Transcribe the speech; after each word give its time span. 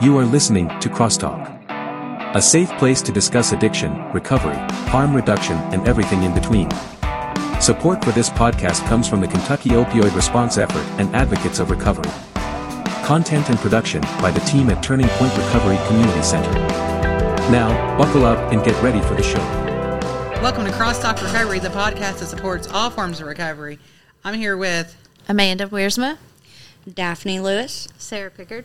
You 0.00 0.16
are 0.18 0.24
listening 0.24 0.68
to 0.78 0.88
Crosstalk. 0.88 1.58
A 2.36 2.40
safe 2.40 2.70
place 2.78 3.02
to 3.02 3.10
discuss 3.10 3.50
addiction, 3.50 4.00
recovery, 4.12 4.54
harm 4.86 5.12
reduction, 5.12 5.56
and 5.72 5.88
everything 5.88 6.22
in 6.22 6.32
between. 6.32 6.70
Support 7.60 8.04
for 8.04 8.12
this 8.12 8.30
podcast 8.30 8.86
comes 8.86 9.08
from 9.08 9.20
the 9.20 9.26
Kentucky 9.26 9.70
Opioid 9.70 10.14
Response 10.14 10.56
Effort 10.56 10.86
and 11.00 11.12
Advocates 11.16 11.58
of 11.58 11.72
Recovery. 11.72 12.08
Content 13.04 13.50
and 13.50 13.58
production 13.58 14.00
by 14.22 14.30
the 14.30 14.38
team 14.40 14.70
at 14.70 14.84
Turning 14.84 15.08
Point 15.08 15.36
Recovery 15.36 15.78
Community 15.88 16.22
Center. 16.22 16.52
Now, 17.50 17.98
buckle 17.98 18.24
up 18.24 18.52
and 18.52 18.64
get 18.64 18.80
ready 18.80 19.00
for 19.00 19.14
the 19.14 19.22
show. 19.24 19.42
Welcome 20.40 20.64
to 20.66 20.70
Crosstalk 20.70 21.20
Recovery, 21.20 21.58
the 21.58 21.70
podcast 21.70 22.20
that 22.20 22.28
supports 22.28 22.68
all 22.68 22.90
forms 22.90 23.20
of 23.20 23.26
recovery. 23.26 23.80
I'm 24.22 24.34
here 24.34 24.56
with, 24.56 24.96
Amanda 25.28 25.66
Wiersma. 25.66 26.18
Daphne 26.88 27.40
Lewis. 27.40 27.88
Sarah 27.98 28.30
Pickard. 28.30 28.64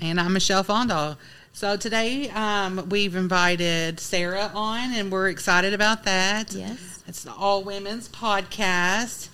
And 0.00 0.20
I'm 0.20 0.32
Michelle 0.32 0.64
Fondal. 0.64 1.16
So 1.52 1.76
today 1.76 2.28
um, 2.30 2.88
we've 2.88 3.16
invited 3.16 3.98
Sarah 3.98 4.50
on, 4.54 4.92
and 4.92 5.10
we're 5.10 5.28
excited 5.28 5.72
about 5.72 6.04
that. 6.04 6.52
Yes. 6.52 7.02
It's 7.06 7.22
the 7.22 7.32
All 7.32 7.62
Women's 7.62 8.08
Podcast. 8.08 9.28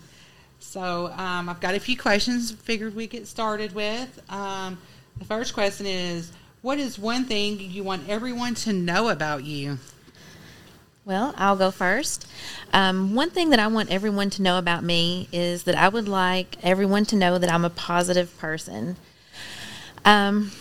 So 0.60 1.12
um, 1.16 1.48
I've 1.48 1.60
got 1.60 1.74
a 1.74 1.80
few 1.80 1.96
questions. 1.96 2.52
Figured 2.52 2.94
we 2.94 3.06
get 3.06 3.26
started 3.26 3.74
with. 3.74 4.22
Um, 4.30 4.78
the 5.18 5.24
first 5.24 5.54
question 5.54 5.86
is, 5.86 6.32
what 6.62 6.78
is 6.78 6.98
one 6.98 7.24
thing 7.24 7.58
you 7.58 7.82
want 7.82 8.08
everyone 8.08 8.54
to 8.56 8.72
know 8.72 9.08
about 9.08 9.44
you? 9.44 9.78
Well, 11.04 11.34
I'll 11.36 11.56
go 11.56 11.72
first. 11.72 12.28
Um, 12.72 13.16
one 13.16 13.30
thing 13.30 13.50
that 13.50 13.58
I 13.58 13.66
want 13.66 13.90
everyone 13.90 14.30
to 14.30 14.42
know 14.42 14.58
about 14.58 14.84
me 14.84 15.28
is 15.32 15.64
that 15.64 15.74
I 15.74 15.88
would 15.88 16.06
like 16.06 16.56
everyone 16.62 17.04
to 17.06 17.16
know 17.16 17.38
that 17.38 17.52
I'm 17.52 17.64
a 17.64 17.70
positive 17.70 18.38
person. 18.38 18.96
Um, 20.04 20.52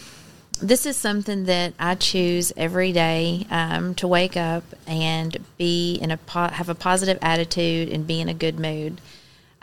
this 0.61 0.85
is 0.85 0.95
something 0.95 1.45
that 1.45 1.73
I 1.79 1.95
choose 1.95 2.53
every 2.55 2.91
day 2.91 3.47
um, 3.49 3.95
to 3.95 4.07
wake 4.07 4.37
up 4.37 4.63
and 4.85 5.35
be 5.57 5.95
in 5.95 6.11
a 6.11 6.17
po- 6.17 6.49
have 6.49 6.69
a 6.69 6.75
positive 6.75 7.17
attitude 7.21 7.89
and 7.89 8.05
be 8.05 8.21
in 8.21 8.29
a 8.29 8.33
good 8.33 8.59
mood. 8.59 9.01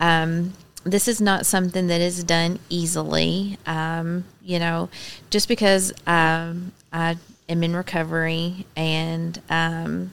Um, 0.01 0.55
this 0.85 1.07
is 1.07 1.21
not 1.21 1.47
something 1.47 1.87
that 1.87 2.01
is 2.01 2.25
done 2.25 2.59
easily. 2.69 3.59
Um, 3.67 4.25
you 4.43 4.59
know, 4.59 4.89
just 5.31 5.49
because 5.49 5.93
um, 6.07 6.73
I 6.93 7.17
am 7.49 7.62
in 7.62 7.77
recovery 7.77 8.67
and 8.77 9.41
um, 9.49 10.12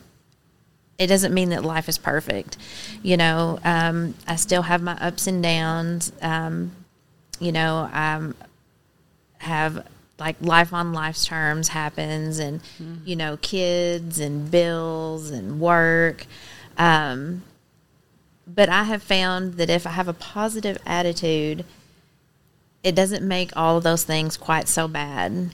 it 0.99 1.07
doesn't 1.07 1.33
mean 1.33 1.49
that 1.49 1.63
life 1.63 1.89
is 1.89 1.97
perfect. 1.97 2.57
You 3.01 3.17
know, 3.17 3.59
um, 3.63 4.13
I 4.27 4.35
still 4.35 4.61
have 4.63 4.81
my 4.81 4.97
ups 4.97 5.27
and 5.27 5.41
downs. 5.41 6.11
You 7.39 7.51
know, 7.51 7.89
I 7.91 8.31
have 9.39 9.85
like 10.17 10.35
life 10.41 10.73
on 10.73 10.93
life's 10.93 11.25
terms 11.25 11.69
happens, 11.69 12.39
and 12.39 12.61
you 13.05 13.15
know, 13.15 13.37
kids 13.37 14.19
and 14.19 14.49
bills 14.49 15.29
and 15.29 15.59
work. 15.59 16.25
Um, 16.77 17.43
but 18.47 18.69
I 18.69 18.83
have 18.83 19.01
found 19.01 19.55
that 19.55 19.69
if 19.69 19.87
I 19.87 19.91
have 19.91 20.07
a 20.07 20.13
positive 20.13 20.77
attitude, 20.85 21.65
it 22.83 22.93
doesn't 22.95 23.27
make 23.27 23.55
all 23.55 23.77
of 23.77 23.83
those 23.83 24.03
things 24.03 24.37
quite 24.37 24.67
so 24.67 24.87
bad. 24.87 25.51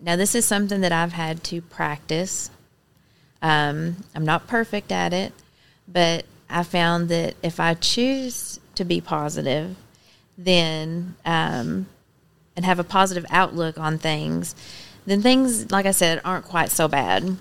Now, 0.00 0.16
this 0.16 0.34
is 0.34 0.44
something 0.44 0.80
that 0.80 0.92
I've 0.92 1.12
had 1.12 1.44
to 1.44 1.62
practice. 1.62 2.50
Um, 3.40 4.04
I'm 4.14 4.24
not 4.24 4.46
perfect 4.46 4.90
at 4.90 5.12
it, 5.12 5.32
but 5.86 6.26
I 6.50 6.62
found 6.62 7.08
that 7.08 7.36
if 7.42 7.60
I 7.60 7.74
choose 7.74 8.58
to 8.74 8.84
be 8.84 9.00
positive, 9.00 9.76
then 10.36 11.14
um, 11.24 11.86
and 12.56 12.64
have 12.64 12.78
a 12.78 12.84
positive 12.84 13.26
outlook 13.30 13.78
on 13.78 13.98
things, 13.98 14.54
then 15.06 15.22
things, 15.22 15.70
like 15.70 15.86
I 15.86 15.90
said, 15.90 16.20
aren't 16.24 16.44
quite 16.44 16.70
so 16.70 16.88
bad. 16.88 17.36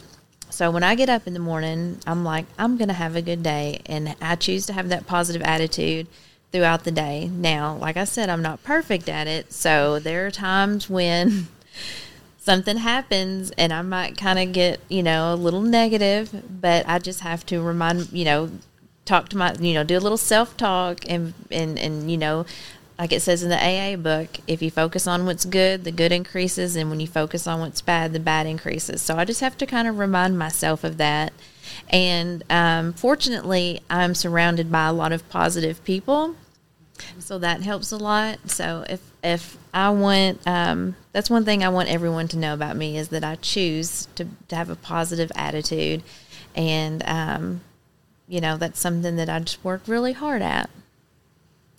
So 0.50 0.70
when 0.70 0.84
I 0.84 0.96
get 0.96 1.10
up 1.10 1.26
in 1.26 1.34
the 1.34 1.40
morning, 1.40 2.00
I'm 2.06 2.24
like, 2.24 2.46
I'm 2.60 2.78
going 2.78 2.90
to 2.90 2.94
have 2.94 3.16
a 3.16 3.22
good 3.22 3.42
day. 3.42 3.82
And 3.88 4.16
I 4.22 4.36
choose 4.36 4.68
to 4.68 4.74
have 4.74 4.90
that 4.90 5.08
positive 5.08 5.42
attitude 5.42 6.08
throughout 6.52 6.84
the 6.84 6.92
day. 6.92 7.28
Now, 7.28 7.76
like 7.78 7.98
I 7.98 8.04
said, 8.04 8.30
I'm 8.30 8.44
not 8.44 8.64
perfect 8.64 9.10
at 9.10 9.26
it. 9.28 9.52
So 9.52 9.98
there 9.98 10.28
are 10.28 10.32
times 10.32 10.90
when 10.90 11.48
something 12.38 12.78
happens 12.78 13.52
and 13.58 13.74
I 13.74 13.82
might 13.82 14.18
kind 14.18 14.38
of 14.38 14.54
get, 14.54 14.80
you 14.90 15.02
know, 15.02 15.34
a 15.34 15.36
little 15.36 15.62
negative, 15.62 16.44
but 16.62 16.88
I 16.88 17.00
just 17.00 17.22
have 17.22 17.46
to 17.48 17.60
remind, 17.62 18.12
you 18.12 18.26
know, 18.26 18.52
talk 19.06 19.30
to 19.30 19.38
my, 19.38 19.56
you 19.60 19.74
know, 19.74 19.84
do 19.84 19.98
a 19.98 20.00
little 20.00 20.18
self 20.18 20.56
talk 20.56 21.00
and, 21.10 21.34
and, 21.50 21.80
and, 21.80 22.12
you 22.12 22.18
know, 22.18 22.46
like 22.98 23.12
it 23.12 23.22
says 23.22 23.42
in 23.44 23.50
the 23.50 23.58
AA 23.58 23.96
book, 23.96 24.30
if 24.48 24.62
you 24.62 24.70
focus 24.70 25.08
on 25.08 25.26
what's 25.26 25.46
good, 25.46 25.84
the 25.84 25.92
good 25.92 26.12
increases, 26.12 26.76
and 26.76 26.90
when 26.90 27.00
you 27.00 27.08
focus 27.08 27.48
on 27.48 27.60
what's 27.60 27.82
bad, 27.82 28.14
the 28.14 28.20
bad 28.20 28.46
increases. 28.46 29.02
So 29.02 29.18
I 29.18 29.26
just 29.26 29.42
have 29.42 29.58
to 29.58 29.66
kind 29.66 29.88
of 29.88 29.98
remind 29.98 30.38
myself 30.38 30.84
of 30.84 30.98
that. 30.98 31.34
And 31.90 32.44
um, 32.50 32.94
fortunately, 32.94 33.82
I'm 33.90 34.14
surrounded 34.14 34.72
by 34.72 34.88
a 34.88 34.94
lot 34.94 35.12
of 35.12 35.28
positive 35.30 35.84
people, 35.84 36.36
so 37.18 37.40
that 37.40 37.62
helps 37.62 37.92
a 37.92 37.98
lot. 37.98 38.50
So 38.50 38.86
if 38.88 39.02
if 39.24 39.58
I 39.74 39.90
want, 39.90 40.46
um, 40.46 40.96
that's 41.14 41.30
one 41.30 41.46
thing 41.46 41.64
I 41.64 41.70
want 41.70 41.90
everyone 41.90 42.28
to 42.30 42.38
know 42.38 42.54
about 42.54 42.76
me 42.76 42.98
is 42.98 43.08
that 43.10 43.24
I 43.24 43.36
choose 43.36 44.08
to 44.16 44.28
to 44.50 44.56
have 44.56 44.70
a 44.70 44.76
positive 44.76 45.32
attitude, 45.36 46.04
and 46.56 47.02
um, 47.08 47.62
you 48.28 48.40
know 48.40 48.58
that's 48.58 48.80
something 48.80 49.16
that 49.16 49.30
I 49.30 49.40
just 49.40 49.64
work 49.64 49.82
really 49.88 50.14
hard 50.14 50.44
at. 50.44 50.70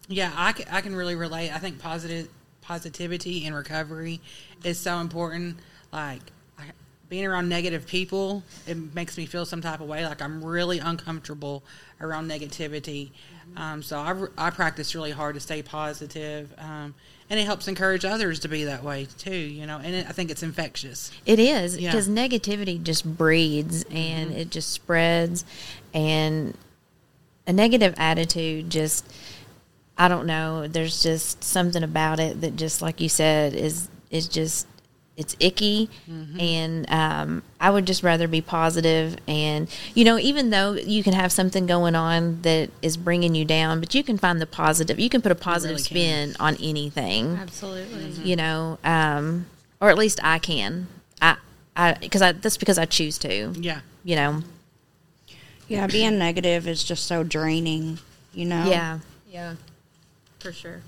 Yeah, 0.08 0.32
I 0.36 0.52
can, 0.52 0.66
I 0.70 0.80
can 0.80 0.94
really 0.94 1.14
relate. 1.14 1.50
I 1.50 1.58
think 1.58 1.78
positive 1.78 2.28
positivity 2.60 3.46
and 3.46 3.54
recovery 3.54 4.20
is 4.64 4.78
so 4.78 4.98
important. 4.98 5.58
Like 5.92 6.20
I, 6.58 6.64
being 7.08 7.26
around 7.26 7.48
negative 7.48 7.86
people, 7.86 8.42
it 8.66 8.76
makes 8.94 9.16
me 9.16 9.26
feel 9.26 9.46
some 9.46 9.60
type 9.60 9.80
of 9.80 9.88
way. 9.88 10.04
Like 10.06 10.20
I'm 10.20 10.44
really 10.44 10.78
uncomfortable 10.78 11.62
around 12.00 12.30
negativity. 12.30 13.10
Um, 13.56 13.82
so 13.82 13.98
I, 13.98 14.46
I 14.46 14.50
practice 14.50 14.94
really 14.94 15.10
hard 15.12 15.34
to 15.34 15.40
stay 15.40 15.62
positive, 15.62 16.52
um, 16.58 16.94
and 17.30 17.38
it 17.38 17.44
helps 17.44 17.68
encourage 17.68 18.04
others 18.04 18.40
to 18.40 18.48
be 18.48 18.64
that 18.64 18.82
way 18.82 19.06
too. 19.18 19.34
You 19.34 19.66
know, 19.66 19.78
and 19.82 19.94
it, 19.94 20.06
I 20.08 20.12
think 20.12 20.30
it's 20.30 20.42
infectious. 20.42 21.10
It 21.26 21.38
is 21.38 21.78
Yeah. 21.78 21.90
because 21.90 22.08
negativity 22.08 22.82
just 22.82 23.16
breeds 23.16 23.84
and 23.90 24.32
it 24.32 24.50
just 24.50 24.70
spreads, 24.70 25.44
and 25.92 26.56
a 27.46 27.52
negative 27.52 27.94
attitude 27.98 28.70
just 28.70 29.04
I 29.96 30.08
don't 30.08 30.26
know. 30.26 30.66
There's 30.66 31.02
just 31.02 31.44
something 31.44 31.82
about 31.82 32.18
it 32.20 32.40
that 32.40 32.56
just 32.56 32.82
like 32.82 33.00
you 33.00 33.08
said 33.08 33.54
is 33.54 33.88
is 34.10 34.28
just 34.28 34.66
it's 35.16 35.36
icky 35.38 35.88
and 36.40 36.90
um, 36.90 37.40
i 37.60 37.70
would 37.70 37.86
just 37.86 38.02
rather 38.02 38.26
be 38.26 38.40
positive. 38.40 39.12
positive 39.12 39.24
and 39.28 39.70
you 39.94 40.04
know 40.04 40.18
even 40.18 40.50
though 40.50 40.72
you 40.72 41.04
can 41.04 41.12
have 41.12 41.30
something 41.30 41.66
going 41.66 41.94
on 41.94 42.42
that 42.42 42.68
is 42.82 42.96
bringing 42.96 43.32
you 43.32 43.44
down 43.44 43.78
but 43.78 43.94
you 43.94 44.02
can 44.02 44.18
find 44.18 44.40
the 44.40 44.46
positive 44.46 44.98
you 44.98 45.08
can 45.08 45.22
put 45.22 45.30
a 45.30 45.34
positive 45.36 45.76
really 45.76 45.84
can. 45.88 46.32
spin 46.32 46.36
on 46.40 46.56
anything 46.60 47.36
Absolutely. 47.36 48.10
you 48.28 48.34
know 48.34 48.76
um, 48.82 49.46
or 49.80 49.88
at 49.88 49.96
least 49.96 50.18
i 50.24 50.38
can 50.40 50.88
i 51.22 51.36
i 51.76 51.94
because 51.94 52.20
i 52.20 52.32
that's 52.32 52.56
because 52.56 52.76
i 52.78 52.84
choose 52.84 53.16
to 53.18 53.52
Yeah, 53.56 53.80
you 54.02 54.16
know 54.16 54.42
Yeah, 55.68 55.86
being 55.86 56.18
negative 56.18 56.66
is 56.66 56.82
just 56.82 57.06
so 57.06 57.22
draining, 57.22 57.98
you 58.32 58.46
know? 58.46 58.68
yeah 58.68 58.98
Yeah, 59.30 59.54
for 60.44 60.52
sure. 60.52 60.82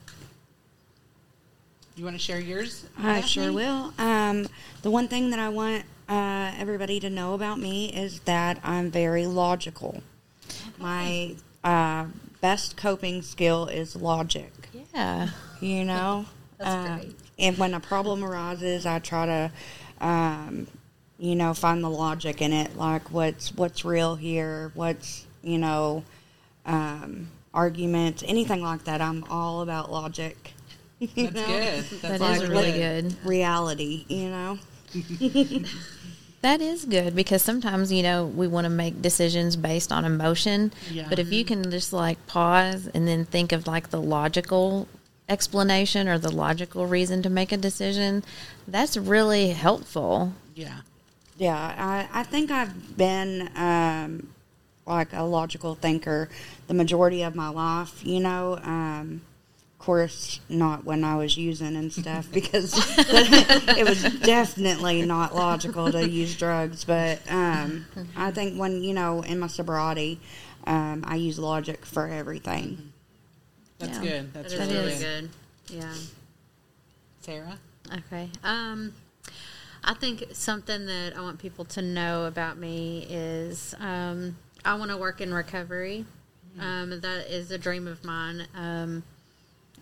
you 1.97 2.05
want 2.05 2.15
to 2.15 2.21
share 2.22 2.39
yours? 2.39 2.84
I 2.99 3.21
Daphne? 3.22 3.28
sure 3.28 3.53
will. 3.55 3.94
Um, 3.99 4.47
the 4.83 4.91
one 4.91 5.09
thing 5.09 5.31
that 5.31 5.39
I 5.39 5.49
want 5.49 5.84
uh, 6.11 6.53
everybody 6.59 7.00
to 7.00 7.09
know 7.09 7.33
about 7.33 7.59
me 7.59 7.91
is 7.91 8.21
that 8.21 8.61
I'm 8.62 8.91
very 8.91 9.27
logical. 9.27 10.03
My 10.78 11.37
uh, 11.65 12.05
best 12.43 12.77
coping 12.77 13.22
skill 13.22 13.65
is 13.69 13.97
logic, 13.97 14.53
yeah 14.95 15.31
you 15.63 15.84
know? 15.86 16.27
That's 16.59 16.71
Uh, 16.71 16.97
great. 16.98 17.16
And 17.39 17.57
when 17.57 17.72
a 17.72 17.81
problem 17.81 18.22
arises, 18.22 18.84
I 18.84 18.98
try 18.98 19.25
to, 19.25 19.53
um, 20.07 20.66
you 21.19 21.34
know, 21.34 21.54
find 21.54 21.83
the 21.83 21.89
logic 21.89 22.42
in 22.42 22.53
it. 22.53 22.77
Like 22.77 23.10
what's 23.10 23.54
what's 23.54 23.86
real 23.86 24.16
here, 24.16 24.71
what's 24.75 25.25
you 25.42 25.57
know, 25.57 26.04
um, 26.66 27.28
arguments, 27.57 28.23
anything 28.27 28.63
like 28.63 28.85
that. 28.85 29.01
I'm 29.01 29.25
all 29.31 29.63
about 29.63 29.91
logic. 29.91 30.53
you 31.01 31.29
That's 31.29 31.35
know? 31.35 31.47
good. 31.47 32.01
That's 32.03 32.19
that 32.21 32.37
is 32.37 32.43
really 32.43 32.55
really 32.55 32.73
good. 32.73 33.09
good 33.09 33.27
Reality, 33.27 34.05
you 34.09 34.29
know. 34.29 34.59
That 36.43 36.61
is 36.61 36.85
good 36.85 37.17
because 37.17 37.43
sometimes, 37.43 37.91
you 37.91 38.05
know, 38.05 38.25
we 38.25 38.47
want 38.47 38.67
to 38.67 38.71
make 38.71 39.03
decisions 39.03 39.57
based 39.57 39.91
on 39.91 40.05
emotion. 40.05 40.73
Yeah. 40.93 41.07
But 41.09 41.19
if 41.19 41.33
you 41.33 41.45
can 41.45 41.69
just 41.73 41.93
like 41.93 42.25
pause 42.29 42.87
and 42.95 43.09
then 43.09 43.25
think 43.25 43.51
of 43.51 43.67
like 43.67 43.91
the 43.91 44.01
logical 44.01 44.87
explanation 45.29 46.07
or 46.07 46.19
the 46.19 46.31
logical 46.31 46.87
reason 46.87 47.21
to 47.23 47.31
make 47.31 47.51
a 47.51 47.57
decision, 47.57 48.23
that's 48.69 48.97
really 48.97 49.49
helpful. 49.49 50.35
Yeah. 50.55 50.83
Yeah, 51.37 51.57
I, 51.57 52.21
I 52.21 52.23
think 52.23 52.53
I've 52.53 52.97
been 52.97 53.51
um, 53.57 54.29
like 54.86 55.12
a 55.12 55.22
logical 55.22 55.74
thinker 55.74 56.28
the 56.68 56.74
majority 56.74 57.22
of 57.22 57.34
my 57.34 57.48
life. 57.48 58.04
You 58.04 58.21
know, 58.21 58.59
um, 58.62 59.22
course, 59.78 60.41
not 60.48 60.84
when 60.84 61.04
I 61.04 61.15
was 61.16 61.36
using 61.36 61.77
and 61.77 61.92
stuff 61.92 62.27
because 62.33 62.74
it 63.09 63.86
was 63.88 64.03
definitely 64.21 65.03
not 65.03 65.34
logical 65.34 65.92
to 65.92 66.06
use 66.09 66.34
drugs. 66.36 66.84
But 66.84 67.21
um, 67.30 67.86
I 68.16 68.30
think 68.33 68.59
when 68.59 68.83
you 68.83 68.94
know 68.94 69.22
in 69.22 69.38
my 69.38 69.47
sobriety, 69.47 70.21
um, 70.66 71.04
I 71.06 71.16
use 71.16 71.38
logic 71.38 71.86
for 71.86 72.09
everything. 72.09 72.92
That's 73.78 73.98
Yeah. 73.98 74.03
good. 74.03 74.34
That's 74.34 74.54
That 74.54 74.62
is 74.62 74.68
really 74.68 74.80
really 74.80 74.98
good. 74.98 75.30
good. 75.68 75.77
Yeah. 75.77 75.94
Sarah? 77.21 77.59
Okay. 77.92 78.28
Um, 78.42 78.92
I 79.84 79.94
think 79.94 80.24
something 80.33 80.86
that 80.86 81.16
I 81.16 81.21
want 81.21 81.38
people 81.38 81.65
to 81.66 81.83
know 81.83 82.24
about 82.24 82.59
me 82.59 83.06
is 83.09 83.74
um, 83.78 84.36
I 84.66 84.74
want 84.74 84.91
to 84.91 84.97
work 84.97 85.21
in 85.21 85.33
recovery. 85.33 86.04
Um, 86.59 87.01
that 87.01 87.27
is 87.30 87.51
a 87.53 87.59
dream 87.59 87.86
of 87.86 88.03
mine. 88.04 88.47
Um, 88.57 89.04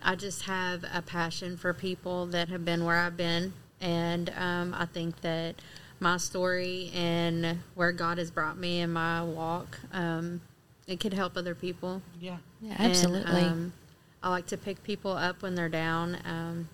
I 0.03 0.15
just 0.15 0.43
have 0.43 0.83
a 0.93 1.01
passion 1.01 1.57
for 1.57 1.73
people 1.73 2.27
that 2.27 2.49
have 2.49 2.63
been 2.63 2.85
where 2.85 2.97
I've 2.97 3.17
been, 3.17 3.53
and 3.81 4.31
um, 4.37 4.75
I 4.77 4.85
think 4.85 5.21
that 5.21 5.55
my 5.99 6.17
story 6.17 6.91
and 6.93 7.59
where 7.73 7.91
God 7.93 8.19
has 8.19 8.29
brought 8.29 8.57
me 8.59 8.81
in 8.81 8.91
my 8.93 9.23
walk, 9.23 9.79
um, 9.91 10.41
it 10.85 10.99
could 10.99 11.13
help 11.13 11.35
other 11.35 11.55
people. 11.55 12.01
Yeah. 12.19 12.37
Yeah, 12.61 12.75
And, 12.77 12.91
absolutely. 12.91 13.41
um, 13.41 13.73
I 14.21 14.29
like 14.29 14.45
to 14.47 14.57
pick 14.57 14.83
people 14.83 15.13
up 15.13 15.41
when 15.41 15.55
they're 15.55 15.69
down. 15.69 16.17
Um, 16.25 16.69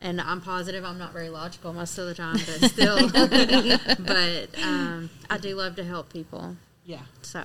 and 0.00 0.20
I'm 0.20 0.40
positive 0.40 0.84
I'm 0.84 0.98
not 0.98 1.12
very 1.12 1.30
logical 1.30 1.72
most 1.72 1.98
of 1.98 2.06
the 2.06 2.14
time, 2.14 2.36
but 2.36 2.70
still. 2.70 3.08
but 3.98 4.62
um, 4.62 5.10
I 5.28 5.38
do 5.38 5.56
love 5.56 5.74
to 5.76 5.84
help 5.84 6.12
people. 6.12 6.56
Yeah. 6.88 7.00
So, 7.20 7.40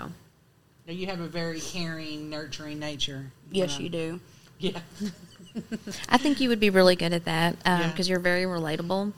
Now, 0.88 0.94
You 0.94 1.06
have 1.08 1.20
a 1.20 1.28
very 1.28 1.60
caring, 1.60 2.30
nurturing 2.30 2.80
nature. 2.80 3.34
Yes, 3.52 3.78
know? 3.78 3.84
you 3.84 3.90
do. 3.90 4.20
Yeah. 4.58 4.80
I 6.08 6.18
think 6.18 6.40
you 6.40 6.48
would 6.48 6.62
be 6.62 6.70
really 6.70 6.96
good 6.96 7.12
at 7.12 7.26
that 7.26 7.58
Yeah. 7.66 7.90
because 7.90 8.08
you're 8.08 8.20
very 8.20 8.44
relatable. 8.44 9.12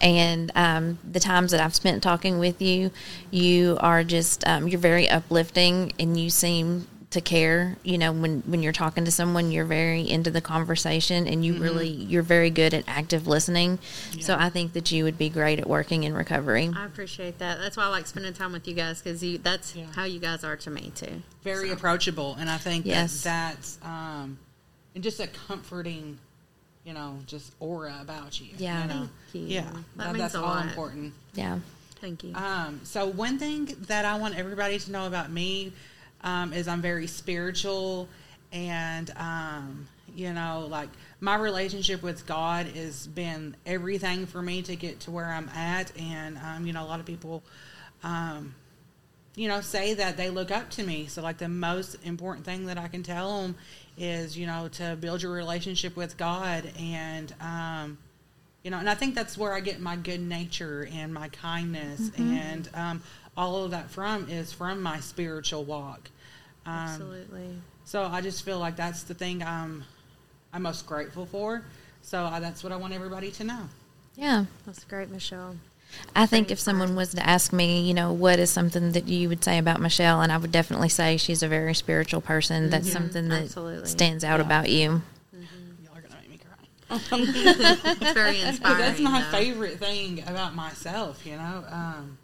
And 0.00 0.50
um, 0.56 0.98
the 1.08 1.20
times 1.20 1.52
that 1.52 1.60
I've 1.60 1.76
spent 1.76 2.02
talking 2.02 2.40
with 2.40 2.60
you, 2.60 2.90
you 3.30 3.76
are 3.80 4.02
just 4.02 4.46
um, 4.48 4.66
you're 4.66 4.80
very 4.80 5.08
uplifting, 5.08 5.92
and 6.00 6.18
you 6.18 6.28
seem 6.28 6.88
to 7.10 7.20
care. 7.22 7.76
You 7.84 7.96
know, 7.96 8.12
when 8.12 8.40
when 8.46 8.62
you're 8.62 8.72
talking 8.72 9.04
to 9.06 9.10
someone, 9.10 9.50
you're 9.50 9.64
very 9.64 10.08
into 10.08 10.30
the 10.30 10.40
conversation, 10.40 11.26
and 11.26 11.44
you 11.44 11.54
really 11.54 11.88
you're 11.88 12.22
very 12.22 12.50
good 12.50 12.74
at 12.74 12.84
active 12.86 13.26
listening. 13.26 13.78
So 14.20 14.36
I 14.38 14.50
think 14.50 14.74
that 14.74 14.92
you 14.92 15.04
would 15.04 15.16
be 15.16 15.28
great 15.30 15.58
at 15.58 15.66
working 15.68 16.04
in 16.04 16.12
recovery. 16.14 16.70
I 16.76 16.84
appreciate 16.84 17.38
that. 17.38 17.58
That's 17.58 17.76
why 17.76 17.84
I 17.84 17.88
like 17.88 18.06
spending 18.06 18.32
time 18.34 18.52
with 18.52 18.68
you 18.68 18.74
guys 18.74 19.00
because 19.00 19.22
you, 19.22 19.38
that's 19.38 19.74
Yeah. 19.74 19.86
how 19.94 20.04
you 20.04 20.20
guys 20.20 20.44
are 20.44 20.56
to 20.56 20.70
me, 20.70 20.92
too. 20.94 21.22
Very 21.42 21.70
approachable. 21.70 22.36
And 22.38 22.50
I 22.50 22.58
think 22.58 22.84
Yes. 22.84 23.22
that 23.22 23.54
that's, 23.56 23.78
um, 23.82 24.38
and 24.94 25.02
just 25.04 25.20
a 25.20 25.26
comforting, 25.28 26.18
you 26.84 26.92
know, 26.92 27.18
just 27.26 27.52
aura 27.60 27.96
about 28.02 28.40
you. 28.40 28.48
Yeah. 28.58 28.82
You 28.82 28.88
know? 28.88 29.08
Thank 29.32 29.44
you. 29.48 29.54
Yeah. 29.56 29.62
That 29.62 29.72
That- 29.96 30.06
means 30.12 30.18
that's 30.18 30.34
a 30.34 30.38
all 30.42 30.46
lot. 30.56 30.66
important. 30.66 31.14
Yeah. 31.34 31.58
Thank 32.00 32.22
you. 32.24 32.34
Um, 32.34 32.80
so 32.84 33.06
one 33.06 33.38
thing 33.38 33.74
that 33.86 34.04
I 34.04 34.18
want 34.18 34.36
everybody 34.36 34.78
to 34.78 34.90
know 34.92 35.06
about 35.06 35.30
me 35.30 35.72
um, 36.22 36.52
is 36.52 36.68
I'm 36.68 36.82
very 36.82 37.06
spiritual, 37.06 38.08
and 38.52 39.10
um, 39.16 39.88
you 40.14 40.32
know, 40.32 40.66
like 40.70 40.88
my 41.20 41.36
relationship 41.36 42.02
with 42.02 42.26
God 42.26 42.66
has 42.66 43.06
been 43.06 43.56
everything 43.66 44.26
for 44.26 44.42
me 44.42 44.62
to 44.62 44.76
get 44.76 45.00
to 45.00 45.10
where 45.10 45.26
I'm 45.26 45.48
at, 45.50 45.96
and 45.98 46.38
um, 46.38 46.66
you 46.66 46.72
know, 46.72 46.84
a 46.84 46.86
lot 46.86 47.00
of 47.00 47.06
people. 47.06 47.42
Um, 48.02 48.54
you 49.38 49.46
know, 49.46 49.60
say 49.60 49.94
that 49.94 50.16
they 50.16 50.30
look 50.30 50.50
up 50.50 50.68
to 50.70 50.82
me. 50.82 51.06
So, 51.06 51.22
like, 51.22 51.38
the 51.38 51.48
most 51.48 51.94
important 52.04 52.44
thing 52.44 52.66
that 52.66 52.76
I 52.76 52.88
can 52.88 53.04
tell 53.04 53.42
them 53.42 53.54
is, 53.96 54.36
you 54.36 54.48
know, 54.48 54.66
to 54.72 54.96
build 54.96 55.22
your 55.22 55.30
relationship 55.30 55.94
with 55.94 56.16
God. 56.16 56.72
And, 56.76 57.32
um, 57.40 57.98
you 58.64 58.72
know, 58.72 58.78
and 58.78 58.90
I 58.90 58.94
think 58.94 59.14
that's 59.14 59.38
where 59.38 59.54
I 59.54 59.60
get 59.60 59.80
my 59.80 59.94
good 59.94 60.20
nature 60.20 60.88
and 60.92 61.14
my 61.14 61.28
kindness 61.28 62.10
and 62.18 62.68
um, 62.74 63.02
all 63.38 63.64
of 63.64 63.70
that 63.70 63.88
from 63.88 64.28
is 64.28 64.52
from 64.52 64.82
my 64.82 64.98
spiritual 65.00 65.64
walk. 65.64 66.10
Um, 66.66 66.74
Absolutely. 66.74 67.48
so 67.84 68.02
I 68.02 68.20
just 68.20 68.44
feel 68.44 68.58
like 68.58 68.74
that's 68.76 69.04
the 69.04 69.14
thing 69.14 69.42
I'm, 69.42 69.84
I'm 70.52 70.62
most 70.62 70.86
grateful 70.86 71.24
for. 71.24 71.62
So 72.02 72.24
I, 72.24 72.40
that's 72.40 72.62
what 72.64 72.72
I 72.72 72.76
want 72.76 72.92
everybody 72.92 73.30
to 73.32 73.44
know. 73.44 73.62
Yeah. 74.16 74.46
That's 74.66 74.82
great, 74.84 75.08
Michelle. 75.08 75.56
I 76.16 76.26
think 76.26 76.50
if 76.50 76.58
someone 76.58 76.96
was 76.96 77.14
to 77.14 77.26
ask 77.26 77.52
me, 77.52 77.80
you 77.80 77.94
know, 77.94 78.12
what 78.12 78.38
is 78.40 78.50
something 78.50 78.92
that 78.92 79.06
you 79.08 79.28
would 79.28 79.42
say 79.44 79.56
about 79.56 79.80
Michelle, 79.80 80.20
and 80.20 80.30
I 80.32 80.36
would 80.36 80.52
definitely 80.52 80.88
say 80.90 81.16
she's 81.16 81.42
a 81.42 81.48
very 81.48 81.74
spiritual 81.74 82.20
person. 82.20 82.68
That's 82.70 82.90
something 82.92 83.28
that 83.28 83.44
Absolutely. 83.44 83.88
stands 83.88 84.22
out 84.24 84.40
Yeah. 84.40 84.44
about 84.46 84.68
you. 84.68 85.00
Y'all 85.32 85.94
are 85.94 86.00
going 86.00 86.12
to 86.12 86.18
make 86.20 86.30
me 86.30 86.38
cry. 86.38 86.98
It's 88.00 88.12
very 88.12 88.40
inspiring. 88.40 88.78
that's 88.78 89.00
my 89.00 89.22
though. 89.22 89.30
favorite 89.38 89.78
thing 89.78 90.22
about 90.26 90.54
myself, 90.54 91.24
you 91.24 91.36
know. 91.36 91.64
Um, 91.70 92.18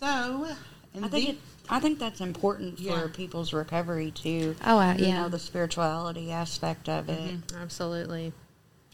so, 0.00 0.48
and 0.94 1.04
I 1.04 1.08
think 1.08 1.26
the- 1.26 1.32
it, 1.32 1.38
I 1.68 1.78
think 1.78 1.98
that's 1.98 2.20
important 2.20 2.80
Yeah. 2.80 3.00
for 3.00 3.08
people's 3.08 3.52
recovery 3.52 4.10
too. 4.10 4.56
Oh, 4.64 4.78
uh, 4.78 4.94
you 4.94 5.06
yeah. 5.06 5.22
know 5.22 5.28
the 5.28 5.38
spirituality 5.38 6.32
aspect 6.32 6.88
of 6.88 7.08
it. 7.08 7.36
Absolutely. 7.54 8.32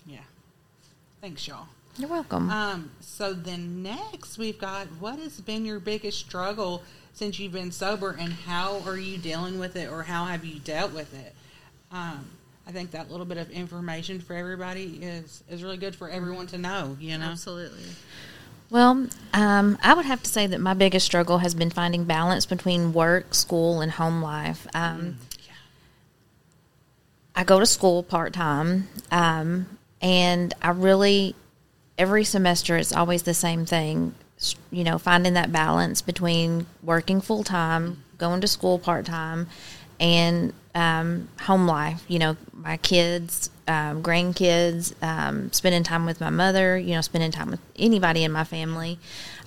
yeah. 0.06 0.18
Thanks, 1.20 1.46
y'all. 1.48 1.68
You're 1.98 2.10
welcome. 2.10 2.50
Um, 2.50 2.90
so 3.00 3.32
then 3.32 3.82
next 3.82 4.36
we've 4.36 4.58
got 4.58 4.86
what 5.00 5.18
has 5.18 5.40
been 5.40 5.64
your 5.64 5.80
biggest 5.80 6.18
struggle 6.18 6.82
since 7.14 7.38
you've 7.38 7.52
been 7.52 7.72
sober, 7.72 8.14
and 8.20 8.30
how 8.30 8.80
are 8.86 8.98
you 8.98 9.16
dealing 9.16 9.58
with 9.58 9.74
it, 9.76 9.90
or 9.90 10.02
how 10.02 10.26
have 10.26 10.44
you 10.44 10.58
dealt 10.58 10.92
with 10.92 11.14
it? 11.14 11.34
Um, 11.90 12.26
I 12.66 12.72
think 12.72 12.90
that 12.90 13.10
little 13.10 13.24
bit 13.24 13.38
of 13.38 13.48
information 13.50 14.20
for 14.20 14.34
everybody 14.34 14.98
is 15.00 15.42
is 15.48 15.62
really 15.62 15.78
good 15.78 15.96
for 15.96 16.10
everyone 16.10 16.46
to 16.48 16.58
know. 16.58 16.96
You 17.00 17.16
know, 17.16 17.24
Absolutely. 17.24 17.84
Well, 18.70 19.06
um, 19.32 19.78
I 19.82 19.94
would 19.94 20.06
have 20.06 20.22
to 20.22 20.30
say 20.30 20.46
that 20.46 20.60
my 20.60 20.74
biggest 20.74 21.06
struggle 21.06 21.38
has 21.38 21.54
been 21.54 21.70
finding 21.70 22.04
balance 22.04 22.46
between 22.46 22.92
work, 22.92 23.34
school, 23.34 23.80
and 23.80 23.92
home 23.92 24.22
life. 24.22 24.66
Um, 24.74 25.18
I 27.34 27.44
go 27.44 27.60
to 27.60 27.66
school 27.66 28.02
part 28.02 28.32
time, 28.32 28.88
um, 29.10 29.78
and 30.00 30.54
I 30.62 30.70
really 30.70 31.34
every 31.98 32.24
semester 32.24 32.76
it's 32.76 32.92
always 32.92 33.22
the 33.24 33.34
same 33.34 33.66
thing. 33.66 34.14
You 34.70 34.84
know, 34.84 34.98
finding 34.98 35.34
that 35.34 35.52
balance 35.52 36.02
between 36.02 36.66
working 36.82 37.20
full 37.20 37.44
time, 37.44 38.02
going 38.18 38.40
to 38.40 38.48
school 38.48 38.78
part 38.78 39.06
time, 39.06 39.48
and 40.00 40.52
um, 40.74 41.28
home 41.40 41.66
life. 41.66 42.04
You 42.08 42.18
know, 42.18 42.36
my 42.52 42.78
kids, 42.78 43.50
um, 43.68 44.02
grandkids, 44.02 44.94
um, 45.02 45.52
spending 45.52 45.82
time 45.82 46.06
with 46.06 46.20
my 46.20 46.30
mother. 46.30 46.78
You 46.78 46.94
know, 46.94 47.00
spending 47.00 47.30
time 47.30 47.50
with 47.50 47.60
anybody 47.76 48.24
in 48.24 48.32
my 48.32 48.44
family. 48.44 48.98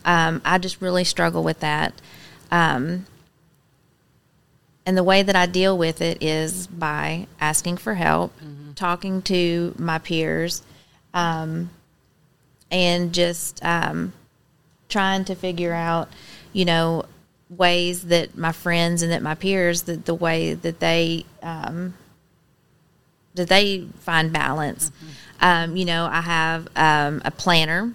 Um, 0.05 0.41
I 0.45 0.57
just 0.57 0.81
really 0.81 1.03
struggle 1.03 1.43
with 1.43 1.59
that. 1.59 1.93
Um, 2.51 3.05
and 4.85 4.97
the 4.97 5.03
way 5.03 5.21
that 5.21 5.35
I 5.35 5.45
deal 5.45 5.77
with 5.77 6.01
it 6.01 6.23
is 6.23 6.65
by 6.65 7.27
asking 7.39 7.77
for 7.77 7.93
help, 7.93 8.33
talking 8.75 9.21
to 9.23 9.75
my 9.77 9.99
peers, 9.99 10.63
um, 11.13 11.69
and 12.71 13.13
just 13.13 13.63
um, 13.63 14.13
trying 14.87 15.25
to 15.25 15.35
figure 15.35 15.73
out, 15.73 16.09
you 16.53 16.65
know, 16.65 17.05
ways 17.49 18.03
that 18.03 18.37
my 18.37 18.51
friends 18.51 19.01
and 19.01 19.11
that 19.11 19.21
my 19.21 19.35
peers 19.35 19.83
that 19.83 20.05
the 20.05 20.15
way 20.15 20.53
that 20.53 20.79
they 20.79 21.25
that 23.39 23.49
they 23.49 23.87
find 23.99 24.31
balance. 24.31 24.91
Um, 25.41 25.75
you 25.75 25.85
know, 25.85 26.05
I 26.11 26.21
have 26.21 26.67
um, 26.75 27.21
a 27.25 27.31
planner 27.31 27.93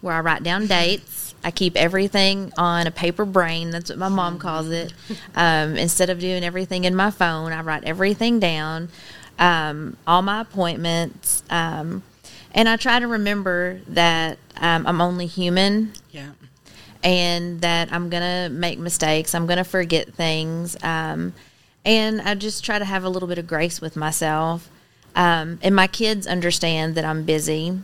where 0.00 0.14
I 0.14 0.20
write 0.20 0.42
down 0.42 0.66
dates. 0.66 1.34
I 1.42 1.50
keep 1.50 1.76
everything 1.76 2.52
on 2.58 2.86
a 2.86 2.90
paper 2.90 3.24
brain. 3.24 3.70
That's 3.70 3.90
what 3.90 3.98
my 3.98 4.08
mom 4.08 4.38
calls 4.38 4.68
it. 4.70 4.92
Um, 5.34 5.76
instead 5.76 6.10
of 6.10 6.18
doing 6.18 6.44
everything 6.44 6.84
in 6.84 6.94
my 6.94 7.10
phone, 7.10 7.52
I 7.52 7.60
write 7.62 7.84
everything 7.84 8.40
down, 8.40 8.88
um, 9.38 9.96
all 10.06 10.22
my 10.22 10.40
appointments. 10.40 11.42
Um, 11.50 12.02
and 12.52 12.68
I 12.68 12.76
try 12.76 12.98
to 12.98 13.06
remember 13.06 13.80
that 13.88 14.38
um, 14.56 14.86
I'm 14.86 15.00
only 15.00 15.26
human 15.26 15.92
yeah, 16.10 16.30
and 17.04 17.60
that 17.60 17.92
I'm 17.92 18.08
going 18.08 18.22
to 18.22 18.54
make 18.54 18.78
mistakes. 18.78 19.34
I'm 19.34 19.46
going 19.46 19.58
to 19.58 19.64
forget 19.64 20.14
things. 20.14 20.76
Um, 20.82 21.32
and 21.86 22.20
I 22.20 22.34
just 22.34 22.64
try 22.64 22.80
to 22.80 22.84
have 22.84 23.04
a 23.04 23.08
little 23.08 23.28
bit 23.28 23.38
of 23.38 23.46
grace 23.46 23.80
with 23.80 23.94
myself. 23.94 24.68
Um, 25.14 25.60
and 25.62 25.74
my 25.74 25.86
kids 25.86 26.26
understand 26.26 26.96
that 26.96 27.04
I'm 27.04 27.22
busy. 27.22 27.78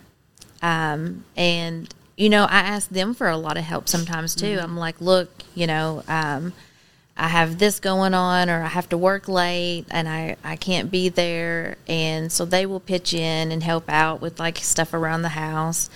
Um, 0.60 1.24
and, 1.36 1.88
you 2.16 2.28
know, 2.28 2.44
I 2.44 2.58
ask 2.58 2.88
them 2.90 3.14
for 3.14 3.28
a 3.28 3.36
lot 3.36 3.56
of 3.56 3.62
help 3.62 3.88
sometimes 3.88 4.34
too. 4.34 4.58
I'm 4.60 4.76
like, 4.76 5.00
look, 5.00 5.30
you 5.54 5.68
know, 5.68 6.02
um, 6.08 6.52
I 7.16 7.28
have 7.28 7.58
this 7.58 7.78
going 7.78 8.12
on 8.12 8.50
or 8.50 8.62
I 8.62 8.68
have 8.68 8.88
to 8.88 8.98
work 8.98 9.28
late 9.28 9.86
and 9.90 10.08
I, 10.08 10.36
I 10.42 10.56
can't 10.56 10.90
be 10.90 11.08
there. 11.08 11.76
And 11.86 12.30
so 12.32 12.44
they 12.44 12.66
will 12.66 12.80
pitch 12.80 13.14
in 13.14 13.52
and 13.52 13.62
help 13.62 13.88
out 13.88 14.20
with 14.20 14.40
like 14.40 14.58
stuff 14.58 14.92
around 14.92 15.22
the 15.22 15.30
house. 15.30 15.88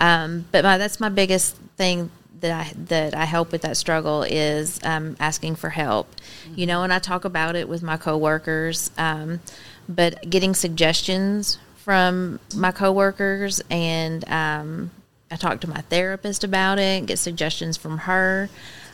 Um, 0.00 0.46
but 0.50 0.64
my, 0.64 0.78
that's 0.78 0.98
my 0.98 1.08
biggest 1.08 1.56
thing 1.76 2.10
that 2.42 2.66
I 2.66 2.72
that 2.88 3.14
I 3.14 3.24
help 3.24 3.50
with 3.50 3.62
that 3.62 3.76
struggle 3.76 4.22
is 4.22 4.78
um, 4.84 5.16
asking 5.18 5.56
for 5.56 5.70
help. 5.70 6.08
You 6.54 6.66
know, 6.66 6.82
and 6.82 6.92
I 6.92 6.98
talk 6.98 7.24
about 7.24 7.56
it 7.56 7.68
with 7.68 7.82
my 7.82 7.96
coworkers, 7.96 8.90
um, 8.98 9.40
but 9.88 10.28
getting 10.28 10.54
suggestions 10.54 11.58
from 11.76 12.38
my 12.54 12.70
coworkers 12.70 13.60
and 13.70 14.28
um, 14.28 14.90
I 15.30 15.36
talk 15.36 15.60
to 15.62 15.70
my 15.70 15.80
therapist 15.82 16.44
about 16.44 16.78
it, 16.78 17.06
get 17.06 17.18
suggestions 17.18 17.76
from 17.76 17.98
her, 17.98 18.50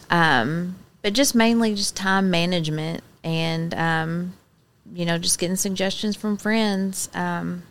um, 0.08 0.76
but 1.02 1.12
just 1.12 1.34
mainly 1.34 1.74
just 1.74 1.96
time 1.96 2.30
management 2.30 3.02
and 3.24 3.74
um, 3.74 4.34
you 4.94 5.04
know 5.04 5.18
just 5.18 5.38
getting 5.38 5.56
suggestions 5.56 6.16
from 6.16 6.36
friends. 6.36 7.08
Um, 7.14 7.62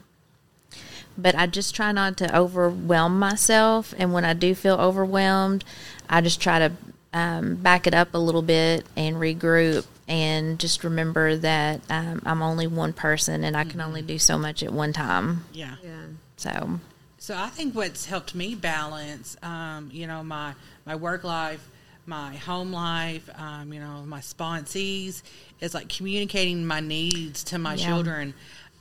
but 1.17 1.35
I 1.35 1.47
just 1.47 1.75
try 1.75 1.91
not 1.91 2.17
to 2.17 2.35
overwhelm 2.37 3.19
myself. 3.19 3.93
And 3.97 4.13
when 4.13 4.25
I 4.25 4.33
do 4.33 4.53
feel 4.55 4.75
overwhelmed, 4.75 5.63
I 6.09 6.21
just 6.21 6.41
try 6.41 6.59
to 6.59 6.71
um, 7.13 7.55
back 7.55 7.87
it 7.87 7.93
up 7.93 8.13
a 8.13 8.17
little 8.17 8.41
bit 8.41 8.85
and 8.95 9.15
regroup 9.17 9.85
and 10.07 10.59
just 10.59 10.83
remember 10.83 11.35
that 11.37 11.81
um, 11.89 12.21
I'm 12.25 12.41
only 12.41 12.67
one 12.67 12.93
person 12.93 13.43
and 13.43 13.57
I 13.57 13.63
can 13.65 13.81
only 13.81 14.01
do 14.01 14.17
so 14.19 14.37
much 14.37 14.63
at 14.63 14.71
one 14.71 14.93
time. 14.93 15.45
Yeah. 15.53 15.75
Yeah. 15.83 16.03
So, 16.37 16.79
So 17.17 17.35
I 17.35 17.47
think 17.49 17.75
what's 17.75 18.05
helped 18.05 18.35
me 18.35 18.55
balance, 18.55 19.35
um, 19.41 19.89
you 19.91 20.07
know, 20.07 20.23
my 20.23 20.53
my 20.85 20.95
work 20.95 21.23
life, 21.25 21.67
my 22.05 22.35
home 22.37 22.71
life, 22.71 23.29
um, 23.37 23.73
you 23.73 23.79
know, 23.81 24.03
my 24.05 24.19
sponsees, 24.19 25.23
is 25.59 25.73
like 25.73 25.89
communicating 25.89 26.65
my 26.65 26.79
needs 26.79 27.43
to 27.45 27.57
my 27.57 27.73
Yeah. 27.75 27.87
children. 27.87 28.33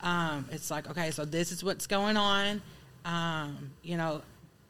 Um, 0.03 0.47
it's 0.51 0.71
like, 0.71 0.89
okay, 0.91 1.11
so 1.11 1.25
this 1.25 1.53
is 1.53 1.65
what's 1.65 1.87
going 1.87 2.17
on. 2.17 2.63
Um, 3.05 3.71
you 3.83 3.97
know, 3.97 4.23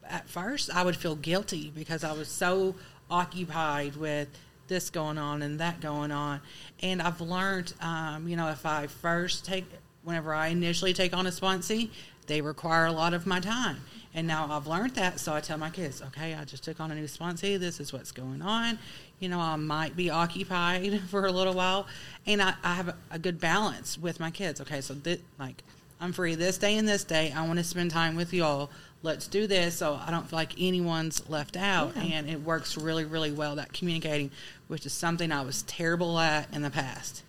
at 0.09 0.27
first 0.27 0.73
I 0.73 0.83
would 0.83 0.95
feel 0.95 1.15
guilty 1.15 1.71
because 1.75 2.03
I 2.03 2.13
was 2.13 2.27
so 2.27 2.75
occupied 3.09 3.95
with 3.95 4.29
this 4.67 4.89
going 4.89 5.17
on 5.17 5.41
and 5.41 5.59
that 5.59 5.81
going 5.81 6.11
on. 6.11 6.41
And 6.81 7.01
I've 7.01 7.21
learned, 7.21 7.73
um, 7.81 8.27
you 8.27 8.35
know, 8.35 8.49
if 8.49 8.65
I 8.65 8.87
first 8.87 9.45
take, 9.45 9.65
whenever 10.03 10.33
I 10.33 10.47
initially 10.47 10.93
take 10.93 11.15
on 11.15 11.25
a 11.27 11.31
sponsee, 11.31 11.89
they 12.27 12.41
require 12.41 12.85
a 12.85 12.91
lot 12.91 13.13
of 13.13 13.25
my 13.25 13.39
time. 13.39 13.77
And 14.13 14.27
now 14.27 14.47
I've 14.49 14.67
learned 14.67 14.95
that, 14.95 15.19
so 15.19 15.33
I 15.33 15.41
tell 15.41 15.57
my 15.57 15.69
kids, 15.69 16.01
okay, 16.01 16.33
I 16.33 16.43
just 16.43 16.63
took 16.63 16.79
on 16.79 16.91
a 16.91 16.95
new 16.95 17.05
sponsee. 17.05 17.59
This 17.59 17.79
is 17.79 17.93
what's 17.93 18.11
going 18.11 18.41
on. 18.41 18.79
You 19.19 19.29
know, 19.29 19.39
I 19.39 19.55
might 19.55 19.95
be 19.95 20.09
occupied 20.09 21.01
for 21.09 21.25
a 21.25 21.31
little 21.31 21.53
while, 21.53 21.87
and 22.25 22.41
I, 22.41 22.53
I 22.63 22.75
have 22.75 22.95
a, 23.09 23.17
good 23.17 23.39
balance 23.39 23.97
with 23.97 24.19
my 24.19 24.29
kids. 24.29 24.61
Okay, 24.61 24.81
so 24.81 24.95
like, 25.39 25.63
I'm 25.99 26.13
free 26.13 26.35
this 26.35 26.57
day 26.57 26.77
and 26.77 26.87
this 26.87 27.03
day. 27.03 27.31
I 27.35 27.45
want 27.47 27.57
to 27.57 27.63
spend 27.63 27.91
time 27.91 28.15
with 28.15 28.33
y'all. 28.33 28.69
Let's 29.03 29.27
do 29.27 29.47
this, 29.47 29.75
so 29.77 29.99
I 30.05 30.11
don't 30.11 30.27
feel 30.29 30.37
like 30.37 30.53
anyone's 30.59 31.27
left 31.29 31.55
out, 31.55 31.95
and 31.97 32.29
it 32.29 32.41
works 32.41 32.77
really, 32.77 33.05
really 33.05 33.31
well. 33.31 33.55
That 33.55 33.71
communicating, 33.73 34.31
which 34.67 34.85
is 34.85 34.93
something 34.93 35.31
I 35.31 35.41
was 35.41 35.61
terrible 35.63 36.19
at 36.19 36.53
in 36.53 36.61
the 36.63 36.69
past. 36.71 37.23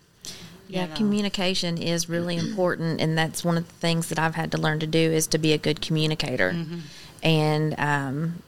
yeah, 0.67 0.83
You 0.83 0.89
know? 0.89 0.95
communication 0.95 1.77
is 1.77 2.09
really 2.09 2.37
important. 2.47 2.99
And 3.01 3.17
that's 3.17 3.43
one 3.43 3.57
of 3.57 3.67
the 3.67 3.73
things 3.75 4.09
that 4.09 4.19
I've 4.19 4.35
had 4.35 4.51
to 4.51 4.57
learn 4.57 4.79
to 4.79 4.87
do 4.87 4.99
is 4.99 5.27
to 5.27 5.37
be 5.37 5.53
a 5.53 5.57
good 5.57 5.79
communicator. 5.81 6.55
And 7.21 7.75
um, 7.79 8.43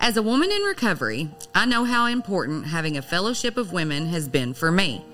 As 0.00 0.16
a 0.16 0.22
woman 0.22 0.50
in 0.50 0.62
recovery, 0.62 1.30
I 1.54 1.66
know 1.66 1.84
how 1.84 2.06
important 2.06 2.66
having 2.66 2.96
a 2.96 3.02
fellowship 3.02 3.56
of 3.56 3.72
women 3.72 4.06
has 4.06 4.28
been 4.28 4.54
for 4.54 4.70
me. 4.70 5.04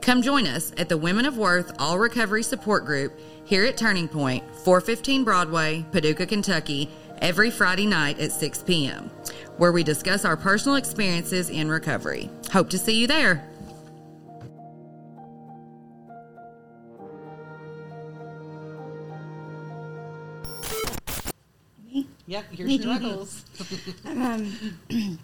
Come 0.00 0.20
join 0.20 0.46
us 0.46 0.72
at 0.76 0.88
the 0.88 0.96
Women 0.96 1.26
of 1.26 1.38
Worth 1.38 1.72
All 1.78 1.98
Recovery 1.98 2.42
Support 2.42 2.84
Group 2.84 3.18
here 3.44 3.64
at 3.64 3.76
Turning 3.76 4.08
Point, 4.08 4.42
415 4.64 5.22
Broadway, 5.22 5.84
Paducah, 5.92 6.26
Kentucky, 6.26 6.90
every 7.18 7.50
Friday 7.50 7.86
night 7.86 8.18
at 8.18 8.32
6 8.32 8.62
p.m., 8.64 9.10
where 9.58 9.70
we 9.70 9.84
discuss 9.84 10.24
our 10.24 10.36
personal 10.36 10.76
experiences 10.76 11.50
in 11.50 11.68
recovery. 11.68 12.30
Hope 12.50 12.68
to 12.70 12.78
see 12.78 13.00
you 13.00 13.06
there. 13.06 13.48
Yep. 22.32 22.44
Your 22.52 22.70
struggles. 22.70 23.44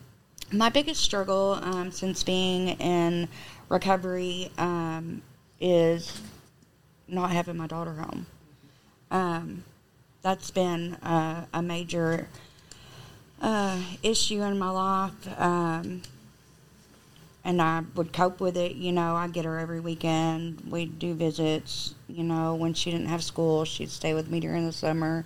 my 0.53 0.69
biggest 0.69 1.00
struggle 1.00 1.59
um, 1.62 1.91
since 1.91 2.23
being 2.23 2.69
in 2.81 3.29
recovery 3.71 4.50
um, 4.59 5.23
is 5.59 6.21
not 7.09 7.31
having 7.31 7.57
my 7.57 7.67
daughter 7.67 7.95
home. 7.95 8.27
Um, 9.11 9.65
that's 10.21 10.50
been 10.50 10.97
uh, 10.97 11.47
a 11.55 11.62
major 11.62 12.29
uh, 13.41 13.81
issue 14.03 14.43
in 14.43 14.59
my 14.59 14.69
life. 14.69 15.41
Um, 15.41 16.03
and 17.43 17.62
I 17.62 17.85
would 17.95 18.12
cope 18.12 18.38
with 18.38 18.59
it. 18.59 18.73
You 18.73 18.93
know, 18.93 19.17
I 19.17 19.29
get 19.29 19.47
her 19.47 19.59
every 19.59 19.81
weekend. 19.81 20.61
We'd 20.69 20.99
do 20.99 21.15
visits. 21.15 21.95
You 22.07 22.25
know, 22.25 22.55
when 22.55 22.75
she 22.75 22.91
didn't 22.91 23.07
have 23.07 23.25
school, 23.25 23.65
she'd 23.65 23.88
stay 23.88 24.12
with 24.12 24.31
me 24.31 24.41
during 24.41 24.67
the 24.67 24.73
summer 24.73 25.25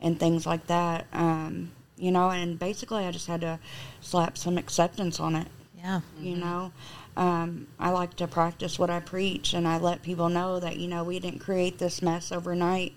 and 0.00 0.18
things 0.18 0.46
like 0.46 0.66
that. 0.66 1.06
Um, 1.12 1.72
you 1.96 2.10
know, 2.10 2.30
and 2.30 2.58
basically 2.58 3.04
I 3.04 3.10
just 3.10 3.26
had 3.26 3.40
to 3.40 3.58
slap 4.00 4.36
some 4.36 4.58
acceptance 4.58 5.18
on 5.18 5.34
it. 5.34 5.48
Yeah. 5.78 6.00
You 6.20 6.36
know, 6.36 6.72
um, 7.16 7.68
I 7.78 7.90
like 7.90 8.14
to 8.16 8.26
practice 8.26 8.78
what 8.78 8.90
I 8.90 9.00
preach, 9.00 9.54
and 9.54 9.66
I 9.66 9.78
let 9.78 10.02
people 10.02 10.28
know 10.28 10.60
that 10.60 10.76
you 10.78 10.88
know 10.88 11.04
we 11.04 11.18
didn't 11.18 11.40
create 11.40 11.78
this 11.78 12.02
mess 12.02 12.32
overnight, 12.32 12.92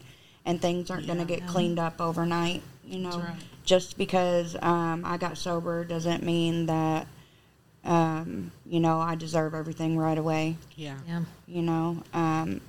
and 0.46 0.62
things 0.62 0.90
aren't 0.90 1.08
going 1.08 1.20
to 1.20 1.26
get 1.26 1.48
cleaned 1.48 1.80
up 1.80 2.02
overnight. 2.02 2.62
You 2.84 3.00
know, 3.00 3.20
right. 3.20 3.36
just 3.64 3.98
because 3.98 4.58
um, 4.62 5.04
I 5.06 5.18
got 5.18 5.38
sober 5.38 5.86
doesn't 5.86 6.24
mean 6.24 6.66
that 6.66 7.08
um, 7.86 8.52
you 8.66 8.80
know 8.80 9.00
I 9.00 9.16
deserve 9.16 9.54
everything 9.54 9.98
right 9.98 10.18
away. 10.18 10.58
Yeah. 10.76 10.98
Yeah. 11.08 11.24
You 11.48 11.62
know, 11.62 12.04
um, 12.14 12.62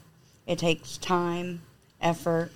it 0.47 0.59
takes 0.59 0.99
time, 0.99 1.63
effort. 2.01 2.53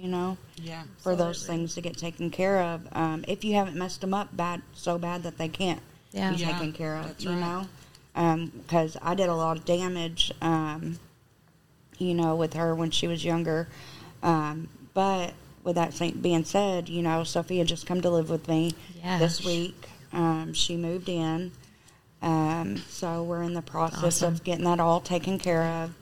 You 0.00 0.08
know, 0.08 0.36
Yeah. 0.62 0.84
for 0.98 1.16
those 1.16 1.44
things 1.44 1.74
to 1.74 1.80
get 1.80 1.96
taken 1.98 2.30
care 2.30 2.62
of. 2.62 2.86
Um, 2.92 3.24
if 3.26 3.42
you 3.42 3.54
haven't 3.54 3.74
messed 3.76 4.00
them 4.00 4.14
up 4.14 4.36
bad, 4.36 4.62
so 4.72 4.96
bad 4.96 5.24
that 5.24 5.38
they 5.38 5.48
can't 5.48 5.80
Yeah. 6.12 6.30
be 6.30 6.36
Yeah, 6.36 6.52
taken 6.52 6.72
care 6.72 6.96
of, 6.98 7.06
that's 7.08 7.24
you 7.24 7.30
right. 7.30 7.66
know, 8.14 8.46
because 8.62 8.96
I 9.02 9.14
did 9.16 9.28
a 9.28 9.34
lot 9.34 9.56
of 9.56 9.64
damage, 9.64 10.30
um, 10.40 11.00
you 11.98 12.14
know, 12.14 12.36
with 12.36 12.54
her 12.54 12.76
when 12.76 12.92
she 12.92 13.08
was 13.08 13.24
younger. 13.24 13.66
Um, 14.22 14.68
but 14.94 15.34
with 15.64 15.74
that 15.74 15.98
being 16.22 16.44
said, 16.44 16.88
you 16.88 17.02
know, 17.02 17.24
Sophia 17.24 17.64
just 17.64 17.84
come 17.86 18.00
to 18.02 18.10
live 18.10 18.30
with 18.30 18.46
me 18.46 18.74
Yeah. 19.02 19.18
this 19.18 19.44
week. 19.44 19.88
Um, 20.12 20.54
she 20.54 20.76
moved 20.76 21.08
in, 21.08 21.50
um, 22.22 22.76
so 22.88 23.24
we're 23.24 23.42
in 23.42 23.54
the 23.54 23.62
process 23.62 24.22
Awesome. 24.22 24.34
of 24.34 24.44
getting 24.44 24.64
that 24.64 24.78
all 24.78 25.00
taken 25.00 25.38
care 25.40 25.64
of. 25.64 25.94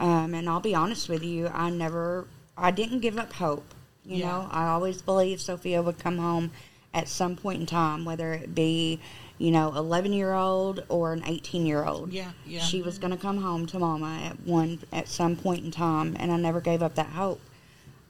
Um, 0.00 0.34
and 0.34 0.48
I'll 0.48 0.60
be 0.60 0.74
honest 0.74 1.08
with 1.08 1.22
you, 1.22 1.46
I 1.48 1.70
never, 1.70 2.26
I 2.56 2.70
didn't 2.70 3.00
give 3.00 3.18
up 3.18 3.32
hope. 3.34 3.74
You 4.04 4.18
Yeah. 4.18 4.26
know, 4.26 4.48
I 4.50 4.66
always 4.68 5.02
believed 5.02 5.40
Sophia 5.40 5.82
would 5.82 5.98
come 5.98 6.18
home 6.18 6.52
at 6.94 7.08
some 7.08 7.36
point 7.36 7.60
in 7.60 7.66
time, 7.66 8.04
whether 8.04 8.32
it 8.32 8.54
be, 8.54 9.00
you 9.38 9.50
know, 9.50 9.74
11 9.74 10.12
year 10.12 10.32
old 10.32 10.84
or 10.88 11.12
an 11.12 11.22
18 11.26 11.66
year 11.66 11.84
old. 11.84 12.12
Yeah, 12.12 12.30
yeah. 12.46 12.60
She 12.60 12.80
was 12.82 12.98
going 12.98 13.10
to 13.10 13.18
come 13.18 13.38
home 13.42 13.66
to 13.66 13.78
mama 13.78 14.20
at 14.24 14.40
one, 14.46 14.78
at 14.92 15.08
some 15.08 15.36
point 15.36 15.64
in 15.64 15.70
time. 15.70 16.16
And 16.18 16.30
I 16.32 16.36
never 16.36 16.60
gave 16.60 16.82
up 16.82 16.94
that 16.94 17.08
hope. 17.08 17.40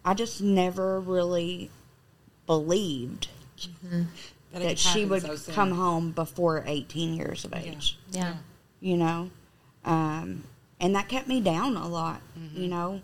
I 0.05 0.15
just 0.15 0.41
never 0.41 1.01
really 1.01 1.71
believed 2.47 3.29
That, 3.83 3.99
it 4.01 4.07
that 4.53 4.69
could 4.69 4.79
she 4.79 5.05
would 5.05 5.23
so 5.41 5.53
come 5.53 5.73
home 5.73 6.13
before 6.13 6.63
18 6.67 7.15
years 7.15 7.45
of 7.45 7.53
age 7.55 7.99
Yeah. 8.11 8.35
you 8.81 8.97
know 8.97 9.31
um, 9.85 10.45
and 10.79 10.95
that 10.95 11.09
kept 11.09 11.27
me 11.27 11.41
down 11.41 11.77
a 11.77 11.89
lot 11.89 12.21
you 12.55 12.69
know 12.69 13.01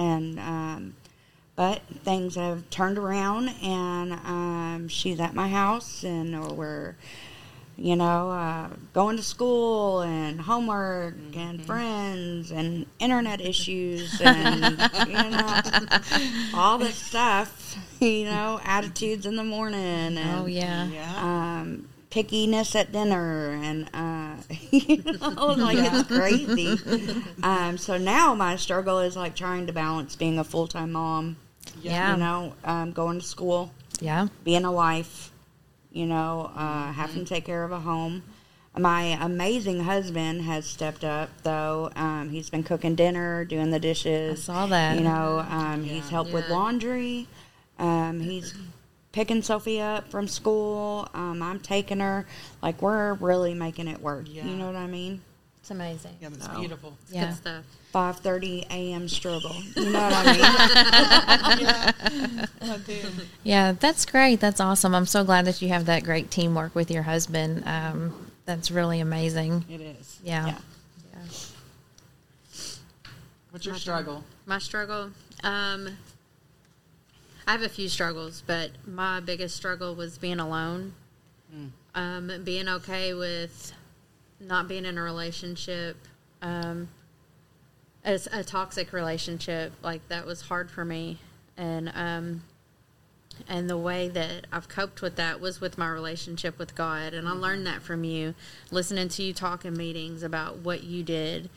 and 0.00 0.38
um, 0.38 0.94
but 1.56 1.82
things 2.04 2.36
have 2.36 2.68
turned 2.70 2.98
around, 2.98 3.50
and 3.62 4.12
um, 4.12 4.88
she's 4.88 5.20
at 5.20 5.34
my 5.34 5.48
house, 5.48 6.04
and 6.04 6.56
we're 6.56 6.94
you 7.80 7.96
know, 7.96 8.30
uh, 8.30 8.68
going 8.92 9.16
to 9.16 9.22
school 9.22 10.02
and 10.02 10.38
homework 10.42 11.14
and 11.34 11.64
friends 11.64 12.50
and 12.50 12.84
internet 12.98 13.40
issues 13.40 14.20
and, 14.20 14.78
you 15.06 15.14
know, 15.30 15.60
all 16.54 16.76
this 16.76 16.96
stuff, 16.96 17.78
you 18.00 18.24
know, 18.24 18.60
attitudes 18.64 19.24
in 19.24 19.36
the 19.36 19.44
morning 19.44 20.18
and, 20.18 20.42
Oh 20.42 20.44
yeah. 20.46 20.88
Yeah. 20.88 21.16
um, 21.60 21.88
pickiness 22.10 22.74
at 22.74 22.92
dinner 22.92 23.50
and, 23.62 23.88
uh, 23.94 24.34
you 24.70 24.96
know, 25.20 25.46
like 25.54 25.78
it's 25.78 26.08
crazy. 26.08 26.78
um, 27.42 27.78
so 27.78 27.96
now 27.96 28.34
my 28.34 28.56
struggle 28.56 28.98
is 29.00 29.16
like 29.16 29.34
trying 29.36 29.66
to 29.66 29.72
balance 29.72 30.16
being 30.16 30.38
a 30.38 30.44
full 30.44 30.66
time 30.66 30.92
mom, 30.92 31.36
Yeah. 31.80 32.12
you 32.12 32.18
know, 32.18 32.54
um, 32.64 32.92
going 32.92 33.20
to 33.20 33.24
school 33.26 33.70
Yeah. 34.00 34.26
being 34.44 34.64
a 34.64 34.72
wife, 34.72 35.30
you 35.92 36.06
know, 36.06 36.50
uh, 36.56 36.92
having 36.92 37.24
to 37.24 37.28
take 37.34 37.44
care 37.44 37.64
of 37.64 37.72
a 37.72 37.80
home. 37.80 38.22
My 38.78 39.18
amazing 39.20 39.80
husband 39.80 40.42
has 40.42 40.64
stepped 40.64 41.02
up, 41.02 41.28
though. 41.42 41.90
Um, 41.96 42.30
he's 42.30 42.50
been 42.50 42.62
cooking 42.62 42.94
dinner, 42.94 43.44
doing 43.44 43.70
the 43.72 43.80
dishes. 43.80 44.48
I 44.48 44.52
saw 44.52 44.66
that. 44.68 44.96
You 44.96 45.02
know, 45.02 45.44
um, 45.48 45.82
he's 45.82 46.08
helped 46.08 46.32
with 46.32 46.48
laundry. 46.48 47.26
Um, 47.80 48.20
he's 48.20 48.54
picking 49.12 49.42
Sophie 49.42 49.80
up 49.80 50.08
from 50.10 50.28
school. 50.28 51.08
Um, 51.14 51.42
I'm 51.42 51.60
taking 51.60 52.00
her. 52.00 52.26
Like, 52.62 52.80
we're 52.82 53.14
really 53.14 53.54
making 53.54 53.88
it 53.88 54.00
work. 54.00 54.26
Yeah. 54.28 54.44
You 54.44 54.56
know 54.56 54.66
what 54.66 54.76
I 54.76 54.86
mean? 54.86 55.20
It's 55.60 55.70
amazing. 55.70 56.16
Yeah, 56.20 56.28
that's 56.30 56.48
No. 56.48 56.58
beautiful. 56.60 56.96
Yeah. 57.10 57.26
Good 57.28 57.36
stuff. 57.36 57.64
5.30 57.94 58.66
a.m. 58.70 59.08
struggle. 59.08 59.54
You 59.76 59.90
know 59.90 60.00
what 60.00 60.12
I 60.14 61.56
mean? 61.56 62.46
I 62.72 62.78
do. 62.86 62.98
Yeah, 63.42 63.72
that's 63.72 64.06
great. 64.06 64.38
That's 64.40 64.60
awesome. 64.60 64.94
I'm 64.94 65.06
so 65.06 65.24
glad 65.24 65.44
that 65.46 65.60
you 65.60 65.68
have 65.68 65.86
that 65.86 66.04
great 66.04 66.30
teamwork 66.30 66.74
with 66.74 66.90
your 66.90 67.02
husband. 67.02 67.64
Um, 67.66 68.30
that's 68.46 68.70
really 68.70 69.00
amazing. 69.00 69.64
It 69.68 69.80
is. 69.80 70.20
Yeah. 70.22 70.46
Yeah. 70.46 70.54
What's 73.50 73.66
your 73.66 73.74
struggle? 73.74 74.22
My 74.46 74.58
struggle. 74.58 75.10
Um, 75.42 75.96
I 77.50 77.54
have 77.54 77.62
a 77.62 77.68
few 77.68 77.88
struggles, 77.88 78.44
but 78.46 78.70
my 78.86 79.18
biggest 79.18 79.56
struggle 79.56 79.96
was 79.96 80.18
being 80.18 80.38
alone. 80.38 80.94
Um, 81.96 82.30
being 82.44 82.68
okay 82.68 83.12
with 83.12 83.72
not 84.38 84.68
being 84.68 84.84
in 84.84 84.96
a 84.96 85.02
relationship, 85.02 85.96
um, 86.42 86.90
as 88.04 88.28
a 88.32 88.44
toxic 88.44 88.92
relationship, 88.92 89.72
like 89.82 90.06
that 90.06 90.26
was 90.26 90.42
hard 90.42 90.70
for 90.70 90.84
me, 90.84 91.18
and 91.56 91.90
um, 91.92 92.44
and 93.48 93.68
the 93.68 93.76
way 93.76 94.06
that 94.06 94.46
I've 94.52 94.68
coped 94.68 95.02
with 95.02 95.16
that 95.16 95.40
was 95.40 95.60
with 95.60 95.76
my 95.76 95.88
relationship 95.88 96.56
with 96.56 96.76
God, 96.76 97.14
and 97.14 97.26
I 97.26 97.32
learned 97.32 97.66
that 97.66 97.82
from 97.82 98.04
you, 98.04 98.36
listening 98.70 99.08
to 99.08 99.24
you 99.24 99.32
talk 99.32 99.64
in 99.64 99.76
meetings 99.76 100.22
about 100.22 100.58
what 100.58 100.84
you 100.84 101.02
did, 101.02 101.50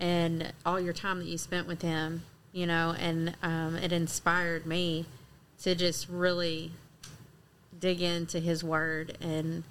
and 0.00 0.52
all 0.66 0.80
your 0.80 0.94
time 0.94 1.20
that 1.20 1.26
you 1.26 1.38
spent 1.38 1.68
with 1.68 1.82
Him, 1.82 2.24
you 2.50 2.66
know, 2.66 2.96
and 2.98 3.36
um, 3.40 3.76
it 3.76 3.92
inspired 3.92 4.66
me 4.66 5.06
to 5.62 5.74
just 5.74 6.08
really 6.08 6.72
dig 7.78 8.00
into 8.00 8.40
His 8.40 8.62
Word 8.62 9.16
and 9.20 9.64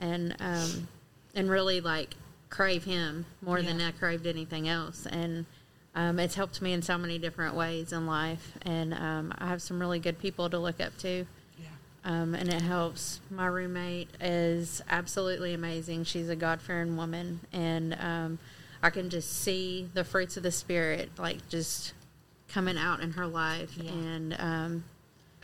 and 0.00 0.36
um, 0.40 0.88
and 1.34 1.50
really 1.50 1.80
like 1.80 2.14
crave 2.50 2.84
Him 2.84 3.24
more 3.40 3.62
than 3.62 3.80
I 3.80 3.92
craved 3.92 4.26
anything 4.26 4.68
else, 4.68 5.06
and 5.06 5.46
um, 5.94 6.18
it's 6.18 6.34
helped 6.34 6.62
me 6.62 6.72
in 6.72 6.82
so 6.82 6.96
many 6.96 7.18
different 7.18 7.54
ways 7.54 7.92
in 7.92 8.06
life, 8.06 8.52
and 8.62 8.94
um, 8.94 9.32
I 9.38 9.48
have 9.48 9.60
some 9.60 9.78
really 9.78 9.98
good 9.98 10.18
people 10.18 10.48
to 10.50 10.58
look 10.58 10.80
up 10.80 10.96
to. 10.98 11.26
Yeah. 11.58 11.66
Um, 12.04 12.34
and 12.34 12.48
it 12.48 12.62
helps. 12.62 13.20
My 13.30 13.46
roommate 13.46 14.08
is 14.20 14.82
absolutely 14.88 15.52
amazing. 15.52 16.04
She's 16.04 16.30
a 16.30 16.36
God 16.36 16.60
fearing 16.62 16.96
woman, 16.96 17.40
and 17.52 17.94
um, 18.00 18.38
I 18.82 18.88
can 18.90 19.10
just 19.10 19.42
see 19.42 19.88
the 19.92 20.02
fruits 20.02 20.36
of 20.36 20.42
the 20.42 20.50
Spirit, 20.50 21.10
like 21.18 21.46
just 21.48 21.92
coming 22.48 22.78
out 22.78 23.00
in 23.00 23.12
her 23.12 23.26
life, 23.26 23.78
and 23.78 24.34
um, 24.38 24.84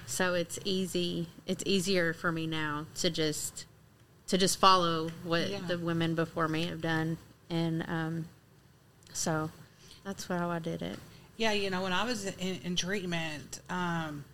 so 0.09 0.33
it's 0.35 0.59
easy. 0.65 1.29
It's 1.47 1.63
easier 1.67 2.13
for 2.15 2.33
me 2.33 2.47
now 2.47 2.87
to 2.97 3.11
just 3.11 3.67
to 4.29 4.39
just 4.39 4.59
follow 4.59 5.11
what 5.23 5.49
Yeah. 5.49 5.61
the 5.67 5.79
women 5.79 6.15
before 6.15 6.49
me 6.49 6.67
have 6.67 6.81
done, 6.81 7.19
and 7.51 7.85
um, 7.89 8.29
so 9.13 9.51
that's 10.05 10.27
how 10.27 10.51
I 10.51 10.59
did 10.59 10.83
it. 10.83 10.99
Yeah, 11.37 11.53
you 11.53 11.71
know, 11.71 11.83
when 11.83 11.93
I 11.93 12.05
was 12.05 12.27
in, 12.27 12.59
in 12.65 12.75
treatment, 12.77 13.61
um, 13.71 14.25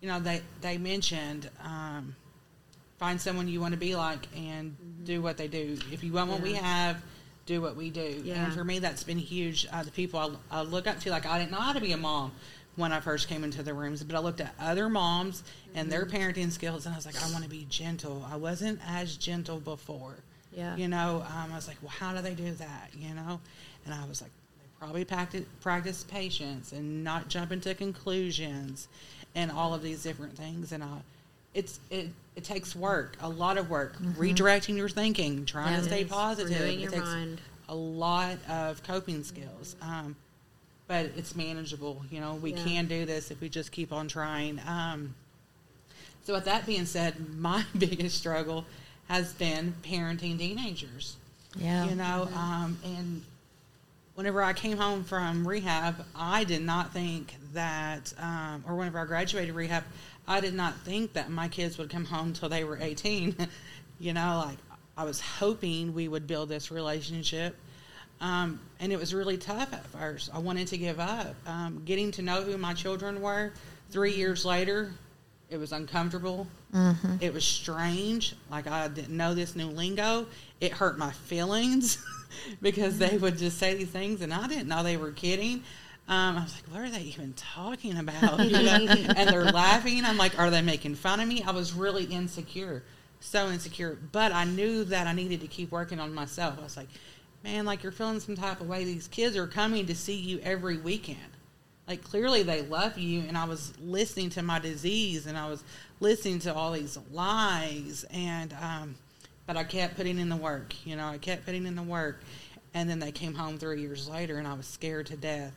you 0.00 0.08
know, 0.08 0.20
they 0.20 0.42
they 0.60 0.78
mentioned 0.78 1.50
um, 1.64 2.14
find 2.98 3.20
someone 3.20 3.48
you 3.48 3.60
want 3.60 3.72
to 3.72 3.80
be 3.80 3.96
like 3.96 4.28
and 4.36 4.76
do 5.04 5.22
what 5.22 5.36
they 5.38 5.48
do. 5.48 5.78
If 5.90 6.04
you 6.04 6.12
want 6.12 6.30
what 6.30 6.40
we 6.40 6.54
have, 6.54 7.02
do 7.46 7.60
what 7.60 7.74
we 7.74 7.90
do. 7.90 8.20
Yeah. 8.24 8.44
And 8.44 8.54
for 8.54 8.64
me, 8.64 8.78
that's 8.80 9.02
been 9.02 9.18
huge. 9.18 9.66
Uh, 9.72 9.82
the 9.82 9.90
people 9.90 10.38
I, 10.50 10.58
I 10.58 10.62
look 10.62 10.86
up 10.86 11.00
to, 11.00 11.10
like 11.10 11.26
I 11.26 11.38
didn't 11.38 11.50
know 11.52 11.58
how 11.60 11.72
to 11.72 11.80
be 11.80 11.92
a 11.92 11.96
mom 11.96 12.32
when 12.76 12.92
I 12.92 13.00
first 13.00 13.28
came 13.28 13.44
into 13.44 13.62
the 13.62 13.74
rooms, 13.74 14.02
but 14.02 14.16
I 14.16 14.20
looked 14.20 14.40
at 14.40 14.54
other 14.58 14.88
moms 14.88 15.42
and 15.74 15.90
their 15.92 16.06
Mm-hmm. 16.06 16.16
parenting 16.16 16.50
skills, 16.50 16.86
and 16.86 16.94
I 16.94 16.96
was 16.96 17.04
like, 17.06 17.22
I 17.22 17.30
want 17.32 17.44
to 17.44 17.50
be 17.50 17.66
gentle. 17.68 18.26
I 18.30 18.36
wasn't 18.36 18.80
as 18.88 19.16
gentle 19.16 19.58
before. 19.60 20.14
Yeah. 20.56 20.76
You 20.76 20.88
know, 20.88 21.24
um, 21.28 21.52
I 21.52 21.56
was 21.56 21.68
like, 21.68 21.76
well, 21.82 21.90
how 21.90 22.14
do 22.14 22.22
they 22.22 22.34
do 22.34 22.50
that? 22.52 22.90
You 22.98 23.14
know, 23.14 23.40
and 23.84 23.94
I 23.94 24.04
was 24.06 24.20
like, 24.22 24.30
they 24.58 24.66
probably 24.78 25.04
practice, 25.04 25.44
practice 25.60 26.04
patience 26.04 26.72
and 26.72 27.02
not 27.04 27.28
jump 27.28 27.52
into 27.52 27.74
conclusions 27.74 28.88
and 29.34 29.50
all 29.50 29.72
of 29.74 29.82
these 29.82 30.02
different 30.02 30.36
things. 30.36 30.72
And 30.72 30.82
I, 30.84 30.88
it's 31.54 31.78
it 31.90 32.08
it 32.36 32.44
takes 32.44 32.74
work, 32.74 33.16
a 33.20 33.28
lot 33.28 33.58
of 33.58 33.68
work, 33.70 33.96
redirecting 34.00 34.76
your 34.76 34.88
thinking, 34.88 35.44
trying 35.44 35.72
Yeah, 35.74 35.78
to 35.80 35.84
stay 35.84 36.02
is. 36.02 36.10
positive. 36.10 36.50
Renewing 36.52 36.78
it 36.78 36.82
your 36.82 36.90
takes 36.90 37.04
mind. 37.04 37.40
a 37.68 37.74
lot 37.74 38.36
of 38.48 38.82
coping 38.82 39.22
skills. 39.24 39.76
Um, 39.82 40.16
but 40.92 41.06
it's 41.16 41.34
manageable. 41.34 42.02
You 42.10 42.20
know, 42.20 42.34
we 42.34 42.52
Yeah. 42.52 42.64
can 42.64 42.86
do 42.86 43.06
this 43.06 43.30
if 43.30 43.40
we 43.40 43.48
just 43.48 43.72
keep 43.72 43.94
on 43.94 44.08
trying. 44.08 44.60
Um, 44.66 45.14
so, 46.24 46.34
with 46.34 46.44
that 46.44 46.66
being 46.66 46.84
said, 46.84 47.14
my 47.38 47.64
biggest 47.78 48.18
struggle 48.18 48.66
has 49.08 49.32
been 49.32 49.74
parenting 49.82 50.38
teenagers. 50.38 51.16
Yeah. 51.56 51.88
You 51.88 51.94
know, 51.94 52.28
um, 52.34 52.78
and 52.84 53.22
whenever 54.16 54.42
I 54.42 54.52
came 54.52 54.76
home 54.76 55.02
from 55.02 55.48
rehab, 55.48 56.04
I 56.14 56.44
did 56.44 56.60
not 56.60 56.92
think 56.92 57.36
that, 57.54 58.12
um, 58.18 58.62
or 58.68 58.76
whenever 58.76 58.98
I 58.98 59.06
graduated 59.06 59.54
rehab, 59.54 59.84
I 60.28 60.40
did 60.40 60.52
not 60.52 60.78
think 60.80 61.14
that 61.14 61.30
my 61.30 61.48
kids 61.48 61.78
would 61.78 61.88
come 61.88 62.04
home 62.04 62.34
till 62.34 62.50
they 62.50 62.64
were 62.64 62.76
18. 62.78 63.34
you 63.98 64.12
know, 64.12 64.44
like 64.46 64.58
I 64.98 65.04
was 65.04 65.22
hoping 65.22 65.94
we 65.94 66.06
would 66.06 66.26
build 66.26 66.50
this 66.50 66.70
relationship. 66.70 67.56
Um, 68.22 68.60
and 68.78 68.92
it 68.92 68.98
was 68.98 69.12
really 69.12 69.36
tough 69.36 69.72
at 69.72 69.84
first. 69.88 70.30
I 70.32 70.38
wanted 70.38 70.68
to 70.68 70.78
give 70.78 71.00
up. 71.00 71.34
Um, 71.46 71.82
getting 71.84 72.12
to 72.12 72.22
know 72.22 72.42
who 72.42 72.56
my 72.56 72.72
children 72.72 73.20
were 73.20 73.52
three 73.90 74.14
years 74.14 74.44
later, 74.44 74.92
it 75.50 75.58
was 75.58 75.72
uncomfortable. 75.72 76.46
It 77.20 77.34
was 77.34 77.44
strange. 77.44 78.34
Like 78.50 78.66
I 78.66 78.88
didn't 78.88 79.14
know 79.16 79.34
this 79.34 79.54
new 79.54 79.66
lingo. 79.66 80.26
It 80.60 80.72
hurt 80.72 80.96
my 80.98 81.10
feelings 81.10 82.02
because 82.62 82.96
they 82.96 83.18
would 83.18 83.36
just 83.36 83.58
say 83.58 83.74
these 83.74 83.90
things, 83.90 84.22
and 84.22 84.32
I 84.32 84.46
didn't 84.46 84.68
know 84.68 84.82
they 84.82 84.96
were 84.96 85.12
kidding. 85.12 85.64
Um, 86.08 86.38
I 86.38 86.42
was 86.44 86.54
like, 86.54 86.74
"What 86.74 86.80
are 86.80 86.90
they 86.90 87.02
even 87.02 87.34
talking 87.34 87.98
about?" 87.98 88.38
You 88.46 88.62
know? 88.62 88.86
and 89.16 89.28
they're 89.28 89.44
laughing. 89.52 90.04
I'm 90.04 90.16
like, 90.16 90.38
"Are 90.38 90.48
they 90.48 90.62
making 90.62 90.94
fun 90.94 91.20
of 91.20 91.28
me?" 91.28 91.42
I 91.42 91.50
was 91.50 91.74
really 91.74 92.04
insecure, 92.04 92.82
so 93.20 93.48
insecure. 93.50 93.98
But 94.12 94.32
I 94.32 94.44
knew 94.44 94.84
that 94.84 95.06
I 95.06 95.12
needed 95.12 95.42
to 95.42 95.46
keep 95.48 95.70
working 95.70 96.00
on 96.00 96.14
myself. 96.14 96.58
I 96.58 96.62
was 96.62 96.76
like, 96.78 96.88
"Man, 97.44 97.64
like 97.64 97.82
you're 97.82 97.92
feeling 97.92 98.20
some 98.20 98.36
type 98.36 98.60
of 98.60 98.68
way. 98.68 98.84
These 98.84 99.08
kids 99.08 99.36
are 99.36 99.46
coming 99.46 99.86
to 99.86 99.94
see 99.94 100.16
you 100.16 100.38
every 100.40 100.78
weekend." 100.78 101.18
like 101.86 102.02
clearly 102.04 102.42
they 102.42 102.62
love 102.62 102.96
you 102.96 103.20
and 103.26 103.36
i 103.36 103.44
was 103.44 103.72
listening 103.80 104.30
to 104.30 104.42
my 104.42 104.58
disease 104.58 105.26
and 105.26 105.36
i 105.36 105.48
was 105.48 105.62
listening 106.00 106.38
to 106.38 106.54
all 106.54 106.72
these 106.72 106.98
lies 107.12 108.04
and 108.10 108.54
um, 108.60 108.94
but 109.46 109.56
i 109.56 109.64
kept 109.64 109.96
putting 109.96 110.18
in 110.18 110.28
the 110.28 110.36
work 110.36 110.74
you 110.84 110.96
know 110.96 111.06
i 111.06 111.18
kept 111.18 111.44
putting 111.44 111.66
in 111.66 111.74
the 111.74 111.82
work 111.82 112.22
and 112.74 112.88
then 112.88 112.98
they 112.98 113.12
came 113.12 113.34
home 113.34 113.58
three 113.58 113.80
years 113.80 114.08
later 114.08 114.38
and 114.38 114.46
i 114.46 114.54
was 114.54 114.66
scared 114.66 115.06
to 115.06 115.16
death 115.16 115.52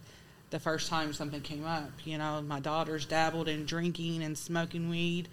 the 0.49 0.59
first 0.59 0.89
time 0.89 1.13
something 1.13 1.41
came 1.41 1.65
up 1.65 1.91
you 2.03 2.17
know 2.17 2.41
my 2.41 2.59
daughters 2.59 3.05
dabbled 3.05 3.47
in 3.47 3.65
drinking 3.65 4.23
and 4.23 4.37
smoking 4.37 4.89
weed 4.89 5.27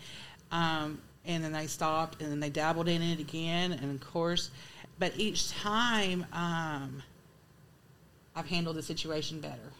um, 0.51 0.99
and 1.25 1.43
then 1.43 1.53
they 1.53 1.67
stopped 1.67 2.21
and 2.21 2.31
then 2.31 2.41
they 2.41 2.51
dabbled 2.51 2.89
in 2.89 3.01
it 3.01 3.19
again 3.19 3.73
and 3.73 3.91
of 3.91 4.13
course 4.13 4.51
but 4.99 5.13
each 5.17 5.51
time 5.51 6.27
um, 6.33 7.03
I've 8.35 8.47
handled 8.47 8.77
the 8.77 8.83
situation 8.83 9.41
better. 9.41 9.73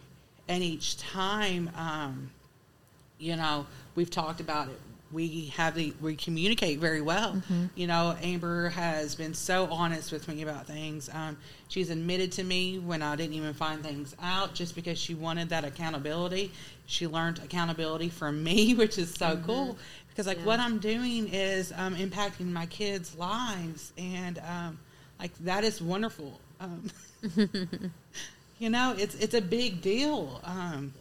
And 0.47 0.61
each 0.63 0.97
time, 0.97 1.71
um, 1.75 2.31
you 3.17 3.35
know, 3.35 3.65
we've 3.95 4.09
talked 4.09 4.41
about 4.41 4.67
it 4.67 4.79
we 5.13 5.45
have 5.55 5.75
the 5.75 5.93
we 6.01 6.15
communicate 6.15 6.79
very 6.79 7.01
well. 7.01 7.41
You 7.75 7.87
know, 7.87 8.15
Amber 8.21 8.69
has 8.69 9.15
been 9.15 9.33
so 9.33 9.67
honest 9.71 10.11
with 10.11 10.27
me 10.27 10.41
about 10.41 10.65
things. 10.65 11.09
Um, 11.13 11.37
she's 11.67 11.89
admitted 11.89 12.31
to 12.33 12.43
me 12.43 12.79
when 12.79 13.01
I 13.01 13.15
didn't 13.15 13.33
even 13.35 13.53
find 13.53 13.83
things 13.83 14.15
out, 14.21 14.55
just 14.55 14.75
because 14.75 14.97
she 14.97 15.13
wanted 15.13 15.49
that 15.49 15.63
accountability. 15.63 16.51
She 16.87 17.07
learned 17.07 17.39
accountability 17.39 18.09
from 18.09 18.43
me, 18.43 18.73
which 18.75 18.97
is 18.97 19.13
so 19.13 19.39
cool 19.45 19.77
because 20.09 20.27
like 20.27 20.39
Yeah. 20.39 20.45
what 20.45 20.59
I'm 20.59 20.79
doing 20.79 21.29
is 21.31 21.71
um, 21.77 21.95
impacting 21.95 22.47
my 22.51 22.65
kids' 22.65 23.15
lives, 23.15 23.93
and 23.97 24.39
um, 24.39 24.79
like 25.23 25.37
that 25.45 25.63
is 25.63 25.81
wonderful. 25.81 26.39
Um, 26.59 26.91
you 28.59 28.69
know, 28.69 28.93
it's 28.97 29.15
it's 29.15 29.33
a 29.33 29.41
big 29.41 29.81
deal. 29.81 30.41
Um, 30.43 30.93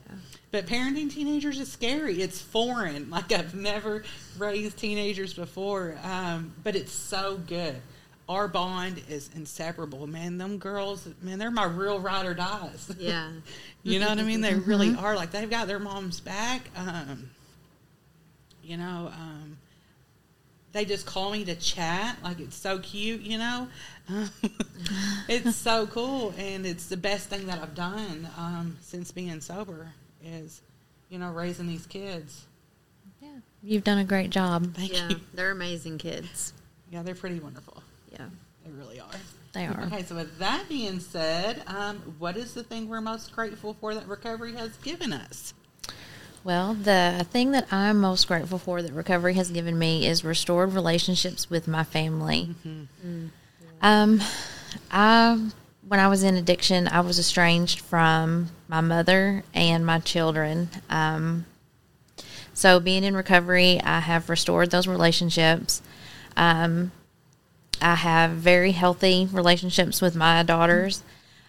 But 0.53 0.67
parenting 0.67 1.11
teenagers 1.11 1.59
is 1.59 1.73
scary. 1.73 2.23
It's 2.23 2.41
foreign. 2.41 3.11
Like 3.17 3.33
I've 3.33 3.55
never 3.55 4.05
raised 4.39 4.79
teenagers 4.79 5.35
before, 5.35 5.97
um, 6.05 6.53
but 6.63 6.77
it's 6.77 6.93
so 6.93 7.39
good. 7.47 7.77
Our 8.29 8.47
bond 8.47 9.03
is 9.09 9.29
inseparable, 9.35 10.07
man. 10.07 10.39
Them 10.39 10.59
girls, 10.59 11.09
man, 11.21 11.39
they're 11.41 11.51
my 11.51 11.65
real 11.65 11.99
ride 11.99 12.25
or 12.25 12.35
dies. 12.35 12.91
Yeah. 12.97 13.29
You 13.83 13.99
know 13.99 14.09
what 14.09 14.21
I 14.21 14.23
mean? 14.23 14.41
They 14.41 14.55
really 14.55 14.95
are. 14.95 15.17
Like 15.17 15.33
they've 15.33 15.51
got 15.51 15.67
their 15.67 15.81
mom's 15.81 16.21
back. 16.21 16.71
Um, 16.77 17.31
you 18.63 18.77
know, 18.77 19.11
um, 19.13 19.57
they 20.73 20.85
just 20.85 21.05
call 21.07 21.33
me 21.33 21.45
to 21.45 21.55
chat. 21.55 22.17
Like 22.23 22.41
it's 22.41 22.57
so 22.57 22.79
cute. 22.79 23.21
You 23.23 23.39
know, 23.39 23.69
it's 25.29 25.57
so 25.57 25.87
cool, 25.87 26.35
and 26.38 26.66
it's 26.66 26.87
the 26.87 26.96
best 26.96 27.29
thing 27.29 27.46
that 27.46 27.61
I've 27.61 27.75
done 27.75 28.29
um, 28.37 28.77
since 28.81 29.11
being 29.12 29.40
sober. 29.40 29.88
Is 30.25 30.61
you 31.09 31.18
know 31.18 31.31
raising 31.33 31.66
these 31.66 31.87
kids. 31.87 32.46
Yeah, 33.20 33.29
you've 33.62 33.85
done 33.85 33.98
a 33.98 34.05
great 34.05 34.31
job. 34.31 34.75
Thank 34.75 34.92
Yeah. 34.92 35.09
you. 35.11 35.20
They're 35.35 35.51
amazing 35.51 35.98
kids. 35.98 36.53
Yeah, 36.90 37.03
they're 37.03 37.14
pretty 37.14 37.40
wonderful. 37.40 37.83
Yeah. 38.12 38.27
They 38.64 38.70
really 38.70 39.01
are. 39.01 39.09
They 39.53 39.66
are. 39.66 39.83
Okay, 39.87 40.03
so 40.05 40.14
with 40.14 40.38
that 40.38 40.68
being 40.68 41.01
said, 41.01 41.62
um, 41.66 41.96
what 42.18 42.37
is 42.37 42.55
the 42.55 42.62
thing 42.62 42.88
we're 42.88 43.01
most 43.01 43.33
grateful 43.35 43.75
for 43.75 43.94
that 43.94 44.07
recovery 44.07 44.55
has 44.55 44.77
given 44.79 45.12
us? 45.12 45.53
Well, 46.44 46.75
the 46.75 47.27
thing 47.31 47.51
that 47.53 47.72
I'm 47.72 48.01
most 48.01 48.27
grateful 48.29 48.59
for 48.59 48.83
that 48.83 48.92
recovery 48.92 49.35
has 49.35 49.51
given 49.51 49.79
me 49.79 50.07
is 50.07 50.25
restored 50.25 50.72
relationships 50.72 51.48
with 51.51 51.66
my 51.68 51.85
family. 51.85 52.55
Um, 53.83 54.23
I 54.90 55.51
when 55.87 56.01
I 56.01 56.09
was 56.09 56.23
in 56.23 56.37
addiction, 56.37 56.88
I 56.88 57.01
was 57.01 57.18
estranged 57.18 57.81
from 57.81 58.51
my 58.68 58.81
mother 58.81 59.42
and 59.53 59.85
my 59.85 59.99
children. 59.99 60.71
Um, 60.88 61.45
so 62.55 62.81
being 62.81 63.05
in 63.05 63.14
recovery, 63.14 63.81
I 63.83 64.01
have 64.01 64.31
restored 64.31 64.71
those 64.71 64.87
relationships. 64.87 65.83
Um, 66.37 66.92
I 67.83 67.97
have 67.97 68.31
very 68.31 68.73
healthy 68.73 69.29
relationships 69.31 70.01
with 70.01 70.14
my 70.14 70.42
daughters. 70.45 71.03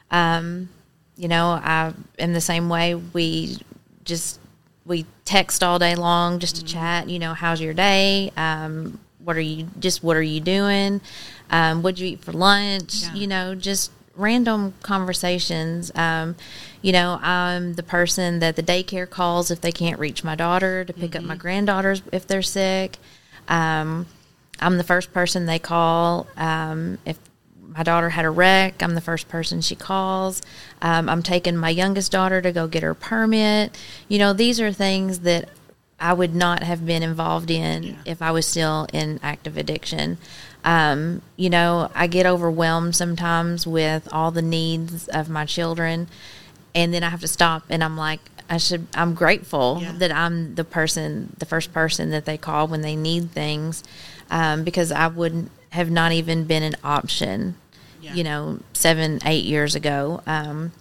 Um, 0.10 0.69
you 1.15 1.28
know, 1.28 1.52
I 1.63 1.93
in 2.17 2.34
the 2.34 2.41
same 2.41 2.67
way 2.67 2.96
we 2.96 3.60
just 4.04 4.39
we 4.86 5.06
text 5.24 5.63
all 5.63 5.80
day 5.80 5.96
long 5.96 6.39
just 6.39 6.56
to 6.58 6.65
chat. 6.65 7.08
You 7.08 7.19
know, 7.19 7.34
how's 7.34 7.62
your 7.62 7.74
day? 7.74 8.32
Um, 8.36 9.00
what 9.24 9.38
are 9.38 9.42
you 9.42 9.68
just 9.80 10.04
what 10.04 10.18
are 10.18 10.22
you 10.22 10.40
doing? 10.40 11.02
Um, 11.50 11.82
what'd 11.82 12.00
you 12.00 12.08
eat 12.08 12.24
for 12.24 12.34
lunch? 12.34 13.04
Yeah. 13.04 13.14
You 13.14 13.28
know, 13.28 13.56
just 13.56 13.92
random 14.16 14.74
conversations. 14.82 15.92
Um, 15.96 16.36
you 16.82 16.92
know, 16.92 17.20
I'm 17.22 17.74
the 17.74 17.84
person 17.84 18.40
that 18.40 18.56
the 18.56 18.64
daycare 18.64 19.10
calls 19.10 19.50
if 19.50 19.62
they 19.62 19.72
can't 19.72 20.00
reach 20.00 20.24
my 20.24 20.36
daughter 20.36 20.84
to 20.86 20.94
pick 20.94 21.16
up 21.16 21.24
my 21.24 21.36
granddaughters 21.36 22.02
if 22.12 22.28
they're 22.28 22.42
sick. 22.42 22.98
Um, 23.48 24.08
I'm 24.60 24.78
the 24.78 24.84
first 24.84 25.14
person 25.14 25.46
they 25.46 25.60
call 25.60 26.28
um, 26.38 27.00
if 27.06 27.18
my 27.76 27.84
daughter 27.84 28.10
had 28.10 28.26
a 28.26 28.30
wreck. 28.30 28.84
I'm 28.84 28.94
the 28.94 29.02
first 29.02 29.28
person 29.30 29.62
she 29.62 29.76
calls. 29.76 30.42
Um, 30.82 31.10
I'm 31.10 31.24
taking 31.24 31.58
my 31.58 31.70
youngest 31.70 32.12
daughter 32.12 32.42
to 32.42 32.52
go 32.52 32.68
get 32.68 32.84
her 32.84 32.94
permit. 32.94 33.78
You 34.08 34.20
know, 34.20 34.34
these 34.34 34.62
are 34.62 34.72
things 34.72 35.20
that 35.20 35.50
I 35.99 36.13
would 36.13 36.36
not 36.36 36.63
have 36.63 36.86
been 36.86 37.03
involved 37.03 37.49
in 37.49 37.84
Yeah. 37.84 37.93
if 38.06 38.21
I 38.21 38.32
was 38.32 38.45
still 38.45 38.88
in 38.91 39.19
active 39.23 39.58
addiction. 39.58 40.17
Um, 40.65 41.21
you 41.38 41.49
know, 41.49 41.89
I 41.95 42.08
get 42.08 42.25
overwhelmed 42.25 42.95
sometimes 42.95 43.65
with 43.67 44.08
all 44.12 44.32
the 44.32 44.41
needs 44.41 45.08
of 45.10 45.29
my 45.29 45.45
children, 45.45 46.08
and 46.75 46.93
then 46.93 47.03
I 47.03 47.10
have 47.10 47.21
to 47.21 47.27
stop 47.27 47.63
and 47.69 47.84
I'm 47.84 47.97
like, 47.97 48.19
I 48.49 48.58
should, 48.58 48.88
I'm 48.93 49.13
grateful 49.13 49.79
Yeah. 49.82 49.93
that 49.99 50.12
I'm 50.12 50.56
the 50.56 50.63
person, 50.65 51.36
the 51.38 51.45
first 51.45 51.71
person 51.73 52.10
that 52.12 52.25
they 52.25 52.38
call 52.38 52.67
when 52.67 52.82
they 52.82 52.95
need 52.95 53.32
things, 53.32 53.84
um, 54.29 54.63
because 54.63 54.91
I 54.91 55.08
wouldn't 55.08 55.51
have 55.69 55.89
not 55.89 56.12
even 56.12 56.43
been 56.45 56.63
an 56.63 56.75
option, 56.84 57.56
Yeah. 58.01 58.13
you 58.13 58.23
know, 58.23 58.60
seven, 58.73 59.19
eight 59.25 59.45
years 59.45 59.75
ago. 59.75 60.21
Um, 60.27 60.71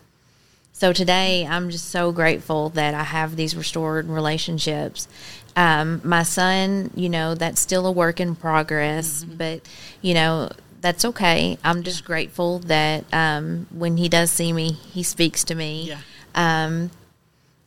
so 0.83 0.93
today, 0.93 1.47
I'm 1.47 1.71
just 1.71 1.91
so 1.91 2.11
grateful 2.11 2.71
that 2.71 2.93
I 2.93 3.05
have 3.05 3.37
these 3.37 3.55
restored 3.55 4.09
relationships. 4.09 5.07
Um, 5.55 6.01
my 6.03 6.25
son, 6.25 6.91
you 6.97 7.09
know, 7.09 7.37
that's 7.37 7.61
still 7.61 7.87
a 7.87 7.93
work 7.93 8.19
in 8.19 8.35
progress, 8.35 9.23
but 9.23 9.61
you 10.01 10.13
know, 10.13 10.51
that's 10.81 11.05
okay. 11.05 11.57
I'm 11.63 11.85
just 11.85 12.05
grateful 12.05 12.59
that 12.59 13.05
um, 13.13 13.69
when 13.71 13.97
he 13.97 14.09
does 14.09 14.33
see 14.33 14.53
me, 14.53 14.73
he 14.73 15.05
speaks 15.05 15.45
to 15.45 15.55
me. 15.55 15.85
Yeah. 15.85 15.99
Um, 16.35 16.91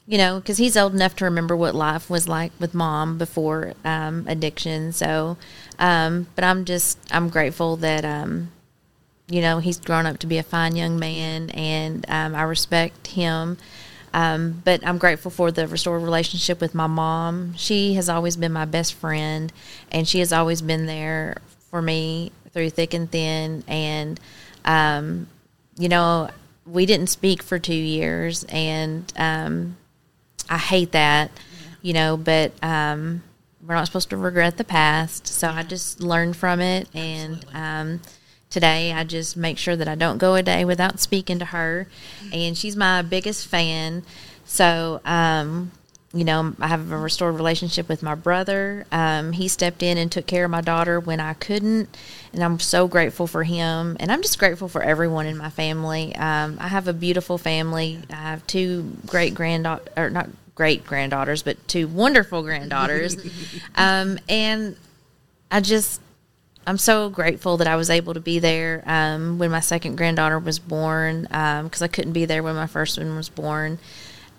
you 0.06 0.18
know, 0.18 0.42
because 0.42 0.58
he's 0.58 0.76
old 0.76 0.94
enough 0.94 1.16
to 1.16 1.24
remember 1.24 1.56
what 1.56 1.74
life 1.74 2.10
was 2.10 2.28
like 2.28 2.52
with 2.60 2.74
mom 2.74 3.18
before 3.18 3.76
um, 3.86 4.26
addiction. 4.28 4.92
So, 4.92 5.38
um, 5.80 6.28
but 6.36 6.44
I'm 6.44 6.66
just 6.66 7.00
I'm 7.12 7.30
grateful 7.30 7.78
that 7.78 8.04
um, 8.04 8.52
you 9.28 9.42
know 9.42 9.60
he's 9.60 9.80
grown 9.80 10.06
up 10.06 10.20
to 10.20 10.28
be 10.28 10.38
a 10.38 10.44
fine 10.44 10.76
young 10.76 11.00
man, 11.00 11.50
and 11.52 12.06
um, 12.10 12.36
I 12.36 12.44
respect 12.44 13.08
him. 13.08 13.58
Um, 14.14 14.62
but 14.64 14.86
I'm 14.88 14.98
grateful 14.98 15.30
for 15.30 15.52
the 15.52 15.68
restored 15.68 16.02
relationship 16.02 16.62
with 16.62 16.74
my 16.74 16.88
mom. 16.88 17.54
She 17.58 17.96
has 17.96 18.08
always 18.08 18.38
been 18.38 18.54
my 18.54 18.66
best 18.66 18.94
friend, 18.94 19.52
and 19.92 20.08
she 20.08 20.20
has 20.20 20.32
always 20.32 20.62
been 20.62 20.86
there 20.86 21.38
for 21.70 21.82
me 21.82 22.32
through 22.52 22.70
thick 22.70 22.94
and 22.94 23.12
thin. 23.12 23.64
And 23.68 24.20
um, 24.64 25.28
you 25.78 25.90
know, 25.90 26.30
we 26.66 26.86
didn't 26.86 27.08
speak 27.08 27.44
for 27.44 27.60
two 27.60 27.76
years, 27.76 28.46
and 28.46 29.12
um, 29.18 29.76
I 30.50 30.58
hate 30.58 30.92
that, 30.94 31.32
you 31.82 31.94
know, 31.94 32.18
but 32.18 32.54
um, 32.64 33.22
we're 33.66 33.76
not 33.76 33.86
supposed 33.86 34.10
to 34.12 34.18
regret 34.18 34.58
the 34.58 34.64
past. 34.64 35.28
So 35.28 35.50
I 35.50 35.64
just 35.64 36.02
learned 36.02 36.36
from 36.36 36.62
it. 36.62 36.88
And 36.94 37.46
um, 37.54 38.02
today 38.56 38.94
I 38.94 39.04
just 39.04 39.36
make 39.36 39.58
sure 39.58 39.76
that 39.76 39.90
I 39.90 39.96
don't 39.96 40.18
go 40.18 40.36
a 40.36 40.42
day 40.42 40.64
without 40.64 41.02
speaking 41.02 41.40
to 41.40 41.46
her. 41.46 41.88
And 42.32 42.58
she's 42.58 42.78
my 42.78 43.02
biggest 43.02 43.48
fan. 43.48 44.04
So, 44.46 45.02
um, 45.04 45.74
you 46.14 46.24
know, 46.24 46.56
I 46.62 46.68
have 46.70 46.90
a 46.90 46.98
restored 46.98 47.36
relationship 47.36 47.90
with 47.90 48.02
my 48.02 48.16
brother. 48.16 48.86
Um, 48.94 49.34
he 49.34 49.50
stepped 49.50 49.84
in 49.84 49.98
and 49.98 50.10
took 50.10 50.26
care 50.26 50.46
of 50.46 50.52
my 50.52 50.62
daughter 50.62 51.02
when 51.02 51.20
I 51.20 51.34
couldn't, 51.34 51.98
and 52.32 52.42
I'm 52.42 52.62
so 52.62 52.88
grateful 52.88 53.28
for 53.28 53.44
him. 53.44 53.98
And 54.00 54.10
I'm 54.10 54.22
just 54.22 54.40
grateful 54.40 54.70
for 54.70 54.82
everyone 54.82 55.26
in 55.26 55.36
my 55.36 55.50
family. 55.50 56.16
Um, 56.16 56.58
I 56.62 56.70
have 56.70 56.88
a 56.88 56.94
beautiful 56.94 57.38
family. 57.38 58.00
I 58.10 58.16
have 58.16 58.48
two 58.48 58.96
great 59.06 59.36
granddaughters, 59.36 59.90
or 59.98 60.10
not 60.10 60.30
great 60.56 60.86
granddaughters, 60.86 61.44
but 61.44 61.68
two 61.68 61.90
wonderful 61.90 62.42
granddaughters. 62.44 63.18
um, 63.76 64.18
and 64.30 64.78
I 65.52 65.60
just, 65.60 66.00
I'm 66.68 66.78
so 66.78 67.10
grateful 67.10 67.58
that 67.58 67.68
I 67.68 67.76
was 67.76 67.90
able 67.90 68.14
to 68.16 68.20
be 68.20 68.40
there 68.40 68.84
um, 68.88 69.38
when 69.38 69.52
my 69.52 69.60
second 69.60 69.98
granddaughter 69.98 70.40
was 70.40 70.58
born 70.58 71.24
because 71.24 71.82
I 71.82 71.88
couldn't 71.88 72.14
be 72.14 72.26
there 72.26 72.42
when 72.42 72.56
my 72.56 72.68
first 72.68 72.98
one 72.98 73.16
was 73.16 73.30
born. 73.30 73.78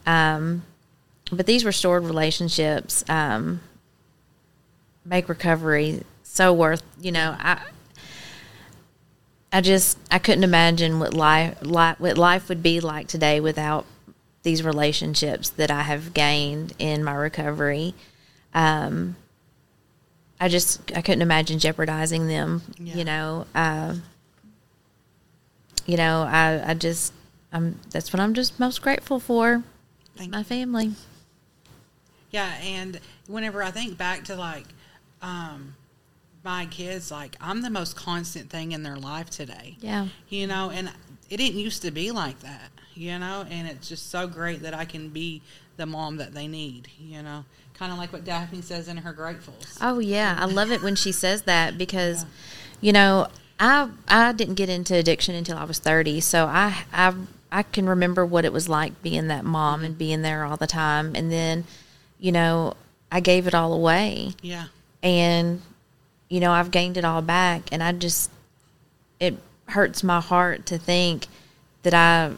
Um, 0.07 0.63
but 1.31 1.47
these 1.47 1.65
restored 1.65 2.05
relationships 2.05 3.05
um, 3.09 3.61
make 5.05 5.29
recovery 5.29 6.03
so 6.23 6.53
worth. 6.53 6.83
You 7.01 7.13
know, 7.13 7.37
I 7.39 7.61
I 9.53 9.61
just 9.61 9.99
I 10.11 10.19
couldn't 10.19 10.45
imagine 10.45 10.99
what 10.99 11.15
life, 11.15 11.59
life 11.63 12.01
what 12.01 12.19
life 12.19 12.49
would 12.49 12.63
be 12.63 12.81
like 12.81 13.09
today 13.09 13.41
without 13.41 13.87
these 14.43 14.63
relationships 14.63 15.51
that 15.51 15.71
I 15.71 15.83
have 15.83 16.15
gained 16.15 16.75
in 16.79 17.03
my 17.03 17.15
recovery. 17.15 17.95
Um, 18.55 19.17
I 20.41 20.49
just 20.49 20.93
I 20.95 21.03
couldn't 21.03 21.23
imagine 21.23 21.59
jeopardizing 21.59 22.29
them. 22.29 22.63
Yeah. 22.79 22.95
You 22.97 23.05
know, 23.05 23.47
uh, 23.55 23.95
you 25.87 25.97
know 25.97 26.23
I 26.23 26.71
I 26.71 26.75
just 26.75 27.13
I'm 27.53 27.79
that's 27.91 28.13
what 28.13 28.21
I'm 28.21 28.35
just 28.35 28.61
most 28.61 28.83
grateful 28.83 29.19
for. 29.19 29.63
Thank 30.17 30.31
my 30.31 30.43
family. 30.43 30.93
Yeah, 32.31 32.53
and 32.63 33.01
whenever 33.29 33.63
I 33.63 33.71
think 33.71 33.97
back 33.97 34.25
to 34.25 34.35
like 34.37 34.67
um, 35.23 35.75
my 36.45 36.67
kids, 36.67 37.11
like 37.11 37.37
I'm 37.41 37.63
the 37.63 37.71
most 37.71 37.97
constant 37.97 38.51
thing 38.51 38.73
in 38.73 38.83
their 38.83 38.97
life 38.97 39.31
today. 39.31 39.77
Yeah. 39.81 40.09
You 40.29 40.47
know, 40.47 40.71
and 40.71 40.91
it 41.31 41.39
didn't 41.39 41.59
used 41.59 41.83
to 41.83 41.91
be 41.91 42.11
like 42.11 42.41
that, 42.41 42.71
you 42.95 43.19
know, 43.19 43.45
and 43.51 43.69
it's 43.69 43.89
just 43.89 44.11
so 44.11 44.27
great 44.27 44.63
that 44.63 44.75
I 44.75 44.85
can 44.85 45.09
be 45.09 45.43
the 45.77 45.87
mom 45.87 46.17
that 46.17 46.35
they 46.35 46.47
need. 46.47 46.89
You 46.99 47.23
know, 47.23 47.45
kind 47.79 47.93
of 47.93 47.99
like 47.99 48.13
what 48.13 48.25
Daphne 48.25 48.63
says 48.63 48.89
in 48.89 48.97
her 48.99 49.13
Gratefuls. 49.13 49.79
Oh 49.81 49.99
yeah, 49.99 50.37
I 50.39 50.47
love 50.47 50.73
it 50.73 50.83
when 50.83 50.97
she 50.97 51.13
says 51.13 51.43
that 51.43 51.77
because, 51.77 52.25
you 52.81 52.93
know, 52.93 53.29
I 53.61 53.91
I 54.09 54.33
didn't 54.33 54.55
get 54.55 54.69
into 54.69 54.95
addiction 54.95 55.35
until 55.35 55.59
I 55.59 55.65
was 55.65 55.79
thirty, 55.79 56.21
so 56.21 56.47
I 56.47 56.85
I 56.93 57.15
I 57.53 57.63
can 57.63 57.89
remember 57.89 58.25
what 58.25 58.45
it 58.45 58.53
was 58.53 58.69
like 58.69 59.03
being 59.03 59.29
that 59.29 59.45
mom 59.45 59.85
and 59.85 59.97
being 59.97 60.23
there 60.23 60.45
all 60.45 60.57
the 60.57 60.67
time, 60.67 61.15
and 61.15 61.31
then, 61.31 61.65
you 62.19 62.33
know, 62.33 62.75
I 63.11 63.21
gave 63.21 63.47
it 63.47 63.55
all 63.55 63.73
away, 63.73 64.33
Yeah, 64.43 64.67
and, 65.03 65.63
you 66.29 66.41
know, 66.41 66.53
I've 66.53 66.71
gained 66.71 66.97
it 66.97 67.05
all 67.05 67.23
back, 67.23 67.69
and 67.73 67.83
I 67.83 67.93
just 67.93 68.31
it 69.21 69.39
hurts 69.69 70.03
my 70.03 70.21
heart 70.21 70.67
to 70.67 70.79
think 70.79 71.27
that 71.83 71.95
I, 71.95 72.33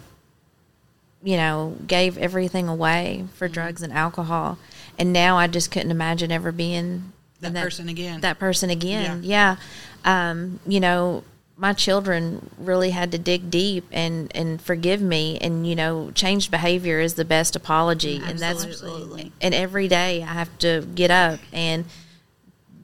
you 1.22 1.36
know, 1.36 1.76
gave 1.86 2.16
everything 2.18 2.68
away 2.68 3.24
for 3.34 3.46
mm-hmm. 3.46 3.54
drugs 3.54 3.82
and 3.82 3.92
alcohol, 3.92 4.58
and 4.98 5.12
now 5.12 5.38
I 5.38 5.46
just 5.46 5.70
couldn't 5.70 5.90
imagine 5.90 6.32
ever 6.32 6.52
being 6.52 7.12
that, 7.40 7.48
in 7.48 7.54
person 7.54 7.88
again. 7.88 8.20
that 8.20 8.38
person 8.38 8.70
again. 8.70 9.22
Yeah. 9.22 9.56
Um, 10.04 10.60
you 10.66 10.80
know, 10.80 11.24
my 11.56 11.72
children 11.72 12.50
really 12.56 12.90
had 12.90 13.10
to 13.12 13.18
dig 13.18 13.50
deep 13.50 13.84
and, 13.90 14.30
and 14.34 14.62
forgive 14.62 15.00
me 15.00 15.38
and, 15.38 15.66
you 15.66 15.74
know, 15.74 16.10
changed 16.12 16.50
behavior 16.50 17.00
is 17.00 17.14
the 17.14 17.24
best 17.24 17.56
apology. 17.56 18.20
And 18.24 18.38
that's, 18.38 18.64
Absolutely. 18.64 19.32
and 19.40 19.54
every 19.54 19.88
day 19.88 20.22
I 20.22 20.26
have 20.34 20.56
to 20.58 20.86
get 20.94 21.10
up 21.10 21.40
and 21.52 21.84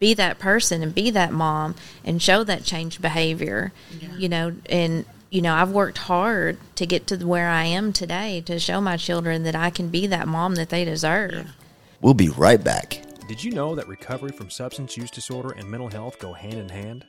be 0.01 0.13
that 0.15 0.41
person 0.41 0.83
and 0.83 0.93
be 0.93 1.11
that 1.11 1.33
mom 1.33 1.77
and 2.05 2.21
show 2.21 2.43
that 2.45 2.65
changed 2.65 3.01
behavior, 3.01 3.73
yeah. 4.01 4.17
you 4.17 4.29
know, 4.29 4.55
and, 4.67 5.05
you 5.31 5.41
know, 5.41 5.55
I've 5.55 5.71
worked 5.71 5.99
hard 5.99 6.59
to 6.75 6.85
get 6.85 7.07
to 7.09 7.17
where 7.25 7.49
I 7.49 7.65
am 7.65 7.93
today 7.93 8.41
to 8.47 8.59
show 8.59 8.81
my 8.81 8.97
children 8.97 9.45
that 9.45 9.55
I 9.55 9.71
can 9.71 9.89
be 9.89 10.09
that 10.09 10.27
mom 10.27 10.57
that 10.57 10.71
they 10.71 10.85
deserve. 10.85 11.47
We'll 12.05 12.13
be 12.13 12.29
right 12.29 12.63
back. 12.63 13.01
Did 13.29 13.43
you 13.43 13.53
know 13.53 13.75
that 13.75 13.89
recovery 13.89 14.31
from 14.31 14.51
substance 14.51 14.95
use 14.95 15.11
disorder 15.11 15.53
and 15.53 15.67
mental 15.67 15.89
health 15.89 16.19
go 16.19 16.35
hand 16.35 16.53
in 16.53 16.69
hand? 16.69 17.07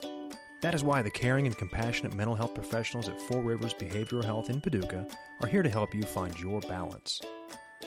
That 0.62 0.74
is 0.74 0.86
why 0.86 1.02
the 1.02 1.12
caring 1.12 1.46
and 1.48 1.58
compassionate 1.58 2.14
mental 2.14 2.34
health 2.34 2.56
professionals 2.56 3.10
at 3.10 3.20
Four 3.24 3.42
Rivers 3.42 3.74
Behavioral 3.74 4.24
Health 4.24 4.50
in 4.50 4.62
Paducah 4.62 5.06
are 5.42 5.50
here 5.50 5.64
to 5.64 5.70
help 5.70 5.94
you 5.94 6.04
find 6.04 6.40
your 6.40 6.62
balance. 6.62 7.20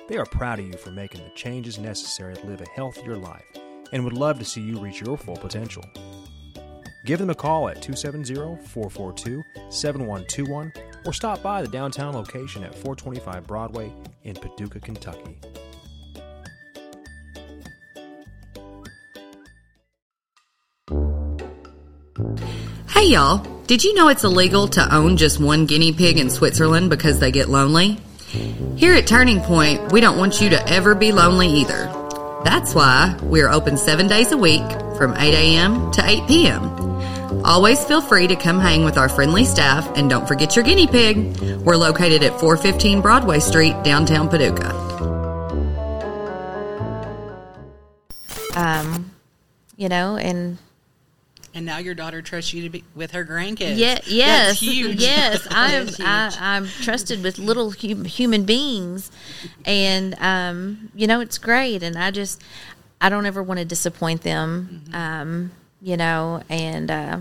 They 0.07 0.19
are 0.19 0.27
proud 0.27 0.59
of 0.59 0.67
you 0.67 0.75
for 0.75 0.91
making 0.91 1.25
the 1.25 1.31
changes 1.31 1.79
necessary 1.79 2.37
to 2.37 2.47
live 2.47 2.61
a 2.61 2.69
healthier 2.69 3.17
life 3.17 3.57
and 3.91 4.05
would 4.05 4.13
love 4.13 4.39
to 4.39 4.45
see 4.45 4.61
you 4.61 4.79
reach 4.79 5.01
your 5.01 5.17
full 5.17 5.39
potential. 5.39 5.85
Give 7.07 7.19
them 7.19 7.31
a 7.31 7.35
call 7.35 7.71
at 7.71 7.81
270 7.81 8.35
442 8.67 9.43
7121 9.71 10.73
or 11.07 11.15
stop 11.15 11.43
by 11.43 11.63
the 11.63 11.69
downtown 11.69 12.13
location 12.13 12.65
at 12.65 12.75
425 12.75 13.47
Broadway 13.47 13.91
in 14.25 14.35
Paducah, 14.35 14.81
Kentucky. 14.81 15.39
Hey 22.89 23.09
y'all, 23.09 23.39
did 23.67 23.85
you 23.85 23.95
know 23.95 24.09
it's 24.09 24.25
illegal 24.25 24.67
to 24.69 24.95
own 24.95 25.17
just 25.17 25.39
one 25.39 25.67
guinea 25.67 25.93
pig 25.93 26.19
in 26.19 26.31
Switzerland 26.31 26.91
because 26.91 27.21
they 27.21 27.31
get 27.31 27.49
lonely? 27.49 27.99
Here 28.77 28.95
at 28.95 29.07
Turning 29.07 29.41
Point, 29.41 29.93
we 29.93 30.01
don't 30.01 30.19
want 30.19 30.41
you 30.41 30.51
to 30.51 30.69
ever 30.69 30.95
be 30.95 31.13
lonely 31.13 31.49
either. 31.49 31.87
That's 32.45 32.75
why 32.75 33.17
we're 33.23 33.49
open 33.49 33.77
seven 33.77 34.09
days 34.09 34.33
a 34.33 34.37
week 34.37 34.65
from 34.97 35.15
8 35.17 35.33
a.m. 35.33 35.91
to 35.93 36.05
8 36.05 36.27
p.m. 36.27 36.63
Always 37.45 37.85
feel 37.85 38.01
free 38.01 38.27
to 38.27 38.37
come 38.37 38.59
hang 38.59 38.85
with 38.85 38.99
our 38.99 39.09
friendly 39.09 39.45
staff 39.45 39.89
and 39.97 40.11
don't 40.11 40.27
forget 40.27 40.57
your 40.57 40.65
guinea 40.65 40.87
pig. 40.87 41.39
We're 41.61 41.77
located 41.77 42.23
at 42.25 42.41
415 42.41 43.01
Broadway 43.01 43.39
Street, 43.39 43.77
downtown 43.85 44.29
Paducah. 44.29 44.75
Um, 48.57 49.13
you 49.77 49.89
know, 49.89 50.17
and 50.17 50.59
and 51.59 51.67
now 51.67 51.79
your 51.79 51.95
daughter 51.95 52.23
trusts 52.23 52.55
you 52.55 52.63
to 52.63 52.71
be 52.71 52.85
with 52.95 53.11
her 53.11 53.25
grandkids. 53.25 53.77
Yeah, 53.77 53.99
yes, 54.07 54.47
That's 54.47 54.61
huge. 54.61 55.01
yes. 55.03 55.47
I'm 55.51 55.89
I, 56.01 56.37
I'm 56.41 56.67
trusted 56.69 57.23
with 57.23 57.39
little 57.39 57.73
hum, 57.73 58.05
human 58.05 58.45
beings, 58.45 59.11
and 59.65 60.15
um, 60.21 60.91
you 60.95 61.07
know 61.07 61.21
it's 61.21 61.37
great. 61.39 61.83
And 61.83 61.97
I 61.99 62.11
just 62.13 62.43
I 63.01 63.09
don't 63.09 63.27
ever 63.27 63.43
want 63.43 63.59
to 63.59 63.65
disappoint 63.67 64.23
them, 64.23 64.83
Mm-hmm. 64.89 64.95
um, 64.95 65.51
you 65.83 65.97
know, 65.97 66.43
and 66.49 66.91
uh, 66.91 67.19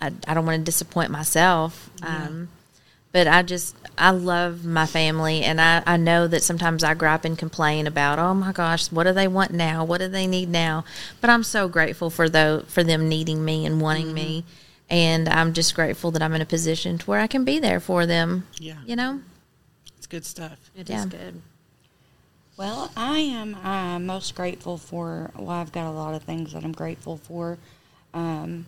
I 0.00 0.10
I 0.26 0.34
don't 0.34 0.44
want 0.46 0.58
to 0.58 0.64
disappoint 0.64 1.10
myself. 1.10 1.88
Um, 2.02 2.48
but 3.12 3.26
I 3.28 3.42
just 3.42 3.76
I 3.98 4.10
love 4.10 4.64
my 4.64 4.86
family, 4.86 5.42
and 5.44 5.60
I 5.60 5.82
I 5.86 5.96
know 5.96 6.26
that 6.26 6.42
sometimes 6.42 6.82
I 6.82 6.94
gripe 6.94 7.24
and 7.24 7.36
complain 7.38 7.86
about 7.86 8.18
oh 8.18 8.34
my 8.34 8.52
gosh, 8.52 8.90
what 8.90 9.04
do 9.04 9.12
they 9.12 9.28
want 9.28 9.52
now? 9.52 9.84
What 9.84 9.98
do 9.98 10.08
they 10.08 10.26
need 10.26 10.48
now? 10.48 10.84
But 11.20 11.30
I'm 11.30 11.42
so 11.44 11.68
grateful 11.68 12.10
for 12.10 12.28
though 12.28 12.64
for 12.68 12.82
them 12.82 13.08
needing 13.08 13.44
me 13.44 13.66
and 13.66 13.80
wanting 13.80 14.12
me, 14.14 14.44
and 14.90 15.28
I'm 15.28 15.52
just 15.52 15.74
grateful 15.74 16.10
that 16.12 16.22
I'm 16.22 16.34
in 16.34 16.40
a 16.42 16.46
position 16.46 16.98
to 16.98 17.06
where 17.06 17.20
I 17.20 17.26
can 17.26 17.44
be 17.44 17.58
there 17.58 17.80
for 17.80 18.06
them. 18.06 18.46
Yeah. 18.58 18.76
you 18.86 18.96
know. 18.96 19.20
It's 19.98 20.06
good 20.06 20.24
stuff. 20.24 20.70
It 20.74 20.88
is 20.90 20.90
Yeah. 20.90 21.06
good. 21.06 21.42
Well, 22.56 22.90
I 22.96 23.18
am 23.18 23.54
uh, 23.54 23.98
most 23.98 24.34
grateful 24.34 24.76
for. 24.78 25.30
Well, 25.36 25.50
I've 25.50 25.72
got 25.72 25.86
a 25.86 25.90
lot 25.90 26.14
of 26.14 26.22
things 26.24 26.52
that 26.52 26.64
I'm 26.64 26.72
grateful 26.72 27.16
for. 27.16 27.58
Um, 28.12 28.66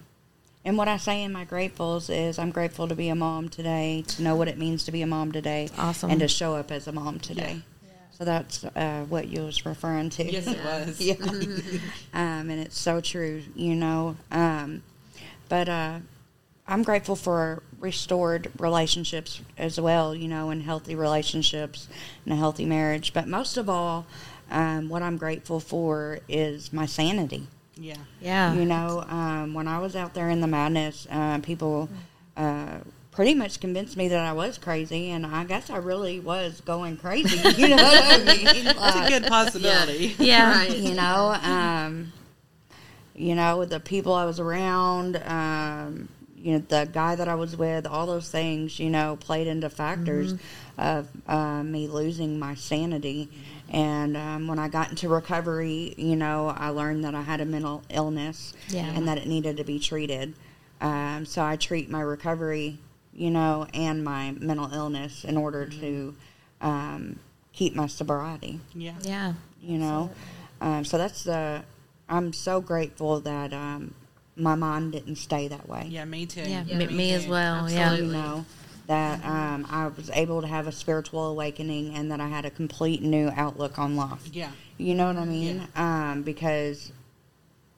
and 0.64 0.78
what 0.78 0.88
I 0.88 0.96
say 0.96 1.22
in 1.22 1.32
my 1.32 1.44
gratefuls 1.44 2.08
is 2.08 2.38
I'm 2.38 2.50
grateful 2.50 2.88
to 2.88 2.94
be 2.94 3.08
a 3.08 3.14
mom 3.14 3.48
today, 3.48 4.04
to 4.08 4.22
know 4.22 4.36
what 4.36 4.48
it 4.48 4.58
means 4.58 4.84
to 4.84 4.92
be 4.92 5.02
a 5.02 5.06
mom 5.06 5.32
today, 5.32 5.68
Awesome. 5.76 6.10
and 6.10 6.20
to 6.20 6.28
show 6.28 6.54
up 6.56 6.70
as 6.70 6.86
a 6.86 6.92
mom 6.92 7.18
today. 7.20 7.62
So 8.16 8.24
that's 8.24 8.64
uh, 8.64 9.04
what 9.08 9.26
you 9.26 9.42
was 9.42 9.66
referring 9.66 10.08
to. 10.10 10.24
Yes, 10.24 10.46
it 10.46 10.64
was. 10.64 11.00
yeah. 11.00 11.14
um, 12.14 12.48
and 12.48 12.60
it's 12.60 12.78
so 12.78 13.00
true, 13.00 13.42
you 13.56 13.74
know. 13.74 14.16
Um, 14.30 14.84
but 15.48 15.68
uh, 15.68 15.98
I'm 16.68 16.84
grateful 16.84 17.16
for 17.16 17.62
restored 17.80 18.52
relationships 18.58 19.40
as 19.58 19.80
well, 19.80 20.14
you 20.14 20.28
know, 20.28 20.50
and 20.50 20.62
healthy 20.62 20.94
relationships 20.94 21.88
and 22.24 22.32
a 22.32 22.36
healthy 22.36 22.64
marriage. 22.64 23.12
But 23.12 23.26
most 23.26 23.56
of 23.56 23.68
all, 23.68 24.06
um, 24.50 24.88
what 24.88 25.02
I'm 25.02 25.16
grateful 25.16 25.58
for 25.58 26.20
is 26.28 26.72
my 26.72 26.86
sanity. 26.86 27.48
Yeah. 27.76 27.96
Yeah, 28.20 28.54
You 28.54 28.64
know, 28.64 29.04
um, 29.08 29.54
when 29.54 29.66
I 29.68 29.78
was 29.78 29.96
out 29.96 30.14
there 30.14 30.28
in 30.30 30.40
the 30.40 30.46
madness, 30.46 31.06
uh, 31.10 31.38
people 31.38 31.88
uh, 32.36 32.78
pretty 33.10 33.34
much 33.34 33.60
convinced 33.60 33.96
me 33.96 34.08
that 34.08 34.24
I 34.24 34.32
was 34.32 34.58
crazy, 34.58 35.10
and 35.10 35.26
I 35.26 35.44
guess 35.44 35.70
I 35.70 35.76
really 35.78 36.20
was 36.20 36.60
going 36.60 36.96
crazy. 36.96 37.36
You 37.60 37.68
know 37.70 37.82
what 37.82 38.04
I 38.04 38.18
mean? 38.52 38.64
That's 38.64 38.96
a 38.96 39.08
good 39.08 39.26
possibility. 39.28 40.14
yeah, 40.18 40.50
Right. 40.58 40.76
you 40.76 40.94
know, 40.94 41.36
um, 41.42 42.12
you 43.14 43.34
know, 43.34 43.64
the 43.64 43.80
people 43.80 44.12
I 44.12 44.24
was 44.24 44.40
around, 44.40 45.16
um, 45.24 46.08
you 46.36 46.52
know, 46.52 46.58
the 46.68 46.88
guy 46.92 47.14
that 47.14 47.28
I 47.28 47.34
was 47.36 47.56
with, 47.56 47.86
all 47.86 48.06
those 48.06 48.28
things, 48.30 48.78
you 48.78 48.90
know, 48.90 49.16
played 49.20 49.46
into 49.46 49.70
factors 49.70 50.34
of 50.76 51.08
uh, 51.28 51.62
me 51.62 51.86
losing 51.86 52.38
my 52.38 52.54
sanity. 52.54 53.28
And 53.70 54.16
um, 54.16 54.46
when 54.46 54.58
I 54.58 54.68
got 54.68 54.90
into 54.90 55.08
recovery, 55.08 55.94
you 55.96 56.16
know, 56.16 56.48
I 56.56 56.68
learned 56.68 57.04
that 57.04 57.14
I 57.14 57.22
had 57.22 57.40
a 57.40 57.44
mental 57.44 57.82
illness 57.90 58.52
Yeah. 58.68 58.86
and 58.94 59.08
that 59.08 59.18
it 59.18 59.26
needed 59.26 59.56
to 59.56 59.64
be 59.64 59.78
treated. 59.78 60.34
Um, 60.80 61.24
so 61.24 61.42
I 61.42 61.56
treat 61.56 61.88
my 61.90 62.00
recovery, 62.02 62.78
you 63.12 63.30
know, 63.30 63.66
and 63.72 64.04
my 64.04 64.32
mental 64.32 64.70
illness 64.72 65.24
in 65.24 65.36
order 65.36 65.66
to 65.66 66.14
um, 66.60 67.18
keep 67.52 67.74
my 67.74 67.86
sobriety 67.86 68.60
Yeah. 68.74 68.94
yeah. 69.02 69.32
you 69.62 69.78
know. 69.78 70.10
Um, 70.60 70.84
so 70.84 70.98
that's 70.98 71.24
the. 71.24 71.62
I'm 72.08 72.32
so 72.34 72.60
grateful 72.60 73.20
that 73.20 73.52
um, 73.54 73.94
my 74.36 74.54
mind 74.54 74.92
didn't 74.92 75.16
stay 75.16 75.48
that 75.48 75.68
way. 75.68 75.86
Yeah, 75.88 76.04
me 76.04 76.26
too. 76.26 76.40
Yeah, 76.42 76.64
Yeah, 76.66 76.76
me, 76.78 76.86
me 76.88 76.94
me 76.94 77.12
as 77.12 77.24
too. 77.24 77.30
well. 77.30 77.70
You 77.70 77.78
Absolutely. 77.78 78.12
know 78.16 78.44
that 78.86 79.24
um, 79.24 79.66
I 79.70 79.86
was 79.88 80.10
able 80.10 80.40
to 80.42 80.46
have 80.46 80.66
a 80.66 80.72
spiritual 80.72 81.26
awakening 81.26 81.94
and 81.94 82.10
that 82.10 82.20
I 82.20 82.28
had 82.28 82.44
a 82.44 82.50
complete 82.50 83.02
new 83.02 83.30
outlook 83.34 83.78
on 83.78 83.96
life. 83.96 84.28
Yeah. 84.32 84.50
You 84.76 84.94
know 84.94 85.06
what 85.06 85.16
I 85.16 85.24
mean? 85.24 85.66
Um, 85.76 86.22
because 86.22 86.92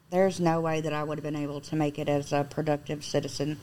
there's 0.09 0.39
no 0.39 0.59
way 0.61 0.81
that 0.81 0.93
I 0.93 1.03
would 1.03 1.17
have 1.17 1.23
been 1.23 1.35
able 1.35 1.61
to 1.61 1.75
make 1.75 1.99
it 1.99 2.09
as 2.09 2.33
a 2.33 2.43
productive 2.43 3.03
citizen. 3.05 3.59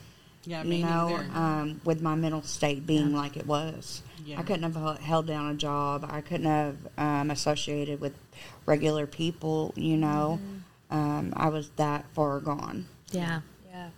Yeah, 0.47 0.63
you 0.63 0.85
know, 0.85 1.17
um, 1.33 1.81
with 1.85 2.03
my 2.03 2.15
mental 2.15 2.43
state 2.43 2.87
being 2.87 3.15
like 3.15 3.39
it 3.39 3.47
was. 3.47 4.03
Yeah. 4.27 4.39
I 4.39 4.43
couldn't 4.43 4.71
have 4.71 4.99
held 4.99 5.27
down 5.27 5.51
a 5.51 5.55
job. 5.55 6.07
I 6.11 6.21
couldn't 6.21 6.45
have 6.47 6.77
um, 6.99 7.31
associated 7.31 7.99
with 7.99 8.13
regular 8.67 9.07
people. 9.07 9.73
You 9.75 9.97
know, 9.97 10.39
Mm-hmm. 10.91 10.99
um, 10.99 11.33
I 11.35 11.49
was 11.49 11.71
that 11.77 12.05
far 12.13 12.41
gone. 12.41 12.87
Yeah. 13.11 13.41
Yeah. 13.71 13.89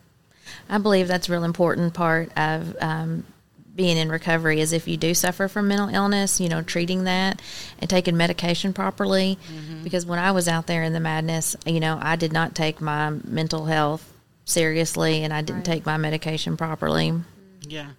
I 0.69 0.79
believe 0.79 1.09
that's 1.09 1.29
a 1.29 1.33
real 1.33 1.43
important 1.43 1.95
part 1.95 2.31
of 2.39 2.77
um, 2.81 3.25
being 3.77 3.99
in 3.99 4.09
recovery 4.09 4.61
is 4.61 4.73
if 4.73 4.89
you 4.89 4.97
do 4.97 5.13
suffer 5.15 5.47
from 5.49 5.69
mental 5.69 5.89
illness, 5.91 6.41
you 6.41 6.49
know, 6.49 6.63
treating 6.63 7.05
that 7.05 7.41
and 7.79 7.89
taking 7.91 8.17
medication 8.17 8.73
properly. 8.73 9.39
Because 9.85 10.07
when 10.07 10.19
I 10.19 10.33
was 10.33 10.49
out 10.49 10.67
there 10.67 10.83
in 10.83 10.95
the 10.95 11.01
madness, 11.01 11.55
you 11.67 11.79
know, 11.79 11.99
I 12.01 12.17
did 12.17 12.33
not 12.33 12.55
take 12.55 12.81
my 12.81 13.11
mental 13.11 13.67
health 13.67 14.11
seriously 14.47 15.23
and 15.23 15.33
I 15.33 15.43
didn't 15.43 15.57
Right. 15.59 15.65
take 15.77 15.87
my 15.87 15.97
medication 15.99 16.57
properly. 16.57 17.13
yeah. 17.69 17.91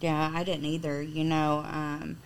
Yeah, 0.00 0.32
I 0.34 0.42
didn't 0.42 0.64
either. 0.64 1.00
You 1.00 1.22
know, 1.22 1.58
um, 1.70 2.16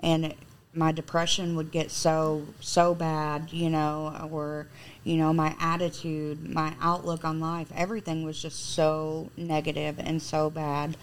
and 0.00 0.34
my 0.74 0.90
depression 0.90 1.54
would 1.54 1.70
get 1.70 1.92
so 1.92 2.46
so 2.60 2.96
bad, 2.96 3.52
you 3.52 3.70
know, 3.70 4.28
or 4.32 4.66
you 5.04 5.16
know, 5.16 5.32
my 5.32 5.54
attitude, 5.60 6.48
my 6.48 6.74
outlook 6.80 7.24
on 7.24 7.38
life, 7.38 7.68
everything 7.76 8.24
was 8.24 8.42
just 8.42 8.74
so 8.74 9.30
negative 9.36 10.00
and 10.00 10.20
so 10.20 10.50
bad. 10.50 10.96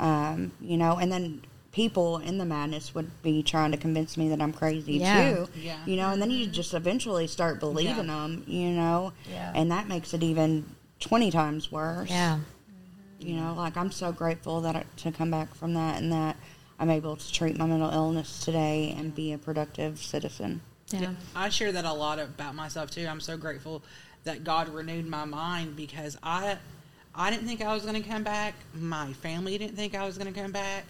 Um, 0.00 0.52
you 0.60 0.76
know, 0.76 0.96
and 0.96 1.12
then 1.12 1.42
people 1.72 2.18
in 2.18 2.38
the 2.38 2.44
madness 2.44 2.94
would 2.94 3.22
be 3.22 3.42
trying 3.44 3.70
to 3.70 3.76
convince 3.76 4.16
me 4.16 4.28
that 4.30 4.40
I'm 4.40 4.52
crazy 4.52 4.94
Yeah. 4.94 5.34
too. 5.34 5.48
Yeah. 5.54 5.76
You 5.86 5.96
know, 5.96 6.10
and 6.10 6.20
then 6.20 6.30
you 6.30 6.46
just 6.48 6.74
eventually 6.74 7.26
start 7.28 7.60
believing 7.60 8.06
Yeah. 8.08 8.14
them, 8.26 8.42
you 8.48 8.70
know, 8.70 9.12
Yeah. 9.30 9.52
and 9.54 9.70
that 9.70 9.86
makes 9.86 10.12
it 10.12 10.22
even 10.24 10.64
20 10.98 11.30
times 11.30 11.70
worse 11.70 12.10
Yeah. 12.10 12.40
you 13.18 13.34
know 13.34 13.54
like 13.54 13.74
i'm 13.76 13.90
so 13.90 14.12
grateful 14.12 14.60
that 14.62 14.76
I, 14.76 14.84
to 14.98 15.10
come 15.12 15.30
back 15.30 15.54
from 15.54 15.72
that 15.74 15.96
and 16.00 16.10
that 16.12 16.36
i'm 16.78 16.90
able 16.90 17.16
to 17.16 17.32
treat 17.32 17.56
my 17.56 17.64
mental 17.66 17.90
illness 17.90 18.40
today 18.44 18.94
and 18.98 19.14
be 19.14 19.32
a 19.32 19.38
productive 19.38 19.98
citizen 19.98 20.60
Yeah. 20.90 21.12
I 21.34 21.48
share 21.50 21.72
that 21.72 21.84
a 21.86 21.92
lot 21.92 22.18
about 22.18 22.54
myself 22.54 22.90
too. 22.90 23.06
I'm 23.06 23.20
so 23.20 23.36
grateful 23.38 23.82
that 24.24 24.42
God 24.44 24.68
renewed 24.68 25.06
my 25.06 25.24
mind 25.24 25.76
because 25.76 26.18
I 26.22 26.56
I 27.14 27.30
didn't 27.30 27.46
think 27.46 27.62
I 27.62 27.72
was 27.74 27.82
going 27.84 28.00
to 28.00 28.08
come 28.08 28.22
back. 28.22 28.54
My 28.74 29.12
family 29.14 29.58
didn't 29.58 29.76
think 29.76 29.94
I 29.94 30.04
was 30.04 30.16
going 30.16 30.32
to 30.32 30.40
come 30.40 30.52
back. 30.52 30.84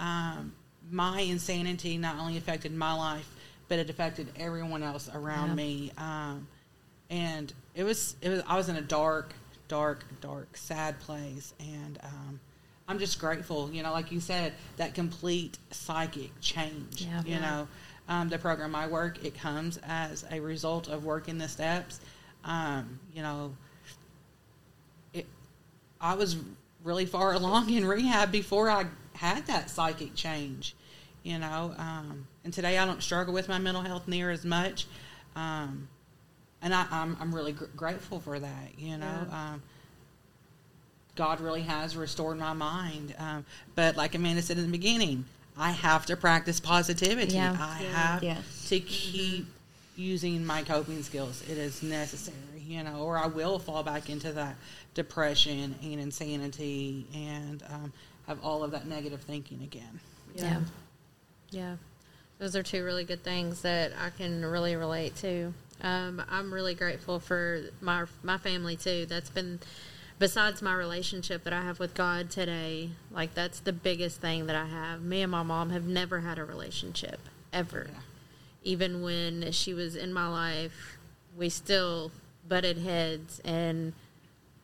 Um, 0.00 0.52
my 0.90 1.20
insanity 1.20 1.98
not 1.98 2.16
only 2.18 2.36
affected 2.38 2.72
my 2.74 2.92
life, 2.94 3.28
but 3.68 3.78
it 3.78 3.90
affected 3.90 4.28
everyone 4.36 4.82
else 4.82 5.10
around 5.12 5.48
Yeah. 5.50 5.54
me. 5.54 5.92
Um, 5.98 6.48
and 7.10 7.52
it 7.74 7.84
was 7.84 8.16
it 8.22 8.28
was 8.30 8.42
I 8.46 8.56
was 8.56 8.68
in 8.68 8.76
a 8.76 8.80
dark, 8.82 9.34
dark, 9.68 10.04
dark, 10.20 10.56
sad 10.56 10.98
place, 11.00 11.52
and 11.60 11.98
um, 12.02 12.40
I'm 12.86 12.98
just 12.98 13.18
grateful. 13.18 13.70
You 13.70 13.82
know, 13.82 13.92
like 13.92 14.10
you 14.12 14.20
said, 14.20 14.54
that 14.78 14.94
complete 14.94 15.58
psychic 15.70 16.30
change. 16.40 17.02
Yeah. 17.02 17.22
You 17.24 17.40
know, 17.40 17.68
um, 18.08 18.28
the 18.30 18.38
program 18.38 18.74
I 18.74 18.86
work, 18.86 19.22
it 19.24 19.34
comes 19.38 19.78
as 19.86 20.24
a 20.30 20.40
result 20.40 20.88
of 20.88 21.04
working 21.04 21.36
the 21.38 21.48
steps. 21.48 22.00
Um, 22.44 22.98
you 23.14 23.20
know. 23.22 23.54
I 26.00 26.14
was 26.14 26.36
really 26.84 27.06
far 27.06 27.32
along 27.34 27.70
in 27.70 27.84
rehab 27.84 28.30
before 28.32 28.70
I 28.70 28.86
had 29.14 29.46
that 29.46 29.70
psychic 29.70 30.14
change. 30.14 30.74
You 31.24 31.38
know, 31.38 31.74
um, 31.76 32.26
and 32.44 32.54
today 32.54 32.78
I 32.78 32.86
don't 32.86 33.02
struggle 33.02 33.34
with 33.34 33.48
my 33.48 33.58
mental 33.58 33.82
health 33.82 34.06
near 34.08 34.30
as 34.30 34.44
much. 34.44 34.86
Um, 35.36 35.88
and 36.62 36.72
I, 36.74 36.86
I'm 36.90 37.16
I'm 37.20 37.34
really 37.34 37.52
gr- 37.52 37.66
grateful 37.76 38.20
for 38.20 38.38
that. 38.38 38.78
You 38.78 38.96
know, 38.96 39.26
um, 39.30 39.62
God 41.16 41.40
really 41.40 41.62
has 41.62 41.96
restored 41.96 42.38
my 42.38 42.52
mind. 42.52 43.14
Um, 43.18 43.44
but 43.74 43.96
like 43.96 44.14
Amanda 44.14 44.42
said 44.42 44.58
in 44.58 44.64
the 44.66 44.70
beginning, 44.72 45.24
I 45.56 45.72
have 45.72 46.06
to 46.06 46.16
practice 46.16 46.60
positivity. 46.60 47.34
Yeah. 47.34 47.56
I 47.58 47.82
Yeah. 47.82 47.88
have 47.92 48.22
Yes. 48.22 48.68
to 48.68 48.80
keep 48.80 49.46
using 49.98 50.46
my 50.46 50.62
coping 50.62 51.02
skills. 51.02 51.42
It 51.50 51.58
is 51.58 51.82
necessary, 51.82 52.36
you 52.64 52.82
know, 52.84 53.00
or 53.00 53.18
I 53.18 53.26
will 53.26 53.58
fall 53.58 53.82
back 53.82 54.08
into 54.08 54.32
that 54.32 54.56
depression 54.94 55.74
and 55.82 56.00
insanity 56.00 57.06
and 57.14 57.62
um, 57.68 57.92
have 58.28 58.38
all 58.44 58.62
of 58.62 58.70
that 58.70 58.86
negative 58.86 59.20
thinking 59.22 59.62
again. 59.62 60.00
Yeah. 60.34 60.60
Yeah. 61.50 61.76
Those 62.38 62.54
are 62.54 62.62
two 62.62 62.84
really 62.84 63.04
good 63.04 63.24
things 63.24 63.62
that 63.62 63.92
I 64.00 64.10
can 64.10 64.44
really 64.44 64.76
relate 64.76 65.16
to. 65.16 65.52
Um, 65.82 66.22
I'm 66.30 66.54
really 66.54 66.74
grateful 66.74 67.18
for 67.18 67.62
my 67.80 68.04
my 68.22 68.38
family 68.38 68.76
too. 68.76 69.06
That's 69.06 69.30
been 69.30 69.58
besides 70.20 70.62
my 70.62 70.74
relationship 70.74 71.42
that 71.44 71.52
I 71.52 71.62
have 71.62 71.80
with 71.80 71.94
God 71.94 72.30
today. 72.30 72.90
Like 73.10 73.34
that's 73.34 73.58
the 73.58 73.72
biggest 73.72 74.20
thing 74.20 74.46
that 74.46 74.56
I 74.56 74.66
have. 74.66 75.02
Me 75.02 75.22
and 75.22 75.32
my 75.32 75.42
mom 75.42 75.70
have 75.70 75.86
never 75.86 76.20
had 76.20 76.38
a 76.38 76.44
relationship 76.44 77.20
ever. 77.52 77.88
Yeah. 77.92 78.00
Even 78.68 79.00
when 79.00 79.50
she 79.52 79.72
was 79.72 79.96
in 79.96 80.12
my 80.12 80.28
life, 80.28 80.98
we 81.34 81.48
still 81.48 82.12
butted 82.46 82.76
heads 82.76 83.40
and 83.42 83.94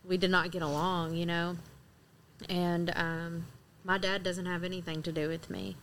we 0.07 0.19
did 0.19 0.31
not 0.31 0.51
get 0.51 0.61
along, 0.61 1.15
you 1.15 1.25
know. 1.25 1.57
And 2.51 2.93
um, 2.95 3.47
my 3.83 3.97
dad 3.97 4.23
doesn't 4.23 4.45
have 4.45 4.63
anything 4.63 5.03
to 5.05 5.11
do 5.13 5.27
with 5.29 5.49
me. 5.49 5.77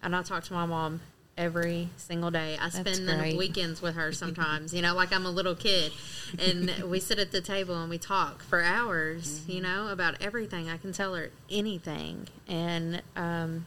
And 0.00 0.14
I 0.14 0.22
talk 0.22 0.44
to 0.44 0.52
my 0.52 0.64
mom 0.64 1.00
every 1.36 1.88
single 1.96 2.30
day. 2.30 2.56
I 2.60 2.68
spend 2.68 3.08
the 3.08 3.34
weekends 3.36 3.82
with 3.82 3.96
her 3.96 4.12
sometimes, 4.12 4.72
you 4.72 4.80
know, 4.80 4.94
like 4.94 5.12
I'm 5.12 5.26
a 5.26 5.30
little 5.30 5.56
kid. 5.56 5.90
And 6.38 6.70
we 6.88 7.00
sit 7.00 7.18
at 7.18 7.32
the 7.32 7.40
table 7.40 7.80
and 7.80 7.90
we 7.90 7.98
talk 7.98 8.44
for 8.44 8.62
hours, 8.62 9.42
you 9.48 9.60
know, 9.60 9.88
about 9.88 10.22
everything. 10.22 10.68
I 10.68 10.76
can 10.76 10.92
tell 10.92 11.16
her 11.16 11.30
anything. 11.50 12.28
And 12.46 13.02
um, 13.16 13.66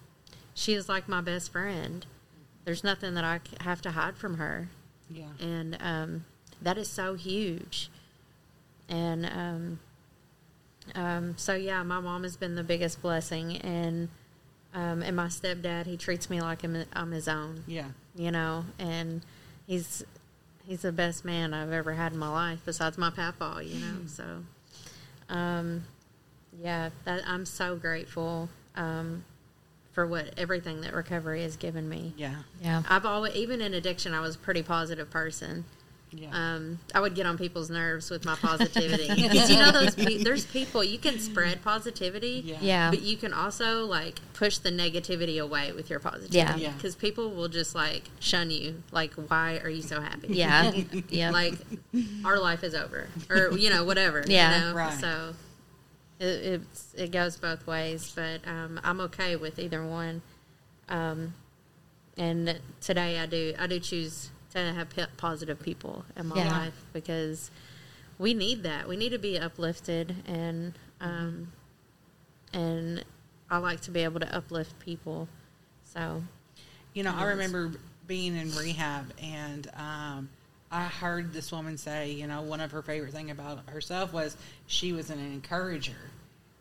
she 0.53 0.73
is 0.73 0.88
like 0.88 1.09
my 1.09 1.19
best 1.19 1.51
friend. 1.51 2.05
There's 2.69 2.84
nothing 2.84 3.15
that 3.15 3.23
I 3.23 3.39
have 3.63 3.82
to 3.82 3.89
hide 3.89 4.15
from 4.15 4.38
her 4.38 4.67
Yeah. 5.10 5.23
and 5.39 5.75
um, 5.82 6.25
that 6.62 6.77
is 6.77 6.88
so 6.88 7.15
huge. 7.15 7.89
And 8.88 9.25
um, 9.25 9.79
um, 10.93 11.34
so 11.36 11.55
yeah, 11.55 11.82
my 11.82 11.99
mom 11.99 12.21
has 12.21 12.38
been 12.38 12.53
the 12.53 12.63
biggest 12.63 13.01
blessing, 13.01 13.58
and 13.58 14.10
um, 14.75 15.01
and 15.01 15.15
my 15.15 15.25
stepdad, 15.29 15.88
he 15.88 15.97
treats 15.97 16.29
me 16.29 16.41
like 16.41 16.63
I'm, 16.63 16.86
I'm 16.93 17.10
his 17.10 17.27
own, 17.27 17.63
Yeah. 17.65 17.88
you 18.15 18.29
know, 18.29 18.65
and 18.77 19.23
he's 19.65 20.03
he's 20.63 20.84
the 20.84 20.91
best 20.91 21.25
man 21.25 21.55
I've 21.55 21.71
ever 21.71 21.93
had 21.93 22.13
in 22.13 22.19
my 22.19 22.29
life, 22.29 22.60
besides 22.65 22.99
my 22.99 23.10
papa, 23.10 23.62
you 23.63 23.79
know. 23.79 23.95
So, 24.05 24.43
um, 25.27 25.86
yeah, 26.62 26.91
that 27.05 27.23
I'm 27.25 27.47
so 27.47 27.75
grateful 27.77 28.47
um, 28.75 29.23
for 29.99 30.07
what 30.07 30.29
everything 30.38 30.79
that 30.79 30.93
recovery 30.93 31.41
has 31.43 31.57
given 31.57 31.89
me. 31.89 32.13
Yeah. 32.15 32.35
Yeah. 32.62 32.83
I've 32.89 33.05
always, 33.05 33.35
even 33.35 33.59
in 33.59 33.73
addiction, 33.73 34.13
I 34.13 34.21
was 34.21 34.35
a 34.35 34.38
pretty 34.39 34.63
positive 34.63 35.09
person. 35.09 35.65
Yeah. 36.12 36.29
Um, 36.31 36.79
I 36.95 37.01
would 37.01 37.15
get 37.15 37.25
on 37.25 37.38
people's 37.38 37.69
nerves 37.69 38.09
with 38.09 38.23
my 38.23 38.35
positivity 38.41 39.09
because 39.13 39.49
you 39.49 39.57
know 39.57 39.73
those 39.73 39.95
pe- 39.95 40.23
there's 40.23 40.45
people 40.45 40.85
you 40.85 40.99
can 40.99 41.19
spread 41.19 41.62
positivity, 41.65 42.41
Yeah. 42.45 42.57
Yeah. 42.62 42.89
but 42.91 43.01
you 43.01 43.17
can 43.17 43.33
also 43.33 43.83
like 43.88 44.19
push 44.33 44.57
the 44.59 44.69
negativity 44.71 45.38
away 45.43 45.73
with 45.73 45.89
your 45.89 45.99
positivity. 45.99 46.62
Yeah. 46.62 46.71
because 46.71 46.95
people 46.95 47.31
will 47.31 47.49
just 47.49 47.75
like 47.75 48.03
shun 48.21 48.51
you. 48.51 48.81
Like, 48.93 49.13
why 49.15 49.59
are 49.62 49.69
you 49.69 49.81
so 49.81 49.99
happy? 49.99 50.29
Yeah. 50.29 50.71
Yeah. 51.09 51.31
like 51.31 51.55
our 52.23 52.39
life 52.39 52.63
is 52.63 52.73
over, 52.73 53.09
or 53.29 53.51
you 53.57 53.69
know 53.69 53.83
whatever. 53.83 54.23
Yeah. 54.25 54.59
you 54.59 54.65
know? 54.65 54.73
Right. 54.75 54.97
So 54.97 55.33
it, 56.19 56.25
it's 56.25 56.93
it 56.97 57.12
goes 57.12 57.38
both 57.38 57.65
ways, 57.65 58.12
but 58.15 58.45
um, 58.47 58.79
I'm 58.84 58.99
okay 59.01 59.36
with 59.36 59.58
either 59.60 59.84
one. 59.86 60.21
Um, 60.89 61.34
and 62.17 62.60
today 62.82 63.19
I 63.19 63.25
do 63.25 63.53
I 63.58 63.67
do 63.67 63.79
choose 63.79 64.29
to 64.53 64.60
have 64.73 64.88
positive 65.17 65.60
people 65.62 66.05
in 66.15 66.27
my 66.27 66.36
Yeah. 66.38 66.49
life 66.65 66.86
because 66.93 67.51
we 68.17 68.34
need 68.34 68.63
that. 68.63 68.88
We 68.88 68.97
need 68.97 69.10
to 69.12 69.19
be 69.19 69.38
uplifted 69.39 70.15
and 70.27 70.73
um, 70.99 71.51
and 72.53 73.05
I 73.49 73.58
like 73.58 73.82
to 73.82 73.91
be 73.91 74.03
able 74.03 74.19
to 74.19 74.36
uplift 74.36 74.79
people. 74.79 75.27
So 75.86 76.23
You 76.93 77.03
know, 77.03 77.13
I 77.15 77.23
remember 77.25 77.71
being 78.08 78.36
in 78.36 78.53
rehab 78.55 79.13
and 79.21 79.69
um, 79.75 80.29
I 80.71 80.84
heard 80.86 81.34
this 81.34 81.51
woman 81.51 81.77
say, 81.77 82.12
you 82.12 82.27
know, 82.27 82.41
one 82.41 82.62
of 82.62 82.71
her 82.71 82.82
favorite 82.82 83.12
thing 83.13 83.32
about 83.32 83.67
herself 83.69 84.13
was 84.13 84.38
she 84.67 84.93
was 84.93 85.10
an 85.10 85.19
encourager. 85.19 85.95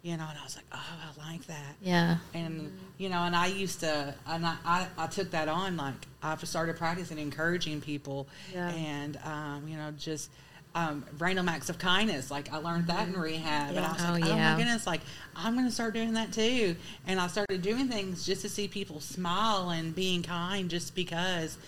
You 0.02 0.16
know, 0.16 0.26
and 0.30 0.38
I 0.38 0.44
was 0.44 0.54
like, 0.56 0.64
oh, 0.72 0.78
I 0.78 1.30
like 1.32 1.44
that. 1.48 1.74
Yeah. 1.82 2.18
And 2.32 2.72
you 2.98 3.08
know, 3.08 3.18
and 3.18 3.34
I 3.34 3.46
used 3.48 3.80
to, 3.80 4.14
and 4.28 4.46
I, 4.46 4.54
I, 4.64 4.86
I 4.96 5.06
took 5.08 5.32
that 5.32 5.48
on. 5.48 5.76
Like 5.76 5.94
I 6.22 6.36
started 6.36 6.76
practicing 6.76 7.18
encouraging 7.18 7.80
people, 7.80 8.28
Yeah. 8.54 8.70
and 8.70 9.18
um, 9.24 9.64
you 9.66 9.76
know, 9.76 9.90
just 9.98 10.30
um, 10.76 11.04
random 11.18 11.48
acts 11.48 11.68
of 11.68 11.78
kindness. 11.80 12.30
Like 12.30 12.50
I 12.52 12.58
learned 12.58 12.86
that 12.86 13.08
in 13.08 13.14
rehab, 13.18 13.74
and 13.76 13.84
I 13.84 13.92
was 13.92 14.02
Oh, 14.08 14.12
like, 14.12 14.24
oh 14.24 14.28
yeah. 14.28 14.52
my 14.52 14.58
goodness, 14.58 14.86
like 14.86 15.00
I'm 15.34 15.54
going 15.54 15.66
to 15.66 15.72
start 15.72 15.94
doing 15.94 16.12
that 16.14 16.32
too. 16.32 16.76
And 17.08 17.20
I 17.20 17.26
started 17.26 17.60
doing 17.60 17.88
things 17.88 18.24
just 18.24 18.42
to 18.42 18.48
see 18.48 18.68
people 18.68 19.00
smile 19.00 19.70
and 19.70 19.94
being 19.94 20.22
kind, 20.22 20.70
just 20.70 20.94
because, 20.94 21.58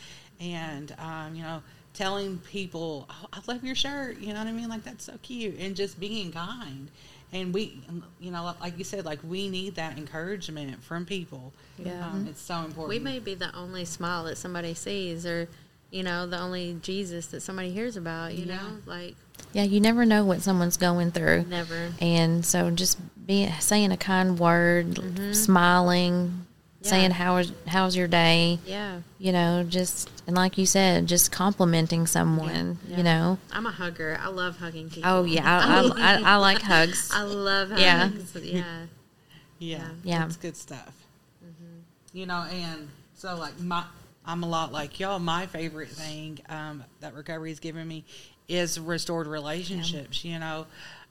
and 0.40 0.94
um, 1.00 1.34
you 1.34 1.42
know. 1.42 1.62
Telling 1.92 2.38
people, 2.38 3.06
oh, 3.10 3.26
I 3.32 3.40
love 3.46 3.64
your 3.64 3.74
shirt, 3.74 4.18
you 4.18 4.28
know 4.32 4.38
what 4.38 4.46
I 4.46 4.52
mean? 4.52 4.68
Like, 4.68 4.84
that's 4.84 5.04
so 5.04 5.14
cute. 5.22 5.58
And 5.58 5.74
just 5.76 5.98
being 6.00 6.32
kind 6.32 6.88
and 7.32 7.54
we 7.54 7.80
you 8.18 8.32
know 8.32 8.52
like 8.60 8.76
you 8.76 8.82
said 8.82 9.04
like 9.04 9.20
we 9.22 9.48
need 9.48 9.76
that 9.76 9.96
encouragement 9.96 10.82
from 10.82 11.06
people 11.06 11.52
Yeah. 11.78 12.04
um, 12.08 12.26
it's 12.28 12.40
so 12.40 12.56
important 12.64 12.88
we 12.88 12.98
may 12.98 13.20
be 13.20 13.34
the 13.36 13.54
only 13.54 13.84
smile 13.84 14.24
that 14.24 14.36
somebody 14.36 14.74
sees, 14.74 15.24
or 15.24 15.46
you 15.92 16.02
know, 16.02 16.26
the 16.26 16.38
only 16.40 16.76
Jesus 16.82 17.26
that 17.26 17.40
somebody 17.40 17.70
hears 17.70 17.96
about. 17.96 18.34
You 18.34 18.46
Yeah. 18.46 18.56
know, 18.56 18.68
like 18.86 19.14
Yeah. 19.52 19.62
You 19.62 19.80
never 19.80 20.04
know 20.04 20.24
what 20.24 20.42
someone's 20.42 20.76
going 20.76 21.12
through. 21.12 21.44
never. 21.48 21.92
And 22.00 22.44
so 22.44 22.70
just 22.72 22.98
being 23.26 23.52
saying 23.60 23.92
a 23.92 23.96
kind 23.96 24.36
word, 24.38 24.98
smiling, 25.32 26.46
Yeah. 26.82 26.88
saying 26.90 27.10
how's 27.12 27.52
how's 27.66 27.94
your 27.96 28.08
day, 28.08 28.58
Yeah. 28.64 29.00
you 29.18 29.32
know, 29.32 29.64
just 29.68 30.10
and 30.26 30.34
like 30.36 30.56
you 30.56 30.64
said, 30.66 31.06
just 31.06 31.30
complimenting 31.30 32.06
someone, 32.06 32.78
Yeah. 32.88 32.96
you 32.96 33.02
know. 33.02 33.38
I'm 33.52 33.66
a 33.66 33.70
hugger. 33.70 34.18
I 34.22 34.28
love 34.28 34.58
hugging 34.58 34.88
people. 34.88 35.10
Oh 35.10 35.24
yeah, 35.24 35.42
I, 35.44 35.82
I, 35.82 36.14
I, 36.16 36.32
I 36.32 36.36
like 36.36 36.62
hugs. 36.62 37.10
I 37.14 37.22
love 37.22 37.78
Yeah. 37.78 38.08
hugs. 38.08 38.34
Yeah. 38.42 38.64
yeah 39.58 39.88
Yeah. 40.04 40.18
that's 40.20 40.36
good 40.36 40.56
stuff 40.56 40.94
you 42.12 42.26
know 42.26 42.44
and 42.50 42.88
so 43.14 43.36
like 43.36 43.60
my 43.60 43.84
I'm 44.24 44.42
a 44.42 44.48
lot 44.48 44.70
like 44.72 44.98
y'all. 45.00 45.18
My 45.18 45.46
favorite 45.46 45.88
thing 45.88 46.40
um, 46.48 46.84
that 47.00 47.14
recovery 47.14 47.50
has 47.50 47.58
given 47.60 47.86
me 47.88 48.04
is 48.48 48.78
restored 48.78 49.26
relationships. 49.26 50.24
You 50.24 50.38
know, 50.38 50.66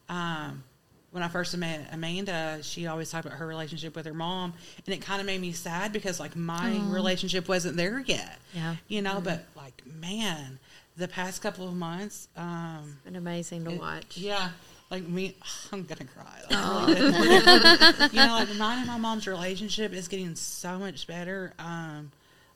um, 0.10 0.64
when 1.12 1.24
I 1.24 1.28
first 1.28 1.56
met 1.58 1.90
Amanda, 1.92 2.60
she 2.62 2.86
always 2.88 3.10
talked 3.10 3.26
about 3.26 3.38
her 3.40 3.48
relationship 3.48 3.96
with 3.96 4.06
her 4.06 4.14
mom, 4.14 4.54
and 4.86 4.94
it 4.94 5.02
kind 5.02 5.20
of 5.20 5.26
made 5.26 5.42
me 5.42 5.52
sad 5.52 5.92
because 5.92 6.20
like 6.20 6.36
my 6.36 6.78
relationship 6.90 7.48
wasn't 7.48 7.78
there 7.78 8.00
yet. 8.02 8.38
Yeah. 8.54 8.76
you 8.88 9.02
know, 9.02 9.20
but 9.22 9.44
like 9.56 9.82
man, 9.86 10.60
the 10.98 11.08
past 11.08 11.42
couple 11.42 11.68
of 11.68 11.74
months, 11.76 12.28
um, 12.38 12.98
Been 13.06 13.16
amazing 13.16 13.66
to 13.66 13.72
it- 13.72 13.80
watch. 13.80 14.18
Yeah. 14.18 14.50
Like 14.92 15.08
me, 15.08 15.36
I'm 15.72 15.84
gonna 15.84 16.06
cry. 16.06 16.26
Really 16.88 17.12
good. 17.12 18.14
you 18.14 18.20
know, 18.20 18.34
like 18.34 18.56
mine 18.56 18.80
and 18.80 18.88
my 18.88 18.98
mom's 18.98 19.28
relationship 19.28 19.94
is 19.94 20.08
getting 20.08 20.36
so 20.36 20.78
much 20.80 21.06
better. 21.08 21.54
Um, 21.60 22.12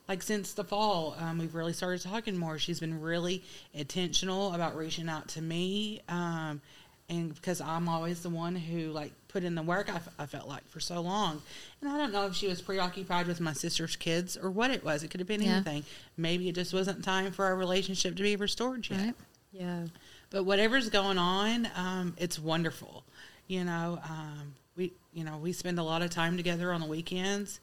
like 0.08 0.22
since 0.22 0.54
the 0.54 0.64
fall, 0.64 1.16
um, 1.20 1.38
we've 1.38 1.56
really 1.56 1.74
started 1.74 2.02
talking 2.02 2.36
more. 2.38 2.58
She's 2.60 2.80
been 2.80 3.00
really 3.02 3.44
intentional 3.74 4.54
about 4.54 4.76
reaching 4.76 5.08
out 5.10 5.28
to 5.30 5.42
me, 5.42 6.02
um, 6.10 6.62
and 7.14 7.34
because 7.36 7.62
I'm 7.62 7.88
always 7.90 8.22
the 8.24 8.30
one 8.30 8.56
who 8.56 8.92
like 8.92 9.12
put 9.28 9.44
in 9.44 9.56
the 9.56 9.62
work, 9.62 9.90
I, 9.92 9.96
f- 9.98 10.10
I 10.20 10.26
felt 10.26 10.48
like 10.48 10.68
for 10.70 10.80
so 10.80 11.02
long, 11.02 11.42
and 11.82 11.90
I 11.90 11.98
don't 11.98 12.12
know 12.14 12.26
if 12.28 12.36
she 12.36 12.48
was 12.48 12.62
preoccupied 12.62 13.28
with 13.28 13.40
my 13.42 13.54
sister's 13.54 13.96
kids 13.96 14.38
or 14.38 14.50
what 14.50 14.72
it 14.72 14.84
was. 14.84 15.04
It 15.04 15.10
could 15.12 15.20
have 15.20 15.28
been 15.28 15.42
Yeah. 15.42 15.56
anything. 15.56 15.84
Maybe 16.18 16.50
it 16.50 16.56
just 16.56 16.74
wasn't 16.74 17.04
time 17.04 17.32
for 17.32 17.46
our 17.46 17.56
relationship 17.56 18.16
to 18.18 18.24
be 18.24 18.36
restored 18.36 18.88
yet. 18.90 19.00
Right. 19.00 19.16
Yeah. 19.52 19.84
But 20.30 20.44
whatever's 20.46 20.90
going 20.90 21.18
on, 21.18 21.68
um, 21.76 22.16
it's 22.18 22.40
wonderful. 22.40 23.04
You 23.48 23.64
know, 23.66 24.00
um, 24.10 24.54
we 24.76 24.92
you 25.14 25.24
know 25.24 25.38
we 25.38 25.52
spend 25.54 25.78
a 25.80 25.84
lot 25.84 26.02
of 26.02 26.10
time 26.10 26.38
together 26.38 26.72
on 26.72 26.82
the 26.82 26.88
weekends, 26.88 27.60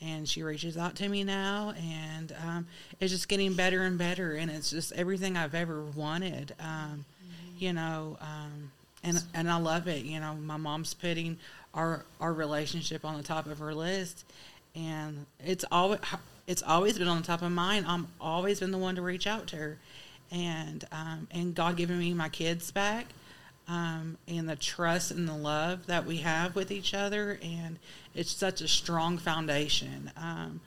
and 0.00 0.28
she 0.28 0.42
reaches 0.42 0.76
out 0.76 0.94
to 0.96 1.08
me 1.08 1.24
now, 1.24 1.74
and 1.78 2.34
um, 2.44 2.66
it's 3.00 3.12
just 3.12 3.28
getting 3.28 3.54
better 3.54 3.82
and 3.82 3.96
better, 3.98 4.34
and 4.34 4.50
it's 4.50 4.70
just 4.70 4.92
everything 4.92 5.36
I've 5.36 5.54
ever 5.54 5.82
wanted. 5.82 6.54
Um, 6.60 7.04
You 7.58 7.72
know, 7.72 8.18
um, 8.20 8.72
and 9.04 9.22
and 9.34 9.50
I 9.50 9.56
love 9.56 9.88
it. 9.88 10.04
You 10.04 10.20
know, 10.20 10.34
my 10.34 10.56
mom's 10.56 10.94
putting 10.94 11.38
our 11.74 12.04
our 12.20 12.32
relationship 12.32 13.04
on 13.04 13.16
the 13.16 13.22
top 13.22 13.46
of 13.46 13.58
her 13.58 13.74
list, 13.74 14.24
and 14.74 15.26
it's 15.44 15.64
always 15.70 16.00
it's 16.46 16.62
always 16.62 16.98
been 16.98 17.08
on 17.08 17.18
the 17.18 17.26
top 17.26 17.42
of 17.42 17.52
mine. 17.52 17.84
I'm 17.86 18.08
always 18.20 18.60
been 18.60 18.70
the 18.70 18.78
one 18.78 18.96
to 18.96 19.02
reach 19.02 19.26
out 19.26 19.46
to 19.48 19.56
her, 19.56 19.78
and 20.30 20.84
um, 20.92 21.28
and 21.30 21.54
God 21.54 21.76
giving 21.76 21.98
me 21.98 22.14
my 22.14 22.28
kids 22.28 22.70
back, 22.70 23.06
um, 23.68 24.18
and 24.28 24.48
the 24.48 24.56
trust 24.56 25.10
and 25.10 25.28
the 25.28 25.36
love 25.36 25.86
that 25.86 26.06
we 26.06 26.18
have 26.18 26.54
with 26.54 26.70
each 26.70 26.94
other, 26.94 27.38
and 27.42 27.78
it's 28.14 28.30
such 28.30 28.60
a 28.60 28.68
strong 28.68 29.18
foundation. 29.18 30.10
Um, 30.16 30.60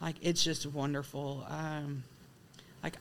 like 0.00 0.16
it's 0.22 0.42
just 0.42 0.66
wonderful. 0.66 1.44
Um, 1.48 2.04
like 2.82 2.96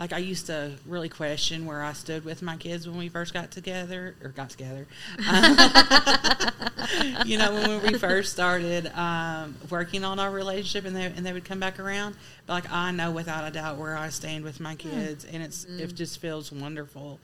like 0.00 0.12
I 0.14 0.18
used 0.18 0.46
to 0.46 0.72
really 0.86 1.10
question 1.10 1.66
where 1.66 1.82
I 1.82 1.92
stood 1.92 2.24
with 2.24 2.40
my 2.40 2.56
kids 2.56 2.88
when 2.88 2.96
we 2.96 3.10
first 3.10 3.34
got 3.34 3.50
together 3.50 4.14
or 4.24 4.30
got 4.30 4.48
together. 4.48 4.86
you 7.26 7.36
know, 7.36 7.52
when 7.52 7.82
we 7.82 7.98
first 7.98 8.32
started 8.32 8.86
um, 8.96 9.56
working 9.68 10.02
on 10.02 10.18
our 10.18 10.30
relationship, 10.30 10.86
and 10.86 10.96
they 10.96 11.04
and 11.04 11.24
they 11.24 11.34
would 11.34 11.44
come 11.44 11.60
back 11.60 11.78
around. 11.78 12.16
But 12.46 12.54
like 12.54 12.72
I 12.72 12.90
know 12.92 13.10
without 13.10 13.46
a 13.46 13.50
doubt 13.50 13.76
where 13.76 13.94
I 13.94 14.08
stand 14.08 14.42
with 14.42 14.58
my 14.58 14.74
kids, 14.74 15.26
and 15.30 15.42
it's 15.42 15.66
it 15.66 15.94
just 15.94 16.18
feels 16.18 16.50
wonderful, 16.50 17.20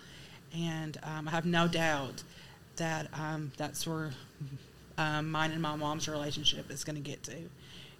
and 0.54 0.98
um, 1.02 1.28
I 1.28 1.30
have 1.30 1.46
no 1.46 1.66
doubt 1.66 2.24
that 2.76 3.08
um, 3.14 3.52
that's 3.56 3.86
where 3.86 4.10
um, 4.98 5.30
mine 5.30 5.52
and 5.52 5.62
my 5.62 5.76
mom's 5.76 6.08
relationship 6.08 6.70
is 6.70 6.84
going 6.84 6.96
to 6.96 7.02
get 7.02 7.22
to. 7.22 7.36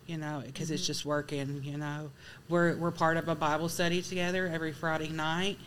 You 0.06 0.18
know, 0.18 0.42
because 0.46 0.70
it's 0.70 0.86
just 0.86 1.04
working. 1.04 1.62
You 1.64 1.78
know, 1.78 2.10
we're 2.48 2.76
we're 2.76 2.92
part 2.92 3.16
of 3.16 3.28
a 3.28 3.34
Bible 3.34 3.68
study 3.68 4.02
together 4.02 4.48
every 4.52 4.72
Friday 4.72 5.08
night, 5.08 5.58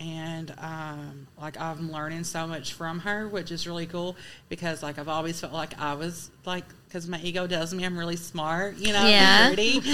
and 0.00 0.52
um, 0.58 1.26
like 1.40 1.60
I'm 1.60 1.90
learning 1.90 2.24
so 2.24 2.46
much 2.46 2.74
from 2.74 3.00
her, 3.00 3.28
which 3.28 3.50
is 3.50 3.66
really 3.66 3.86
cool 3.86 4.16
because 4.48 4.82
like 4.82 4.98
I've 4.98 5.08
always 5.08 5.40
felt 5.40 5.52
like 5.52 5.78
I 5.80 5.94
was 5.94 6.30
like 6.44 6.64
because 6.86 7.08
my 7.08 7.20
ego 7.20 7.46
tells 7.46 7.74
me 7.74 7.84
I'm 7.84 7.98
really 7.98 8.16
smart, 8.16 8.78
you 8.78 8.92
know, 8.92 9.08
Yeah. 9.08 9.48
pretty. 9.48 9.80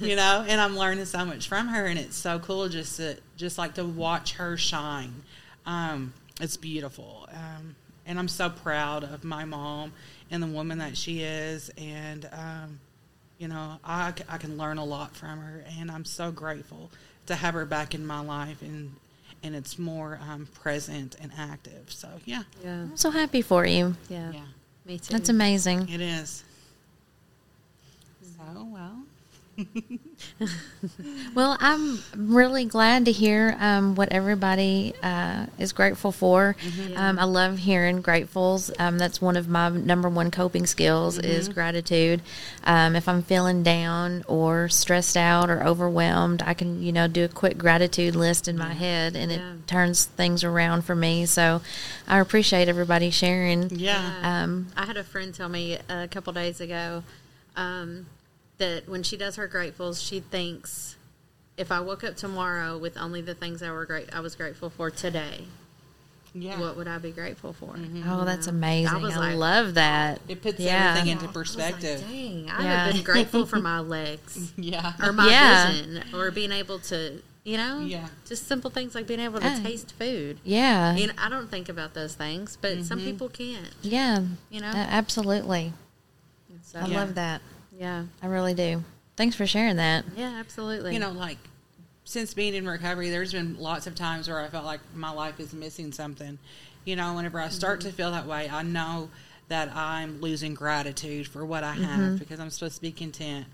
you 0.00 0.16
know, 0.16 0.44
and 0.46 0.60
I'm 0.60 0.76
learning 0.76 1.04
so 1.06 1.24
much 1.24 1.48
from 1.48 1.68
her, 1.68 1.86
and 1.86 1.98
it's 1.98 2.16
so 2.16 2.38
cool 2.38 2.68
just 2.68 2.96
to 2.96 3.16
just 3.36 3.58
like 3.58 3.74
to 3.74 3.84
watch 3.84 4.34
her 4.34 4.56
shine. 4.56 5.22
Um, 5.64 6.12
it's 6.40 6.56
beautiful, 6.56 7.28
um, 7.32 7.76
and 8.04 8.18
I'm 8.18 8.28
so 8.28 8.50
proud 8.50 9.04
of 9.04 9.24
my 9.24 9.44
mom 9.44 9.92
and 10.30 10.42
the 10.42 10.46
woman 10.46 10.78
that 10.78 10.96
she 10.96 11.20
is, 11.22 11.70
and 11.78 12.28
um, 12.32 12.80
you 13.38 13.48
know, 13.48 13.78
I, 13.84 14.12
I 14.28 14.38
can 14.38 14.56
learn 14.58 14.78
a 14.78 14.84
lot 14.84 15.14
from 15.14 15.38
her, 15.40 15.64
and 15.78 15.90
I'm 15.90 16.04
so 16.04 16.30
grateful 16.32 16.90
to 17.26 17.34
have 17.34 17.54
her 17.54 17.64
back 17.66 17.94
in 17.94 18.06
my 18.06 18.20
life, 18.20 18.62
and 18.62 18.94
and 19.42 19.54
it's 19.54 19.78
more 19.78 20.18
um, 20.28 20.48
present 20.62 21.16
and 21.20 21.30
active. 21.38 21.92
So 21.92 22.08
yeah, 22.24 22.42
Yeah. 22.64 22.82
I'm 22.82 22.96
so 22.96 23.10
happy 23.10 23.42
for 23.42 23.64
you. 23.66 23.94
Yeah. 24.08 24.32
yeah, 24.32 24.40
Me 24.86 24.98
too. 24.98 25.12
That's 25.12 25.28
amazing. 25.28 25.88
it 25.88 26.00
is. 26.00 26.42
So 28.22 28.68
well, 28.72 28.96
Well, 31.34 31.56
I'm 31.60 31.98
really 32.16 32.64
glad 32.64 33.04
to 33.06 33.12
hear 33.12 33.56
um, 33.60 33.94
what 33.96 34.10
everybody 34.12 34.94
uh, 35.02 35.46
is 35.58 35.72
grateful 35.72 36.12
for. 36.12 36.56
Um, 36.94 37.18
I 37.18 37.24
love 37.24 37.58
hearing 37.58 38.02
gratefuls. 38.02 38.72
Um, 38.78 38.96
that's 38.98 39.20
one 39.20 39.36
of 39.36 39.48
my 39.48 39.68
number 39.68 40.08
one 40.08 40.30
coping 40.30 40.64
skills 40.66 41.18
is 41.18 41.48
gratitude. 41.48 42.22
Um, 42.64 42.96
if 42.96 43.08
I'm 43.08 43.22
feeling 43.22 43.62
down 43.62 44.24
or 44.26 44.68
stressed 44.68 45.16
out 45.16 45.50
or 45.50 45.62
overwhelmed, 45.62 46.42
I 46.46 46.54
can 46.54 46.82
you 46.82 46.92
know 46.92 47.06
do 47.08 47.24
a 47.24 47.28
quick 47.28 47.58
gratitude 47.58 48.16
list 48.16 48.48
in 48.48 48.56
my 48.56 48.72
head, 48.72 49.14
and 49.16 49.30
Yeah. 49.30 49.52
it 49.54 49.66
turns 49.66 50.06
things 50.06 50.42
around 50.44 50.82
for 50.82 50.94
me. 50.94 51.26
So 51.26 51.60
I 52.08 52.20
appreciate 52.20 52.68
everybody 52.68 53.10
sharing. 53.10 53.68
yeah. 53.70 54.20
Um, 54.44 54.68
I 54.76 54.86
had 54.86 54.96
a 54.96 55.04
friend 55.04 55.34
tell 55.34 55.48
me 55.50 55.78
a 55.88 56.08
couple 56.08 56.32
days 56.32 56.60
ago 56.60 57.02
um, 57.56 58.06
that 58.58 58.88
when 58.88 59.02
she 59.02 59.16
does 59.16 59.36
her 59.36 59.48
gratefuls, 59.48 60.06
she 60.06 60.20
thinks 60.20 60.96
if 61.56 61.72
I 61.72 61.80
woke 61.80 62.04
up 62.04 62.16
tomorrow 62.16 62.76
with 62.78 62.96
only 62.98 63.20
the 63.20 63.34
things 63.34 63.62
I 63.62 63.70
were 63.70 63.86
great, 63.86 64.14
I 64.14 64.20
was 64.20 64.34
grateful 64.34 64.70
for 64.70 64.90
today, 64.90 65.44
yeah. 66.34 66.60
what 66.60 66.76
would 66.76 66.88
I 66.88 66.98
be 66.98 67.10
grateful 67.12 67.52
for? 67.52 67.74
Mm-hmm. 67.74 68.08
oh, 68.10 68.24
that's 68.24 68.46
amazing! 68.46 68.94
I, 68.94 68.98
was 68.98 69.16
like, 69.16 69.36
love 69.36 69.74
that. 69.74 70.20
It 70.28 70.42
puts 70.42 70.60
Yeah. 70.60 70.90
everything 70.90 71.10
into 71.12 71.24
I 71.24 71.28
was 71.28 71.34
perspective. 71.34 72.00
like, 72.02 72.10
Dang, 72.10 72.50
I 72.50 72.62
Yeah. 72.62 72.84
have 72.84 72.94
been 72.94 73.04
grateful 73.04 73.46
for 73.46 73.56
my 73.60 73.80
legs 73.96 74.52
yeah. 74.56 74.92
or 75.02 75.12
my 75.12 75.28
Yeah. 75.30 75.70
vision 75.72 76.04
or 76.14 76.30
being 76.30 76.52
able 76.52 76.78
to, 76.80 77.22
you 77.44 77.56
know, 77.56 77.80
Yeah. 77.80 78.08
just 78.26 78.46
simple 78.46 78.70
things 78.70 78.94
like 78.94 79.06
being 79.06 79.20
able 79.20 79.40
to 79.40 79.46
Yeah. 79.46 79.62
taste 79.62 79.92
food. 79.98 80.38
Yeah, 80.44 80.94
You 80.94 81.06
know, 81.08 81.14
I 81.16 81.28
don't 81.30 81.50
think 81.50 81.68
about 81.70 81.94
those 81.94 82.14
things, 82.14 82.58
but 82.60 82.84
some 82.84 82.98
mm-hmm. 82.98 83.06
people 83.06 83.28
can't. 83.30 83.70
yeah, 83.82 84.20
You 84.50 84.60
know? 84.60 84.70
A- 84.70 84.76
absolutely. 84.76 85.72
So, 86.62 86.80
I 86.80 86.86
Yeah. 86.86 86.98
love 86.98 87.14
that. 87.14 87.40
Yeah, 87.78 88.04
I 88.22 88.26
really 88.26 88.54
do. 88.54 88.82
Thanks 89.16 89.36
for 89.36 89.46
sharing 89.46 89.76
that. 89.76 90.04
yeah, 90.16 90.36
absolutely. 90.38 90.92
you 90.92 91.00
know, 91.00 91.12
like 91.12 91.38
since 92.04 92.34
being 92.34 92.54
in 92.54 92.66
recovery, 92.68 93.10
there's 93.10 93.32
been 93.32 93.58
lots 93.58 93.86
of 93.86 93.94
times 93.94 94.28
where 94.28 94.40
I 94.40 94.48
felt 94.48 94.64
like 94.64 94.80
my 94.94 95.10
life 95.10 95.40
is 95.40 95.52
missing 95.52 95.92
something. 95.92 96.38
You 96.84 96.96
know, 96.96 97.14
whenever 97.14 97.40
I 97.40 97.48
start 97.48 97.80
mm-hmm. 97.80 97.88
to 97.88 97.94
feel 97.94 98.10
that 98.12 98.26
way, 98.26 98.48
I 98.48 98.62
know 98.62 99.10
that 99.48 99.74
I'm 99.74 100.20
losing 100.20 100.54
gratitude 100.54 101.26
for 101.26 101.44
what 101.44 101.64
I 101.64 101.72
have 101.72 102.00
mm-hmm. 102.00 102.16
because 102.16 102.40
I'm 102.40 102.50
supposed 102.50 102.76
to 102.76 102.80
be 102.80 102.92
content. 102.92 103.46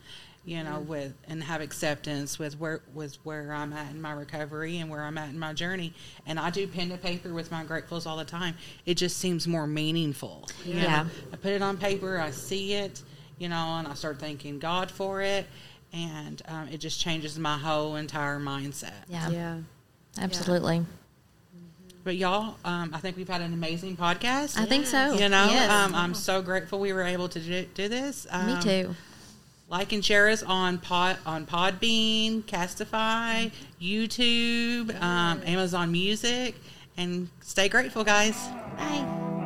You 0.44 0.64
know, 0.64 0.80
with 0.80 1.14
and 1.28 1.40
have 1.44 1.60
acceptance 1.60 2.36
with 2.36 2.58
where 2.58 2.80
with 2.92 3.14
where 3.22 3.52
I'm 3.52 3.72
at 3.72 3.92
in 3.92 4.02
my 4.02 4.10
recovery 4.10 4.78
and 4.78 4.90
where 4.90 5.04
I'm 5.04 5.16
at 5.16 5.28
in 5.28 5.38
my 5.38 5.52
journey. 5.52 5.94
And 6.26 6.36
I 6.36 6.50
do 6.50 6.66
pen 6.66 6.88
to 6.88 6.98
paper 6.98 7.32
with 7.32 7.52
my 7.52 7.64
gratefuls 7.64 8.06
all 8.06 8.16
the 8.16 8.24
time. 8.24 8.56
It 8.84 8.94
just 8.96 9.18
seems 9.18 9.46
more 9.46 9.68
meaningful. 9.68 10.48
you 10.64 10.74
know? 10.74 10.80
Yeah. 10.80 11.06
I 11.32 11.36
put 11.36 11.52
it 11.52 11.62
on 11.62 11.76
paper, 11.76 12.18
I 12.18 12.32
see 12.32 12.74
it, 12.74 13.02
you 13.38 13.48
know, 13.48 13.76
and 13.78 13.88
I 13.88 13.94
start 13.94 14.18
thanking 14.18 14.58
God 14.58 14.90
for 14.90 15.20
it, 15.22 15.46
and 15.92 16.40
um, 16.48 16.68
it 16.68 16.78
just 16.78 17.00
changes 17.00 17.38
my 17.38 17.58
whole 17.58 17.96
entire 17.96 18.38
mindset. 18.38 18.92
Yeah, 19.08 19.28
yeah. 19.30 19.58
absolutely. 20.18 20.84
But 22.04 22.16
y'all, 22.16 22.56
um, 22.64 22.90
I 22.92 22.98
think 22.98 23.16
we've 23.16 23.28
had 23.28 23.42
an 23.42 23.52
amazing 23.52 23.96
podcast. 23.96 24.58
I 24.58 24.64
think 24.66 24.86
so. 24.86 25.12
You 25.12 25.28
know, 25.28 25.46
Yes. 25.50 25.70
um, 25.70 25.94
I'm 25.94 26.14
so 26.14 26.42
grateful 26.42 26.80
we 26.80 26.92
were 26.92 27.04
able 27.04 27.28
to 27.28 27.38
do, 27.38 27.64
do 27.74 27.88
this. 27.88 28.26
Um, 28.30 28.46
Me 28.46 28.60
too. 28.62 28.96
Like 29.68 29.92
and 29.92 30.04
share 30.04 30.28
us 30.28 30.42
on 30.42 30.78
Pod 30.78 31.16
on 31.24 31.46
Podbean, 31.46 32.42
Castify, 32.42 33.50
YouTube, 33.80 35.00
um, 35.00 35.40
Amazon 35.46 35.90
Music, 35.92 36.56
and 36.96 37.28
stay 37.40 37.68
grateful, 37.68 38.04
guys. 38.04 38.36
Bye. 38.76 39.38